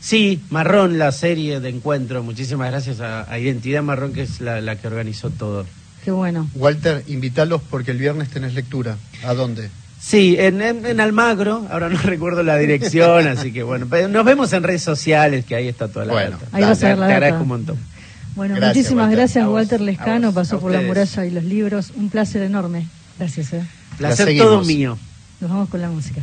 Sí, 0.00 0.40
Marrón, 0.50 0.98
la 0.98 1.10
serie 1.12 1.60
de 1.60 1.68
encuentro, 1.70 2.22
muchísimas 2.22 2.70
gracias 2.70 3.00
a, 3.00 3.30
a 3.30 3.38
Identidad 3.38 3.82
Marrón, 3.82 4.12
que 4.12 4.22
es 4.22 4.40
la, 4.40 4.60
la 4.60 4.76
que 4.76 4.86
organizó 4.86 5.30
todo. 5.30 5.66
Qué 6.04 6.10
bueno. 6.12 6.48
Walter, 6.54 7.02
invítalos 7.08 7.60
porque 7.68 7.90
el 7.90 7.98
viernes 7.98 8.28
tenés 8.30 8.54
lectura. 8.54 8.96
¿A 9.24 9.34
dónde? 9.34 9.68
Sí, 10.00 10.36
en, 10.38 10.62
en- 10.62 10.86
en 10.86 11.00
Almagro, 11.00 11.66
ahora 11.70 11.88
no 11.88 11.98
recuerdo 12.02 12.42
la 12.44 12.56
dirección, 12.56 13.26
así 13.26 13.52
que 13.52 13.64
bueno, 13.64 13.86
pero 13.90 14.06
nos 14.08 14.24
vemos 14.24 14.52
en 14.52 14.62
redes 14.62 14.82
sociales, 14.82 15.44
que 15.44 15.56
ahí 15.56 15.66
está 15.66 15.88
toda 15.88 16.04
la 16.06 16.12
Bueno, 16.12 16.30
data. 16.38 16.46
Ahí 16.52 16.62
vas 16.62 16.78
a 16.78 16.80
Te- 16.80 16.86
ver 16.86 16.98
la 16.98 17.06
Te 17.06 17.12
data. 17.12 17.16
agradezco 17.16 17.42
un 17.42 17.48
montón. 17.48 17.76
Bueno, 18.36 18.54
Gracias, 18.54 18.76
muchísimas 18.76 19.02
Walter. 19.06 19.18
gracias, 19.18 19.44
A 19.44 19.48
Walter 19.50 19.80
Lescano. 19.80 20.26
vos, 20.28 20.34
Pasó 20.36 20.56
a 20.56 20.60
por 20.60 20.70
la 20.70 20.80
muralla 20.80 21.26
y 21.26 21.30
los 21.32 21.42
libros. 21.42 21.90
Un 21.96 22.08
placer 22.08 22.42
enorme. 22.42 22.86
Gracias, 23.18 23.52
eh. 23.52 23.62
Placer 23.98 24.38
todo 24.38 24.62
mío. 24.64 24.96
Nos 25.40 25.50
vamos 25.50 25.68
con 25.68 25.80
la 25.82 25.88
música. 25.90 26.22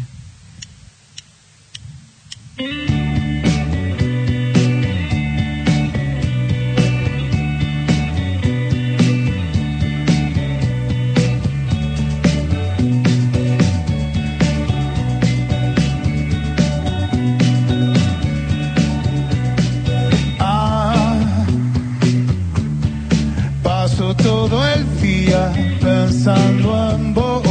Paso 23.85 24.15
todo 24.15 24.67
el 24.67 24.99
día 24.99 25.53
pensando 25.79 26.89
en 26.89 27.13
vos. 27.13 27.44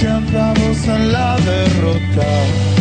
Siempre 0.00 0.38
a 0.38 0.52
vos 0.54 0.86
en 0.86 1.12
la 1.12 1.36
derrota. 1.36 2.79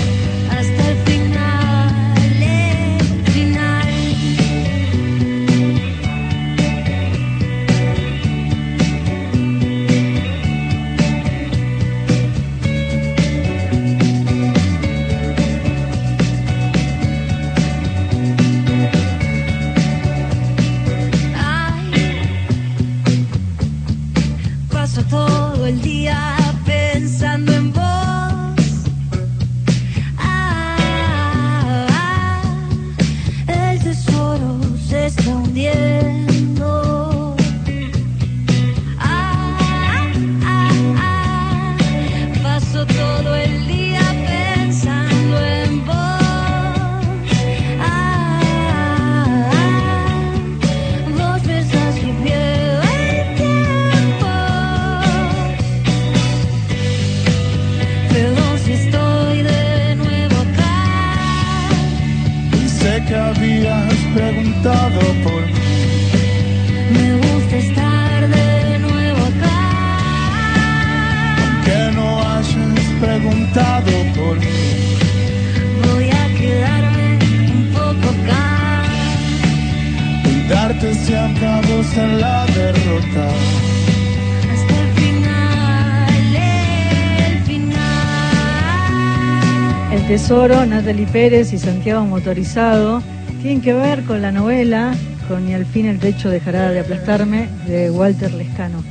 Tesoro, 90.30 90.64
Natalie 90.64 91.08
Pérez 91.08 91.54
y 91.54 91.58
Santiago 91.58 92.06
Motorizado 92.06 93.02
tienen 93.42 93.62
que 93.62 93.74
ver 93.74 94.04
con 94.04 94.22
la 94.22 94.32
novela, 94.32 94.94
con 95.28 95.50
Y 95.50 95.56
al 95.56 95.66
fin 95.66 95.88
el 95.88 95.98
techo 95.98 96.30
dejará 96.30 96.70
de 96.70 96.82
aplastarme, 96.82 97.50
de 97.66 97.90
Walter 97.90 98.32
Lescano. 98.36 98.84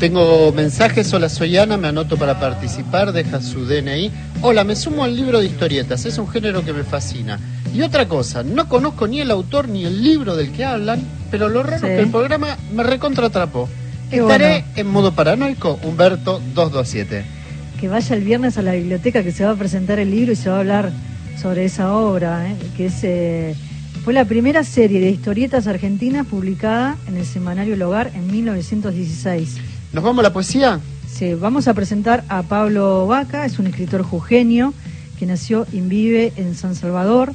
Tengo 0.00 0.50
mensajes, 0.50 1.12
hola 1.12 1.28
soy 1.28 1.58
Ana, 1.58 1.76
me 1.76 1.88
anoto 1.88 2.16
para 2.16 2.40
participar, 2.40 3.12
deja 3.12 3.42
su 3.42 3.66
DNI. 3.66 4.10
Hola, 4.40 4.64
me 4.64 4.74
sumo 4.74 5.04
al 5.04 5.14
libro 5.14 5.40
de 5.40 5.44
historietas, 5.44 6.06
es 6.06 6.16
un 6.16 6.26
género 6.26 6.64
que 6.64 6.72
me 6.72 6.84
fascina. 6.84 7.38
Y 7.74 7.82
otra 7.82 8.08
cosa, 8.08 8.42
no 8.42 8.66
conozco 8.66 9.06
ni 9.06 9.20
el 9.20 9.30
autor 9.30 9.68
ni 9.68 9.84
el 9.84 10.02
libro 10.02 10.36
del 10.36 10.52
que 10.52 10.64
hablan, 10.64 11.02
pero 11.30 11.50
lo 11.50 11.64
raro 11.64 11.80
Sí. 11.80 11.86
es 11.86 11.96
que 11.98 12.04
el 12.04 12.10
programa 12.10 12.56
me 12.72 12.82
recontratrapó. 12.82 13.68
Estaré 14.10 14.62
bueno. 14.62 14.66
en 14.74 14.86
modo 14.86 15.12
paranoico, 15.12 15.78
Humberto 15.82 16.40
227. 16.54 17.37
Que 17.80 17.88
vaya 17.88 18.16
el 18.16 18.24
viernes 18.24 18.58
a 18.58 18.62
la 18.62 18.72
biblioteca 18.72 19.22
que 19.22 19.30
se 19.30 19.44
va 19.44 19.52
a 19.52 19.56
presentar 19.56 20.00
el 20.00 20.10
libro 20.10 20.32
y 20.32 20.36
se 20.36 20.50
va 20.50 20.56
a 20.56 20.60
hablar 20.60 20.92
sobre 21.40 21.64
esa 21.64 21.94
obra, 21.94 22.50
¿eh? 22.50 22.56
que 22.76 22.86
es, 22.86 23.04
eh, 23.04 23.54
fue 24.02 24.12
la 24.12 24.24
primera 24.24 24.64
serie 24.64 25.00
de 25.00 25.10
historietas 25.10 25.68
argentinas 25.68 26.26
publicada 26.26 26.96
en 27.06 27.16
el 27.16 27.24
semanario 27.24 27.74
El 27.74 27.82
Hogar 27.82 28.10
en 28.14 28.26
1916. 28.32 29.58
¿Nos 29.92 30.02
vamos 30.02 30.20
a 30.20 30.22
la 30.24 30.32
poesía? 30.32 30.80
Sí, 31.06 31.34
vamos 31.34 31.68
a 31.68 31.74
presentar 31.74 32.24
a 32.28 32.42
Pablo 32.42 33.06
Vaca, 33.06 33.44
es 33.44 33.60
un 33.60 33.68
escritor 33.68 34.02
jujeño 34.02 34.74
que 35.16 35.26
nació 35.26 35.64
y 35.72 35.80
vive 35.80 36.32
en 36.36 36.56
San 36.56 36.74
Salvador, 36.74 37.32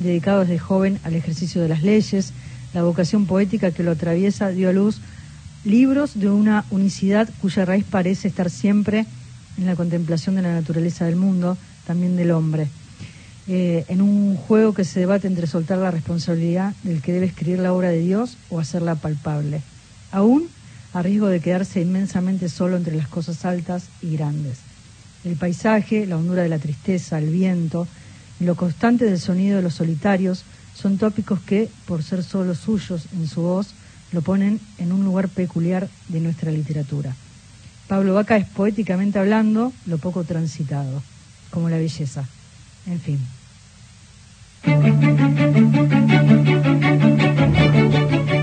dedicado 0.00 0.40
desde 0.40 0.58
joven 0.58 0.98
al 1.04 1.14
ejercicio 1.14 1.62
de 1.62 1.68
las 1.68 1.82
leyes, 1.82 2.34
la 2.74 2.82
vocación 2.82 3.24
poética 3.24 3.70
que 3.70 3.82
lo 3.82 3.92
atraviesa 3.92 4.50
dio 4.50 4.68
a 4.68 4.72
luz 4.72 5.00
libros 5.64 6.20
de 6.20 6.28
una 6.28 6.64
unicidad 6.70 7.28
cuya 7.40 7.64
raíz 7.64 7.84
parece 7.88 8.28
estar 8.28 8.50
siempre 8.50 9.06
en 9.58 9.66
la 9.66 9.76
contemplación 9.76 10.34
de 10.36 10.42
la 10.42 10.52
naturaleza 10.52 11.04
del 11.04 11.16
mundo, 11.16 11.56
también 11.86 12.16
del 12.16 12.30
hombre. 12.30 12.68
Eh, 13.48 13.84
en 13.88 14.02
un 14.02 14.36
juego 14.36 14.74
que 14.74 14.84
se 14.84 15.00
debate 15.00 15.28
entre 15.28 15.46
soltar 15.46 15.78
la 15.78 15.92
responsabilidad 15.92 16.74
del 16.82 17.00
que 17.00 17.12
debe 17.12 17.26
escribir 17.26 17.60
la 17.60 17.72
obra 17.72 17.90
de 17.90 18.00
Dios 18.00 18.36
o 18.50 18.58
hacerla 18.58 18.96
palpable. 18.96 19.62
Aún 20.10 20.48
a 20.92 21.02
riesgo 21.02 21.28
de 21.28 21.40
quedarse 21.40 21.80
inmensamente 21.80 22.48
solo 22.48 22.76
entre 22.76 22.96
las 22.96 23.06
cosas 23.06 23.44
altas 23.44 23.84
y 24.02 24.16
grandes. 24.16 24.58
El 25.24 25.36
paisaje, 25.36 26.06
la 26.06 26.16
hondura 26.16 26.42
de 26.42 26.48
la 26.48 26.58
tristeza, 26.58 27.18
el 27.18 27.30
viento 27.30 27.86
y 28.40 28.44
lo 28.44 28.54
constante 28.54 29.04
del 29.04 29.20
sonido 29.20 29.56
de 29.56 29.62
los 29.62 29.74
solitarios 29.74 30.44
son 30.74 30.98
tópicos 30.98 31.40
que, 31.40 31.68
por 31.86 32.02
ser 32.02 32.22
solo 32.22 32.54
suyos 32.54 33.06
en 33.12 33.28
su 33.28 33.42
voz, 33.42 33.68
lo 34.12 34.22
ponen 34.22 34.60
en 34.78 34.92
un 34.92 35.04
lugar 35.04 35.28
peculiar 35.28 35.88
de 36.08 36.20
nuestra 36.20 36.50
literatura. 36.50 37.14
Pablo 37.88 38.14
Vaca 38.14 38.36
es 38.36 38.46
poéticamente 38.46 39.18
hablando 39.18 39.72
lo 39.86 39.98
poco 39.98 40.24
transitado, 40.24 41.02
como 41.50 41.68
la 41.68 41.76
belleza. 41.76 42.24
En 42.86 43.00
fin. 43.00 43.20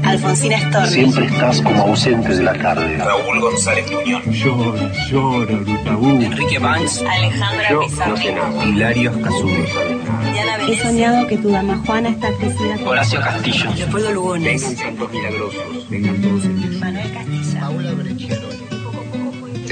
Alfonsina 0.04 0.60
Storni. 0.60 0.89
Siempre 0.89 1.26
estás 1.26 1.62
como 1.62 1.82
ausente 1.84 2.36
de 2.36 2.44
la 2.44 2.54
tarde. 2.54 2.98
Raúl 2.98 3.41
González 3.41 3.91
Muñoz. 3.91 4.24
Llora, 4.28 4.91
llora, 5.10 5.58
Rutabú. 5.58 6.22
Enrique 6.22 6.60
Banks. 6.60 7.02
Alejandra 7.02 7.70
Pizarro. 7.82 8.64
Hilario. 8.64 9.12
Diana 9.12 10.58
He 10.68 10.78
soñado 10.78 11.28
que 11.28 11.38
tu 11.38 11.50
dama 11.50 11.82
Juana 11.86 12.10
está 12.10 12.32
crecida 12.34 12.78
con 12.78 12.88
Horacio 12.89 13.20
Castillo. 13.20 13.74
Leopoldo 13.76 14.12
Lugones. 14.12 14.62
santos 14.62 15.12
milagrosos. 15.12 15.89
Vengan 15.89 16.22
todos 16.22 16.46
en 16.46 16.80
Manuel 16.80 17.14
Castilla. 17.14 17.60
Paula 17.60 17.91
Brecciaroli. 17.94 18.43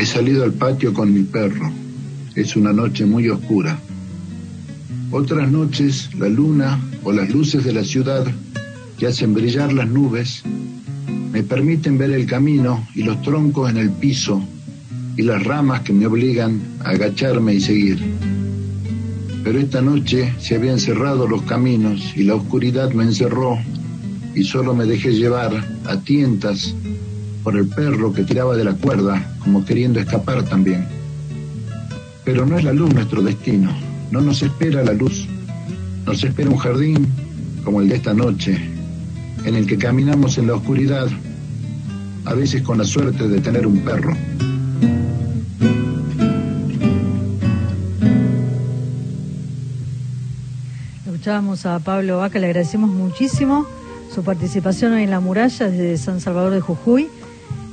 He 0.01 0.05
salido 0.07 0.43
al 0.43 0.53
patio 0.53 0.95
con 0.95 1.13
mi 1.13 1.21
perro. 1.21 1.71
Es 2.33 2.55
una 2.55 2.73
noche 2.73 3.05
muy 3.05 3.29
oscura. 3.29 3.79
Otras 5.11 5.51
noches, 5.51 6.09
la 6.17 6.27
luna 6.27 6.81
o 7.03 7.11
las 7.11 7.29
luces 7.29 7.63
de 7.63 7.71
la 7.71 7.83
ciudad 7.83 8.25
que 8.97 9.05
hacen 9.05 9.35
brillar 9.35 9.71
las 9.71 9.87
nubes 9.87 10.41
me 11.31 11.43
permiten 11.43 11.99
ver 11.99 12.09
el 12.13 12.25
camino 12.25 12.87
y 12.95 13.03
los 13.03 13.21
troncos 13.21 13.69
en 13.69 13.77
el 13.77 13.91
piso 13.91 14.41
y 15.17 15.21
las 15.21 15.43
ramas 15.43 15.81
que 15.81 15.93
me 15.93 16.07
obligan 16.07 16.59
a 16.83 16.89
agacharme 16.89 17.53
y 17.53 17.61
seguir. 17.61 17.99
Pero 19.43 19.59
esta 19.59 19.83
noche 19.83 20.33
se 20.39 20.55
habían 20.55 20.79
cerrado 20.79 21.27
los 21.27 21.43
caminos 21.43 22.13
y 22.15 22.23
la 22.23 22.33
oscuridad 22.33 22.91
me 22.93 23.03
encerró 23.03 23.59
y 24.33 24.45
solo 24.45 24.73
me 24.73 24.85
dejé 24.85 25.11
llevar 25.11 25.63
a 25.85 25.97
tientas 25.97 26.73
por 27.43 27.57
el 27.57 27.67
perro 27.67 28.13
que 28.13 28.23
tiraba 28.23 28.55
de 28.55 28.63
la 28.63 28.73
cuerda, 28.73 29.35
como 29.39 29.65
queriendo 29.65 29.99
escapar 29.99 30.43
también. 30.43 30.87
Pero 32.23 32.45
no 32.45 32.57
es 32.57 32.63
la 32.63 32.73
luz 32.73 32.93
nuestro 32.93 33.21
destino, 33.21 33.71
no 34.11 34.21
nos 34.21 34.43
espera 34.43 34.83
la 34.83 34.93
luz, 34.93 35.27
nos 36.05 36.23
espera 36.23 36.49
un 36.49 36.57
jardín 36.57 37.07
como 37.63 37.81
el 37.81 37.89
de 37.89 37.95
esta 37.95 38.13
noche, 38.13 38.57
en 39.45 39.55
el 39.55 39.65
que 39.65 39.77
caminamos 39.77 40.37
en 40.37 40.47
la 40.47 40.55
oscuridad, 40.55 41.07
a 42.25 42.33
veces 42.33 42.61
con 42.61 42.77
la 42.77 42.83
suerte 42.83 43.27
de 43.27 43.41
tener 43.41 43.65
un 43.65 43.79
perro. 43.79 44.15
Escuchábamos 51.05 51.65
a 51.65 51.79
Pablo 51.79 52.17
Vaca, 52.17 52.39
le 52.39 52.47
agradecemos 52.47 52.89
muchísimo 52.89 53.65
su 54.13 54.23
participación 54.23 54.93
hoy 54.93 55.03
en 55.03 55.11
la 55.11 55.19
muralla 55.19 55.69
desde 55.69 55.97
San 55.97 56.19
Salvador 56.19 56.51
de 56.51 56.61
Jujuy. 56.61 57.09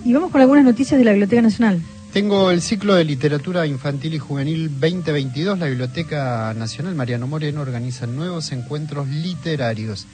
Y 0.08 0.14
vamos 0.14 0.30
con 0.30 0.40
algunas 0.40 0.64
noticias 0.64 0.98
de 0.98 1.04
la 1.04 1.10
Biblioteca 1.10 1.42
Nacional. 1.42 1.82
Tengo 2.14 2.50
el 2.50 2.62
ciclo 2.62 2.94
de 2.94 3.04
literatura 3.04 3.66
infantil 3.66 4.14
y 4.14 4.18
juvenil 4.18 4.70
2022. 4.70 5.58
La 5.58 5.66
Biblioteca 5.66 6.54
Nacional 6.56 6.94
Mariano 6.94 7.26
Moreno 7.26 7.60
organiza 7.60 8.06
nuevos 8.06 8.50
encuentros 8.52 9.06
literarios. 9.06 10.06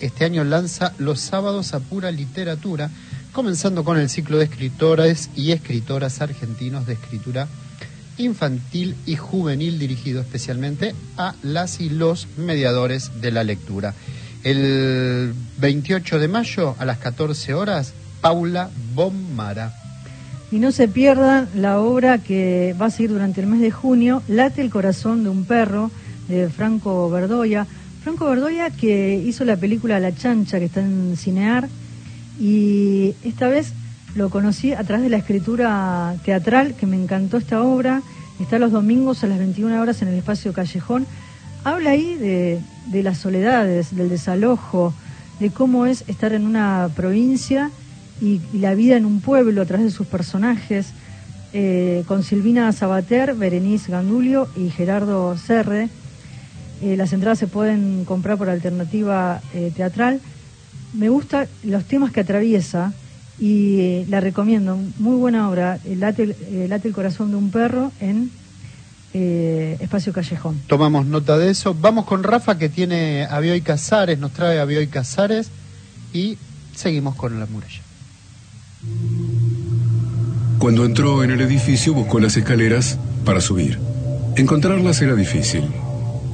Este 0.00 0.24
año 0.24 0.42
lanza 0.42 0.94
Los 0.96 1.20
sábados 1.20 1.74
a 1.74 1.80
pura 1.80 2.10
literatura 2.10 2.88
comenzando 3.34 3.84
con 3.84 3.98
el 3.98 4.08
ciclo 4.08 4.38
de 4.38 4.44
escritores 4.44 5.28
y 5.36 5.52
escritoras 5.52 6.22
argentinos 6.22 6.86
de 6.86 6.94
escritura 6.94 7.46
infantil 8.16 8.96
y 9.04 9.16
juvenil 9.16 9.78
dirigido 9.78 10.22
especialmente 10.22 10.94
a 11.18 11.34
las 11.42 11.78
y 11.78 11.90
los 11.90 12.26
mediadores 12.38 13.20
de 13.20 13.32
la 13.32 13.44
lectura. 13.44 13.92
El 14.44 15.34
28 15.58 16.18
de 16.18 16.28
mayo 16.28 16.74
a 16.78 16.86
las 16.86 16.96
14 16.96 17.52
horas, 17.52 17.92
Paula 18.22 18.70
Bombara. 18.94 19.74
Y 20.50 20.58
no 20.58 20.70
se 20.70 20.86
pierdan 20.86 21.48
la 21.54 21.80
obra 21.80 22.18
que 22.18 22.74
va 22.80 22.86
a 22.86 22.90
seguir 22.90 23.10
durante 23.10 23.40
el 23.40 23.46
mes 23.48 23.60
de 23.60 23.70
junio, 23.70 24.22
Late 24.28 24.62
el 24.62 24.70
corazón 24.70 25.24
de 25.24 25.30
un 25.30 25.44
perro, 25.44 25.90
de 26.28 26.48
Franco 26.48 27.10
Verdoya. 27.10 27.66
Franco 28.02 28.26
Verdoya 28.26 28.70
que 28.70 29.16
hizo 29.16 29.44
la 29.44 29.56
película 29.56 29.98
La 29.98 30.14
Chancha, 30.14 30.58
que 30.58 30.66
está 30.66 30.80
en 30.80 31.16
Cinear, 31.16 31.68
y 32.38 33.14
esta 33.24 33.48
vez 33.48 33.72
lo 34.14 34.30
conocí 34.30 34.72
a 34.72 34.84
través 34.84 35.04
de 35.04 35.10
la 35.10 35.16
escritura 35.16 36.14
teatral, 36.24 36.74
que 36.74 36.86
me 36.86 36.96
encantó 36.96 37.38
esta 37.38 37.62
obra. 37.62 38.02
Está 38.40 38.58
los 38.58 38.72
domingos 38.72 39.24
a 39.24 39.28
las 39.28 39.38
21 39.38 39.80
horas 39.80 40.02
en 40.02 40.08
el 40.08 40.14
espacio 40.14 40.52
Callejón. 40.52 41.06
Habla 41.64 41.90
ahí 41.90 42.16
de 42.16 43.02
las 43.02 43.18
soledades, 43.18 43.96
del 43.96 44.08
desalojo, 44.08 44.92
de 45.40 45.50
cómo 45.50 45.86
es 45.86 46.04
estar 46.08 46.32
en 46.34 46.46
una 46.46 46.90
provincia 46.94 47.70
y, 48.20 48.40
la 48.52 48.74
vida 48.74 48.96
en 48.96 49.04
un 49.04 49.20
pueblo 49.20 49.62
a 49.62 49.66
través 49.66 49.86
de 49.86 49.90
sus 49.90 50.06
personajes, 50.06 50.88
eh, 51.52 52.04
con 52.06 52.22
Silvina 52.22 52.72
Sabater, 52.72 53.34
Berenice 53.34 53.92
Gandulio 53.92 54.48
y 54.56 54.70
Gerardo 54.70 55.36
Serre. 55.36 55.88
Eh, 56.82 56.96
las 56.96 57.12
entradas 57.12 57.38
se 57.38 57.46
pueden 57.46 58.04
comprar 58.04 58.38
por 58.38 58.48
alternativa 58.48 59.40
eh, 59.54 59.70
teatral. 59.74 60.20
Me 60.94 61.08
gustan 61.08 61.46
los 61.62 61.84
temas 61.84 62.10
que 62.12 62.20
atraviesa 62.20 62.92
y 63.38 64.04
la 64.08 64.20
recomiendo. 64.20 64.78
Muy 64.98 65.16
buena 65.16 65.48
obra, 65.50 65.78
late, 65.84 66.22
el- 66.22 66.68
Late 66.68 66.88
el 66.88 66.94
corazón 66.94 67.30
de 67.30 67.36
un 67.36 67.50
perro 67.50 67.92
en 68.00 68.30
Espacio 69.14 70.12
Callejón. 70.12 70.60
Tomamos 70.68 71.04
nota 71.04 71.36
de 71.36 71.50
eso. 71.50 71.74
Vamos 71.78 72.06
con 72.06 72.22
Rafa 72.22 72.56
que 72.56 72.70
tiene 72.70 73.26
a 73.28 73.40
Bioy 73.40 73.60
Casares, 73.60 74.18
nos 74.18 74.32
trae 74.32 74.58
a 74.58 74.64
Bioy 74.64 74.86
Casares 74.86 75.50
y 76.14 76.38
seguimos 76.74 77.14
con 77.14 77.38
la 77.38 77.44
muralla. 77.46 77.80
Cuando 80.62 80.84
entró 80.84 81.24
en 81.24 81.32
el 81.32 81.40
edificio 81.40 81.92
buscó 81.92 82.20
las 82.20 82.36
escaleras 82.36 82.96
para 83.24 83.40
subir. 83.40 83.80
Encontrarlas 84.36 85.02
era 85.02 85.16
difícil. 85.16 85.64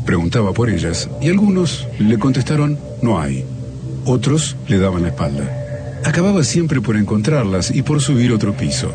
Preguntaba 0.04 0.52
por 0.52 0.68
ellas 0.68 1.08
y 1.22 1.30
algunos 1.30 1.88
le 1.98 2.18
contestaron 2.18 2.78
no 3.00 3.18
hay. 3.18 3.46
Otros 4.04 4.54
le 4.68 4.78
daban 4.78 5.00
la 5.00 5.08
espalda. 5.08 6.00
Acababa 6.04 6.44
siempre 6.44 6.82
por 6.82 6.98
encontrarlas 6.98 7.70
y 7.74 7.80
por 7.80 8.02
subir 8.02 8.30
otro 8.30 8.54
piso. 8.54 8.92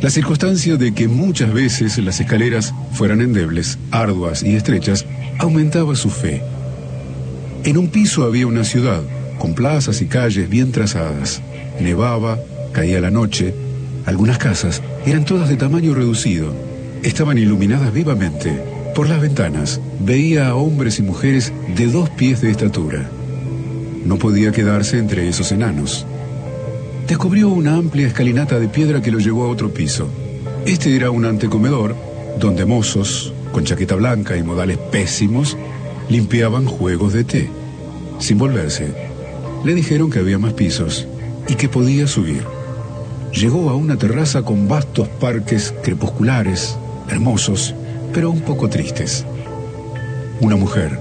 La 0.00 0.10
circunstancia 0.10 0.76
de 0.76 0.92
que 0.92 1.06
muchas 1.06 1.52
veces 1.52 1.96
las 1.98 2.18
escaleras 2.18 2.74
fueran 2.94 3.20
endebles, 3.20 3.78
arduas 3.92 4.42
y 4.42 4.56
estrechas 4.56 5.06
aumentaba 5.38 5.94
su 5.94 6.10
fe. 6.10 6.42
En 7.62 7.78
un 7.78 7.90
piso 7.90 8.24
había 8.24 8.48
una 8.48 8.64
ciudad, 8.64 9.02
con 9.38 9.54
plazas 9.54 10.02
y 10.02 10.06
calles 10.06 10.50
bien 10.50 10.72
trazadas. 10.72 11.42
Nevaba, 11.78 12.40
caía 12.72 13.00
la 13.00 13.12
noche. 13.12 13.54
Algunas 14.06 14.38
casas 14.38 14.82
eran 15.04 15.24
todas 15.24 15.48
de 15.48 15.56
tamaño 15.56 15.92
reducido. 15.92 16.54
Estaban 17.02 17.38
iluminadas 17.38 17.92
vivamente. 17.92 18.62
Por 18.94 19.08
las 19.08 19.20
ventanas 19.20 19.80
veía 19.98 20.48
a 20.48 20.54
hombres 20.54 21.00
y 21.00 21.02
mujeres 21.02 21.52
de 21.76 21.86
dos 21.88 22.08
pies 22.10 22.40
de 22.40 22.52
estatura. 22.52 23.10
No 24.04 24.16
podía 24.16 24.52
quedarse 24.52 24.98
entre 24.98 25.28
esos 25.28 25.50
enanos. 25.50 26.06
Descubrió 27.08 27.48
una 27.48 27.74
amplia 27.74 28.06
escalinata 28.06 28.60
de 28.60 28.68
piedra 28.68 29.02
que 29.02 29.10
lo 29.10 29.18
llevó 29.18 29.44
a 29.44 29.48
otro 29.48 29.74
piso. 29.74 30.08
Este 30.64 30.94
era 30.94 31.10
un 31.10 31.24
antecomedor 31.24 31.96
donde 32.38 32.64
mozos, 32.64 33.34
con 33.50 33.64
chaqueta 33.64 33.96
blanca 33.96 34.36
y 34.36 34.44
modales 34.44 34.78
pésimos, 34.78 35.56
limpiaban 36.08 36.66
juegos 36.66 37.12
de 37.12 37.24
té. 37.24 37.50
Sin 38.20 38.38
volverse, 38.38 38.94
le 39.64 39.74
dijeron 39.74 40.10
que 40.10 40.20
había 40.20 40.38
más 40.38 40.52
pisos 40.52 41.08
y 41.48 41.54
que 41.54 41.68
podía 41.68 42.06
subir. 42.06 42.55
Llegó 43.32 43.70
a 43.70 43.74
una 43.74 43.96
terraza 43.96 44.42
con 44.42 44.68
vastos 44.68 45.08
parques 45.08 45.74
crepusculares, 45.82 46.78
hermosos, 47.08 47.74
pero 48.12 48.30
un 48.30 48.40
poco 48.40 48.68
tristes. 48.68 49.26
Una 50.40 50.56
mujer, 50.56 50.98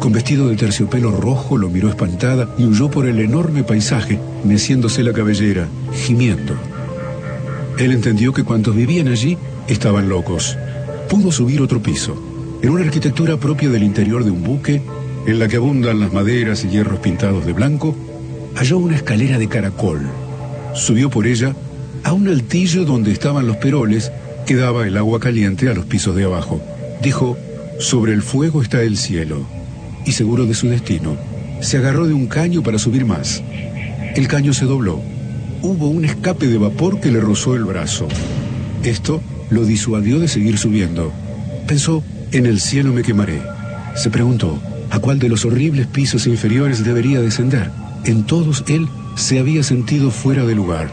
con 0.00 0.12
vestido 0.12 0.48
de 0.48 0.56
terciopelo 0.56 1.10
rojo, 1.10 1.56
lo 1.56 1.68
miró 1.68 1.88
espantada 1.88 2.48
y 2.56 2.64
huyó 2.64 2.90
por 2.90 3.06
el 3.06 3.18
enorme 3.18 3.64
paisaje, 3.64 4.18
meciéndose 4.44 5.02
la 5.02 5.12
cabellera, 5.12 5.68
gimiendo. 5.92 6.54
Él 7.78 7.92
entendió 7.92 8.32
que 8.32 8.44
cuantos 8.44 8.74
vivían 8.74 9.08
allí 9.08 9.36
estaban 9.66 10.08
locos. 10.08 10.56
Pudo 11.08 11.32
subir 11.32 11.60
otro 11.62 11.82
piso, 11.82 12.16
en 12.62 12.70
una 12.70 12.84
arquitectura 12.84 13.36
propia 13.36 13.68
del 13.68 13.82
interior 13.82 14.24
de 14.24 14.30
un 14.30 14.42
buque, 14.42 14.82
en 15.26 15.38
la 15.38 15.48
que 15.48 15.56
abundan 15.56 16.00
las 16.00 16.12
maderas 16.12 16.64
y 16.64 16.68
hierros 16.68 17.00
pintados 17.00 17.44
de 17.46 17.52
blanco, 17.52 17.94
halló 18.54 18.78
una 18.78 18.96
escalera 18.96 19.38
de 19.38 19.48
caracol. 19.48 20.00
Subió 20.78 21.10
por 21.10 21.26
ella 21.26 21.54
a 22.04 22.12
un 22.12 22.28
altillo 22.28 22.84
donde 22.84 23.10
estaban 23.10 23.46
los 23.46 23.56
peroles 23.56 24.12
que 24.46 24.54
daba 24.54 24.86
el 24.86 24.96
agua 24.96 25.18
caliente 25.18 25.68
a 25.68 25.74
los 25.74 25.84
pisos 25.86 26.14
de 26.14 26.24
abajo. 26.24 26.60
Dijo, 27.02 27.36
sobre 27.80 28.12
el 28.12 28.22
fuego 28.22 28.62
está 28.62 28.82
el 28.82 28.96
cielo. 28.96 29.44
Y 30.06 30.12
seguro 30.12 30.46
de 30.46 30.54
su 30.54 30.68
destino, 30.68 31.16
se 31.60 31.78
agarró 31.78 32.06
de 32.06 32.14
un 32.14 32.28
caño 32.28 32.62
para 32.62 32.78
subir 32.78 33.04
más. 33.04 33.42
El 34.14 34.28
caño 34.28 34.52
se 34.52 34.66
dobló. 34.66 35.02
Hubo 35.62 35.88
un 35.88 36.04
escape 36.04 36.46
de 36.46 36.58
vapor 36.58 37.00
que 37.00 37.10
le 37.10 37.20
rozó 37.20 37.56
el 37.56 37.64
brazo. 37.64 38.06
Esto 38.84 39.20
lo 39.50 39.64
disuadió 39.64 40.20
de 40.20 40.28
seguir 40.28 40.58
subiendo. 40.58 41.12
Pensó, 41.66 42.04
en 42.30 42.46
el 42.46 42.60
cielo 42.60 42.92
me 42.92 43.02
quemaré. 43.02 43.42
Se 43.96 44.10
preguntó, 44.10 44.58
¿a 44.90 45.00
cuál 45.00 45.18
de 45.18 45.28
los 45.28 45.44
horribles 45.44 45.88
pisos 45.88 46.28
inferiores 46.28 46.84
debería 46.84 47.20
descender? 47.20 47.70
En 48.04 48.24
todos 48.24 48.64
él 48.68 48.88
se 49.18 49.40
había 49.40 49.62
sentido 49.64 50.10
fuera 50.10 50.44
de 50.44 50.54
lugar. 50.54 50.90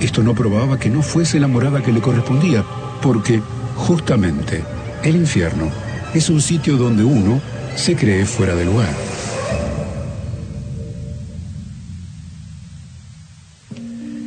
Esto 0.00 0.22
no 0.22 0.34
probaba 0.34 0.78
que 0.78 0.90
no 0.90 1.00
fuese 1.00 1.38
la 1.38 1.46
morada 1.46 1.82
que 1.82 1.92
le 1.92 2.00
correspondía, 2.00 2.64
porque, 3.00 3.40
justamente, 3.76 4.64
el 5.04 5.16
infierno 5.16 5.70
es 6.12 6.28
un 6.28 6.40
sitio 6.40 6.76
donde 6.76 7.04
uno 7.04 7.40
se 7.76 7.94
cree 7.94 8.26
fuera 8.26 8.56
de 8.56 8.64
lugar. 8.64 8.92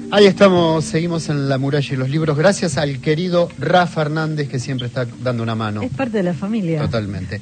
Ahí 0.10 0.26
estamos, 0.26 0.86
seguimos 0.86 1.28
en 1.28 1.50
la 1.50 1.58
muralla 1.58 1.94
y 1.94 1.98
los 1.98 2.10
libros, 2.10 2.38
gracias 2.38 2.78
al 2.78 3.00
querido 3.00 3.50
Rafa 3.60 4.04
Hernández 4.04 4.48
que 4.48 4.60
siempre 4.60 4.88
está 4.88 5.08
dando 5.24 5.44
una 5.44 5.56
mano. 5.56 5.82
Es 5.82 5.92
parte 5.92 6.18
de 6.18 6.24
la 6.24 6.36
familia. 6.36 6.80
Totalmente. 6.82 7.42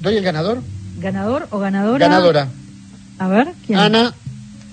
¿Doy 0.00 0.16
el 0.16 0.24
ganador? 0.24 0.62
¿Ganador 0.98 1.48
o 1.50 1.58
ganadora? 1.58 2.06
Ganadora. 2.06 2.48
A 3.18 3.28
ver, 3.28 3.48
¿quién? 3.66 3.80
Ana 3.80 4.14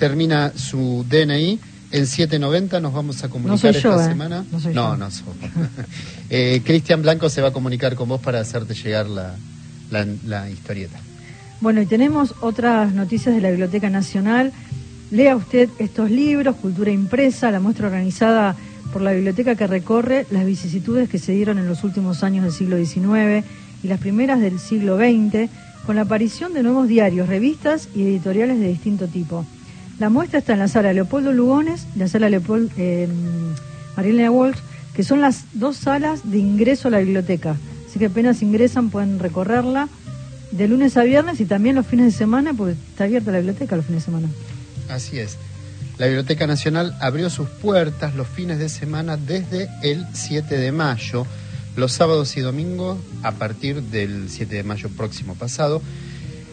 termina 0.02 0.52
su 0.56 1.06
DNI 1.08 1.60
en 1.91 2.08
790, 2.08 2.80
nos 2.80 2.91
vamos 2.91 3.24
a 3.24 3.30
comunicar 3.30 3.72
yo, 3.72 3.91
esta 3.91 4.04
¿eh? 4.04 4.08
semana. 4.08 4.43
No 4.52 4.60
soy 4.60 4.74
no, 4.74 4.93
yo. 4.93 4.97
no 4.97 5.06
vos. 5.06 5.36
Eh, 6.32 6.62
Cristian 6.66 7.04
Blanco 7.04 7.30
se 7.30 7.41
va 7.41 7.49
a 7.49 7.54
comunicar 7.54 7.93
con 7.93 8.10
vos 8.10 8.20
para 8.20 8.39
hacerte 8.39 8.74
llegar 8.74 9.08
la, 9.08 9.36
la, 9.91 10.08
la 10.26 10.49
historieta. 10.49 10.97
Bueno, 11.60 11.82
y 11.82 11.86
tenemos 11.86 12.34
otras 12.41 12.93
noticias 12.93 13.36
de 13.36 13.41
la 13.41 13.49
Biblioteca 13.49 13.91
Nacional. 13.91 14.54
Lea 15.12 15.36
usted 15.36 15.70
estos 15.78 16.10
libros, 16.10 16.56
Cultura 16.56 16.89
Impresa, 16.89 17.52
la 17.52 17.60
muestra 17.60 17.86
organizada 17.86 18.56
por 18.91 19.04
la 19.04 19.12
biblioteca 19.12 19.56
que 19.56 19.68
recorre 19.68 20.26
las 20.32 20.45
vicisitudes 20.45 21.10
que 21.10 21.20
se 21.20 21.34
dieron 21.34 21.60
en 21.60 21.68
los 21.68 21.84
últimos 21.84 22.24
años 22.24 22.43
del 22.43 22.54
siglo 22.54 22.78
XIX 22.78 23.45
y 23.84 23.88
las 23.88 23.99
primeras 23.99 24.39
del 24.39 24.58
siglo 24.58 24.97
XX, 24.97 25.47
con 25.86 25.95
la 25.95 26.04
aparición 26.04 26.54
de 26.54 26.64
nuevos 26.64 26.88
diarios, 26.88 27.28
revistas 27.28 27.88
y 27.93 28.02
editoriales 28.02 28.60
de 28.60 28.70
distinto 28.70 29.08
tipo. 29.08 29.45
La 30.02 30.10
muestra 30.10 30.39
está 30.39 30.54
en 30.54 30.58
la 30.58 30.68
sala 30.68 30.93
Leopoldo 30.93 31.32
Lugones 31.32 31.86
y 31.95 31.99
la 31.99 32.08
sala 32.08 32.28
Leopoldo 32.28 32.74
eh, 32.76 33.08
Marilena 33.95 34.32
Walsh, 34.32 34.58
que 34.95 35.04
son 35.04 35.22
las 35.22 35.43
dos 35.54 35.78
salas 35.78 36.22
de 36.32 36.39
ingreso 36.39 36.88
a 36.88 36.91
la 36.91 36.97
biblioteca. 36.97 37.56
Así 37.88 37.99
que 37.99 38.08
apenas 38.08 38.41
ingresan 38.41 38.89
pueden 38.89 39.20
recorrerla 39.20 39.89
de 40.49 40.68
lunes 40.68 40.97
a 40.97 41.04
viernes 41.04 41.39
y 41.39 41.45
también 41.45 41.76
los 41.76 41.86
fines 41.86 42.08
de 42.08 42.12
semana, 42.14 42.52
porque 42.56 42.74
está 42.89 43.04
abierta 43.04 43.32
la 43.32 43.38
biblioteca 43.38 43.76
los 43.76 43.86
fines 43.86 44.02
de 44.02 44.06
semana. 44.06 44.28
Así 44.89 45.20
es. 45.20 45.38
La 45.99 46.08
Biblioteca 46.08 46.47
Nacional 46.47 46.97
abrió 46.99 47.30
sus 47.30 47.47
puertas 47.47 48.16
los 48.16 48.28
fines 48.28 48.58
de 48.58 48.70
semana 48.70 49.18
desde 49.18 49.70
el 49.84 50.08
7 50.14 50.58
de 50.58 50.72
mayo, 50.72 51.28
los 51.76 51.91
sábados 51.91 52.36
y 52.38 52.41
domingos 52.41 52.97
a 53.22 53.34
partir 53.34 53.84
del 53.84 54.32
7 54.32 54.56
de 54.56 54.64
mayo 54.64 54.89
próximo 54.89 55.36
pasado. 55.36 55.80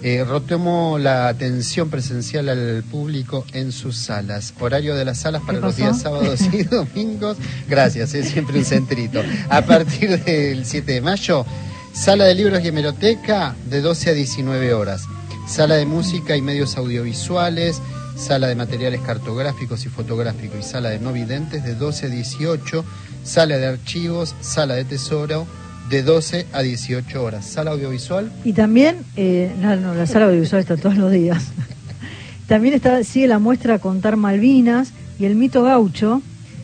Eh, 0.00 0.24
retomó 0.24 0.96
la 0.96 1.26
atención 1.26 1.90
presencial 1.90 2.48
al 2.48 2.84
público 2.84 3.44
en 3.52 3.72
sus 3.72 3.96
salas. 3.96 4.54
Horario 4.60 4.94
de 4.94 5.04
las 5.04 5.18
salas 5.18 5.42
para 5.42 5.58
¿Qué 5.58 5.64
los 5.64 5.76
días 5.76 6.00
sábados 6.00 6.40
y 6.52 6.62
domingos. 6.64 7.36
Gracias, 7.68 8.14
es 8.14 8.28
siempre 8.28 8.58
un 8.58 8.64
centrito. 8.64 9.20
A 9.48 9.62
partir 9.62 10.22
del 10.22 10.64
7 10.64 10.92
de 10.92 11.00
mayo, 11.00 11.44
sala 11.92 12.26
de 12.26 12.34
libros 12.36 12.62
y 12.62 12.68
hemeroteca 12.68 13.56
de 13.68 13.80
12 13.80 14.10
a 14.10 14.12
19 14.12 14.72
horas. 14.72 15.02
Sala 15.48 15.74
de 15.74 15.86
música 15.86 16.36
y 16.36 16.42
medios 16.42 16.76
audiovisuales, 16.76 17.80
sala 18.16 18.46
de 18.46 18.54
materiales 18.54 19.00
cartográficos 19.00 19.84
y 19.84 19.88
fotográficos 19.88 20.60
y 20.60 20.62
sala 20.62 20.90
de 20.90 21.00
no 21.00 21.12
videntes 21.12 21.64
de 21.64 21.74
12 21.74 22.06
a 22.06 22.08
18, 22.10 22.84
sala 23.24 23.56
de 23.56 23.66
archivos, 23.66 24.36
sala 24.40 24.74
de 24.74 24.84
tesoro 24.84 25.46
de 25.90 26.02
12 26.02 26.46
a 26.52 26.62
18 26.62 27.22
horas, 27.22 27.46
sala 27.46 27.70
audiovisual. 27.72 28.30
Y 28.44 28.52
también, 28.52 28.98
eh, 29.16 29.52
no, 29.60 29.76
no, 29.76 29.94
la 29.94 30.06
sala 30.06 30.26
audiovisual 30.26 30.60
está 30.60 30.76
todos 30.76 30.96
los 30.96 31.10
días. 31.10 31.48
También 32.46 32.74
está, 32.74 33.04
sigue 33.04 33.26
la 33.26 33.38
muestra 33.38 33.78
Contar 33.78 34.16
Malvinas 34.16 34.92
y 35.18 35.26
el 35.26 35.34
mito 35.34 35.62
gaucho, 35.62 36.22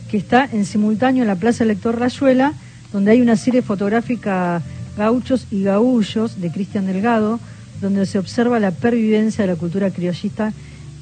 que 0.09 0.17
está 0.17 0.49
en 0.51 0.65
simultáneo 0.65 1.21
en 1.21 1.27
la 1.27 1.35
Plaza 1.35 1.63
Lector 1.63 1.99
Rayuela, 1.99 2.53
donde 2.91 3.11
hay 3.11 3.21
una 3.21 3.35
serie 3.35 3.61
fotográfica 3.61 4.63
Gauchos 4.97 5.45
y 5.51 5.63
Gaullos 5.63 6.41
de 6.41 6.51
Cristian 6.51 6.87
Delgado, 6.87 7.39
donde 7.81 8.07
se 8.07 8.17
observa 8.17 8.59
la 8.59 8.71
pervivencia 8.71 9.43
de 9.43 9.51
la 9.51 9.59
cultura 9.59 9.91
criollista 9.91 10.53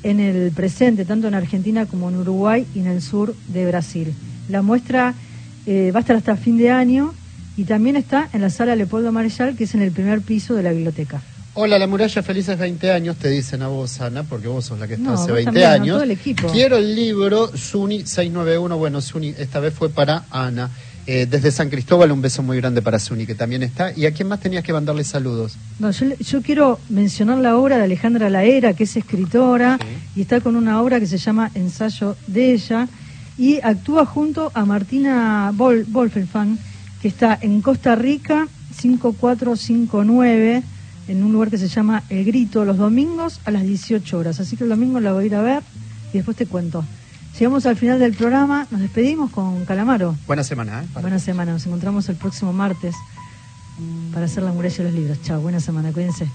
en 0.04 0.20
el 0.20 0.52
presente, 0.52 1.06
tanto 1.06 1.30
en 1.30 1.36
Argentina 1.36 1.86
como 1.86 2.10
en 2.10 2.18
Uruguay 2.18 2.66
y 2.76 2.80
en 2.80 2.88
el 2.88 3.02
sur 3.02 3.34
de 3.48 3.66
Brasil. 3.66 4.14
La 4.50 4.62
muestra 4.62 5.14
eh, 5.66 5.92
va 5.94 6.00
a 6.00 6.02
estar 6.02 6.18
hasta 6.18 6.36
fin 6.36 6.58
de 6.58 6.72
año 6.72 7.14
y 7.58 7.66
también 7.66 7.96
está 7.96 8.30
en 8.34 8.42
la 8.42 8.50
sala 8.50 8.76
Leopoldo 8.76 9.12
Marechal, 9.12 9.56
que 9.56 9.66
es 9.66 9.76
en 9.76 9.82
el 9.82 9.92
primer 9.92 10.22
piso 10.22 10.56
de 10.56 10.64
la 10.64 10.72
biblioteca. 10.72 11.22
Hola, 11.56 11.78
la 11.78 11.86
muralla, 11.86 12.24
felices 12.24 12.58
20 12.58 12.92
años, 12.92 13.16
te 13.18 13.30
dicen 13.30 13.62
a 13.62 13.68
vos, 13.68 14.02
Ana, 14.02 14.24
porque 14.24 14.48
vos 14.48 14.66
sos 14.66 14.80
la 14.80 14.88
que 14.88 14.96
está 14.96 15.06
No, 15.06 15.14
hace 15.14 15.32
vos 15.32 15.34
20 15.36 15.46
también, 15.46 15.70
¿no? 15.70 15.74
años. 15.74 15.96
Todo 15.98 16.04
el 16.04 16.12
equipo. 16.12 16.48
Quiero 16.48 16.78
el 16.78 16.96
libro 16.96 17.56
Suni 17.56 18.00
691. 18.00 18.76
Bueno, 18.78 19.02
Suni, 19.02 19.36
esta 19.38 19.60
vez 19.60 19.74
fue 19.74 19.90
para 19.90 20.26
Ana. 20.32 20.72
Eh, 21.06 21.28
desde 21.30 21.52
San 21.52 21.70
Cristóbal, 21.70 22.12
un 22.12 22.22
beso 22.22 22.42
muy 22.42 22.58
grande 22.58 22.82
para 22.82 22.98
Suni, 22.98 23.26
que 23.28 23.36
también 23.36 23.62
está. 23.62 23.92
¿Y 23.96 24.06
a 24.06 24.12
quién 24.14 24.30
más 24.30 24.40
tenías 24.40 24.64
que 24.64 24.72
mandarle 24.74 25.04
saludos? 25.04 25.56
No, 25.78 25.92
yo, 25.92 26.08
yo 26.18 26.42
quiero 26.42 26.80
mencionar 26.90 27.38
la 27.40 27.58
obra 27.58 27.78
de 27.78 27.84
Alejandra 27.84 28.30
Laera, 28.30 28.74
que 28.74 28.86
es 28.86 28.96
escritora 28.96 29.78
y 30.16 30.22
está 30.22 30.40
con 30.42 30.56
una 30.56 30.82
obra 30.82 31.00
que 31.00 31.06
se 31.06 31.18
llama 31.18 31.52
Ensayo 31.54 32.16
de 32.26 32.54
ella 32.54 32.88
y 33.38 33.60
actúa 33.62 34.06
junto 34.06 34.50
a 34.54 34.64
Martina 34.66 35.52
Wolfelfang, 35.56 36.58
que 37.04 37.10
está 37.10 37.38
en 37.42 37.62
Costa 37.62 37.96
Rica 37.96 38.48
5459 38.78 40.64
en 41.10 41.24
un 41.24 41.34
lugar 41.34 41.50
que 41.50 41.58
se 41.58 41.68
llama 41.68 42.02
El 42.10 42.24
Grito 42.24 42.64
los 42.64 42.78
domingos 42.78 43.42
a 43.44 43.52
las 43.52 43.64
18 43.64 44.18
horas. 44.18 44.40
Así 44.40 44.56
que 44.56 44.64
el 44.64 44.70
domingo 44.70 45.02
la 45.02 45.12
voy 45.12 45.26
a 45.26 45.28
ir 45.28 45.36
a 45.36 45.42
ver 45.42 45.64
y 46.14 46.18
después 46.18 46.38
te 46.38 46.46
cuento. 46.46 46.86
Llegamos 47.38 47.66
al 47.66 47.76
final 47.76 48.00
del 48.00 48.14
programa, 48.14 48.68
nos 48.72 48.80
despedimos 48.80 49.32
con 49.32 49.66
Calamaro. 49.66 50.16
Buena 50.28 50.44
semana, 50.46 50.82
¿eh? 50.82 50.88
Para- 50.94 51.02
Buena 51.02 51.20
semana, 51.20 51.52
nos 51.52 51.66
encontramos 51.66 52.08
el 52.08 52.16
próximo 52.16 52.54
martes 52.54 52.96
para 54.14 54.26
hacer 54.28 54.44
la 54.44 54.54
muralla 54.54 54.78
de 54.78 54.84
los 54.86 54.94
libros. 54.94 55.22
Chao, 55.24 55.42
buena 55.42 55.60
semana, 55.60 55.92
cuídense. 55.92 56.28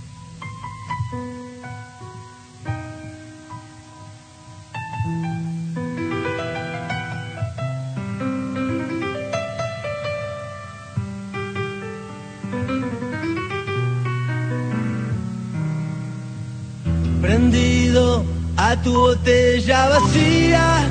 Tu 18.82 18.92
botella 18.92 19.88
vacía, 19.88 20.88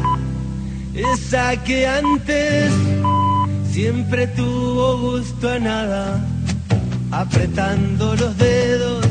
esa 0.94 1.56
que 1.64 1.88
antes 1.88 2.72
siempre 3.72 4.28
tuvo 4.28 4.98
gusto 4.98 5.50
a 5.50 5.60
nada, 5.60 6.26
apretando 7.12 8.16
los 8.16 8.38
dedos, 8.38 9.06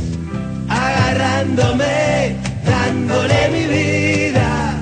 agarrándome, 0.69 2.37
dándole 2.65 3.49
mi 3.51 3.65
vida. 3.67 4.75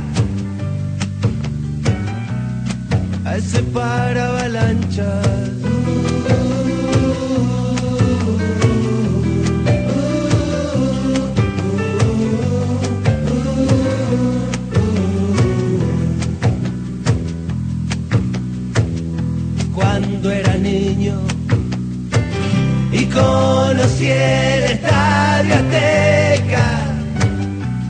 A 3.24 3.36
ese 3.36 3.62
para 3.62 4.28
avalanchas. 4.28 5.63
Conocí 23.14 24.08
el 24.10 24.64
estadio 24.64 25.54
Azteca. 25.54 26.66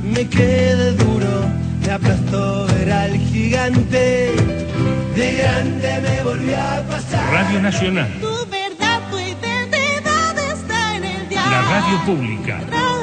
Me 0.03 0.29
quedé 0.29 0.93
duro, 0.93 1.33
me 1.85 1.93
aplastó 1.93 2.67
ver 2.67 2.93
al 2.93 3.17
gigante. 3.17 4.35
De 5.17 5.33
grande 5.39 6.01
me 6.03 6.23
volvió 6.25 6.57
a 6.61 6.83
pasar. 6.91 7.33
Radio 7.33 7.61
Nacional, 7.63 8.09
Tu 8.21 8.51
verdad, 8.51 9.01
tu 9.11 9.19
identidad 9.19 10.39
está 10.39 10.97
en 10.97 11.05
el 11.05 11.29
diario. 11.29 11.51
la 11.51 11.63
radio 11.63 12.05
pública. 12.05 12.61
Radio 12.71 12.94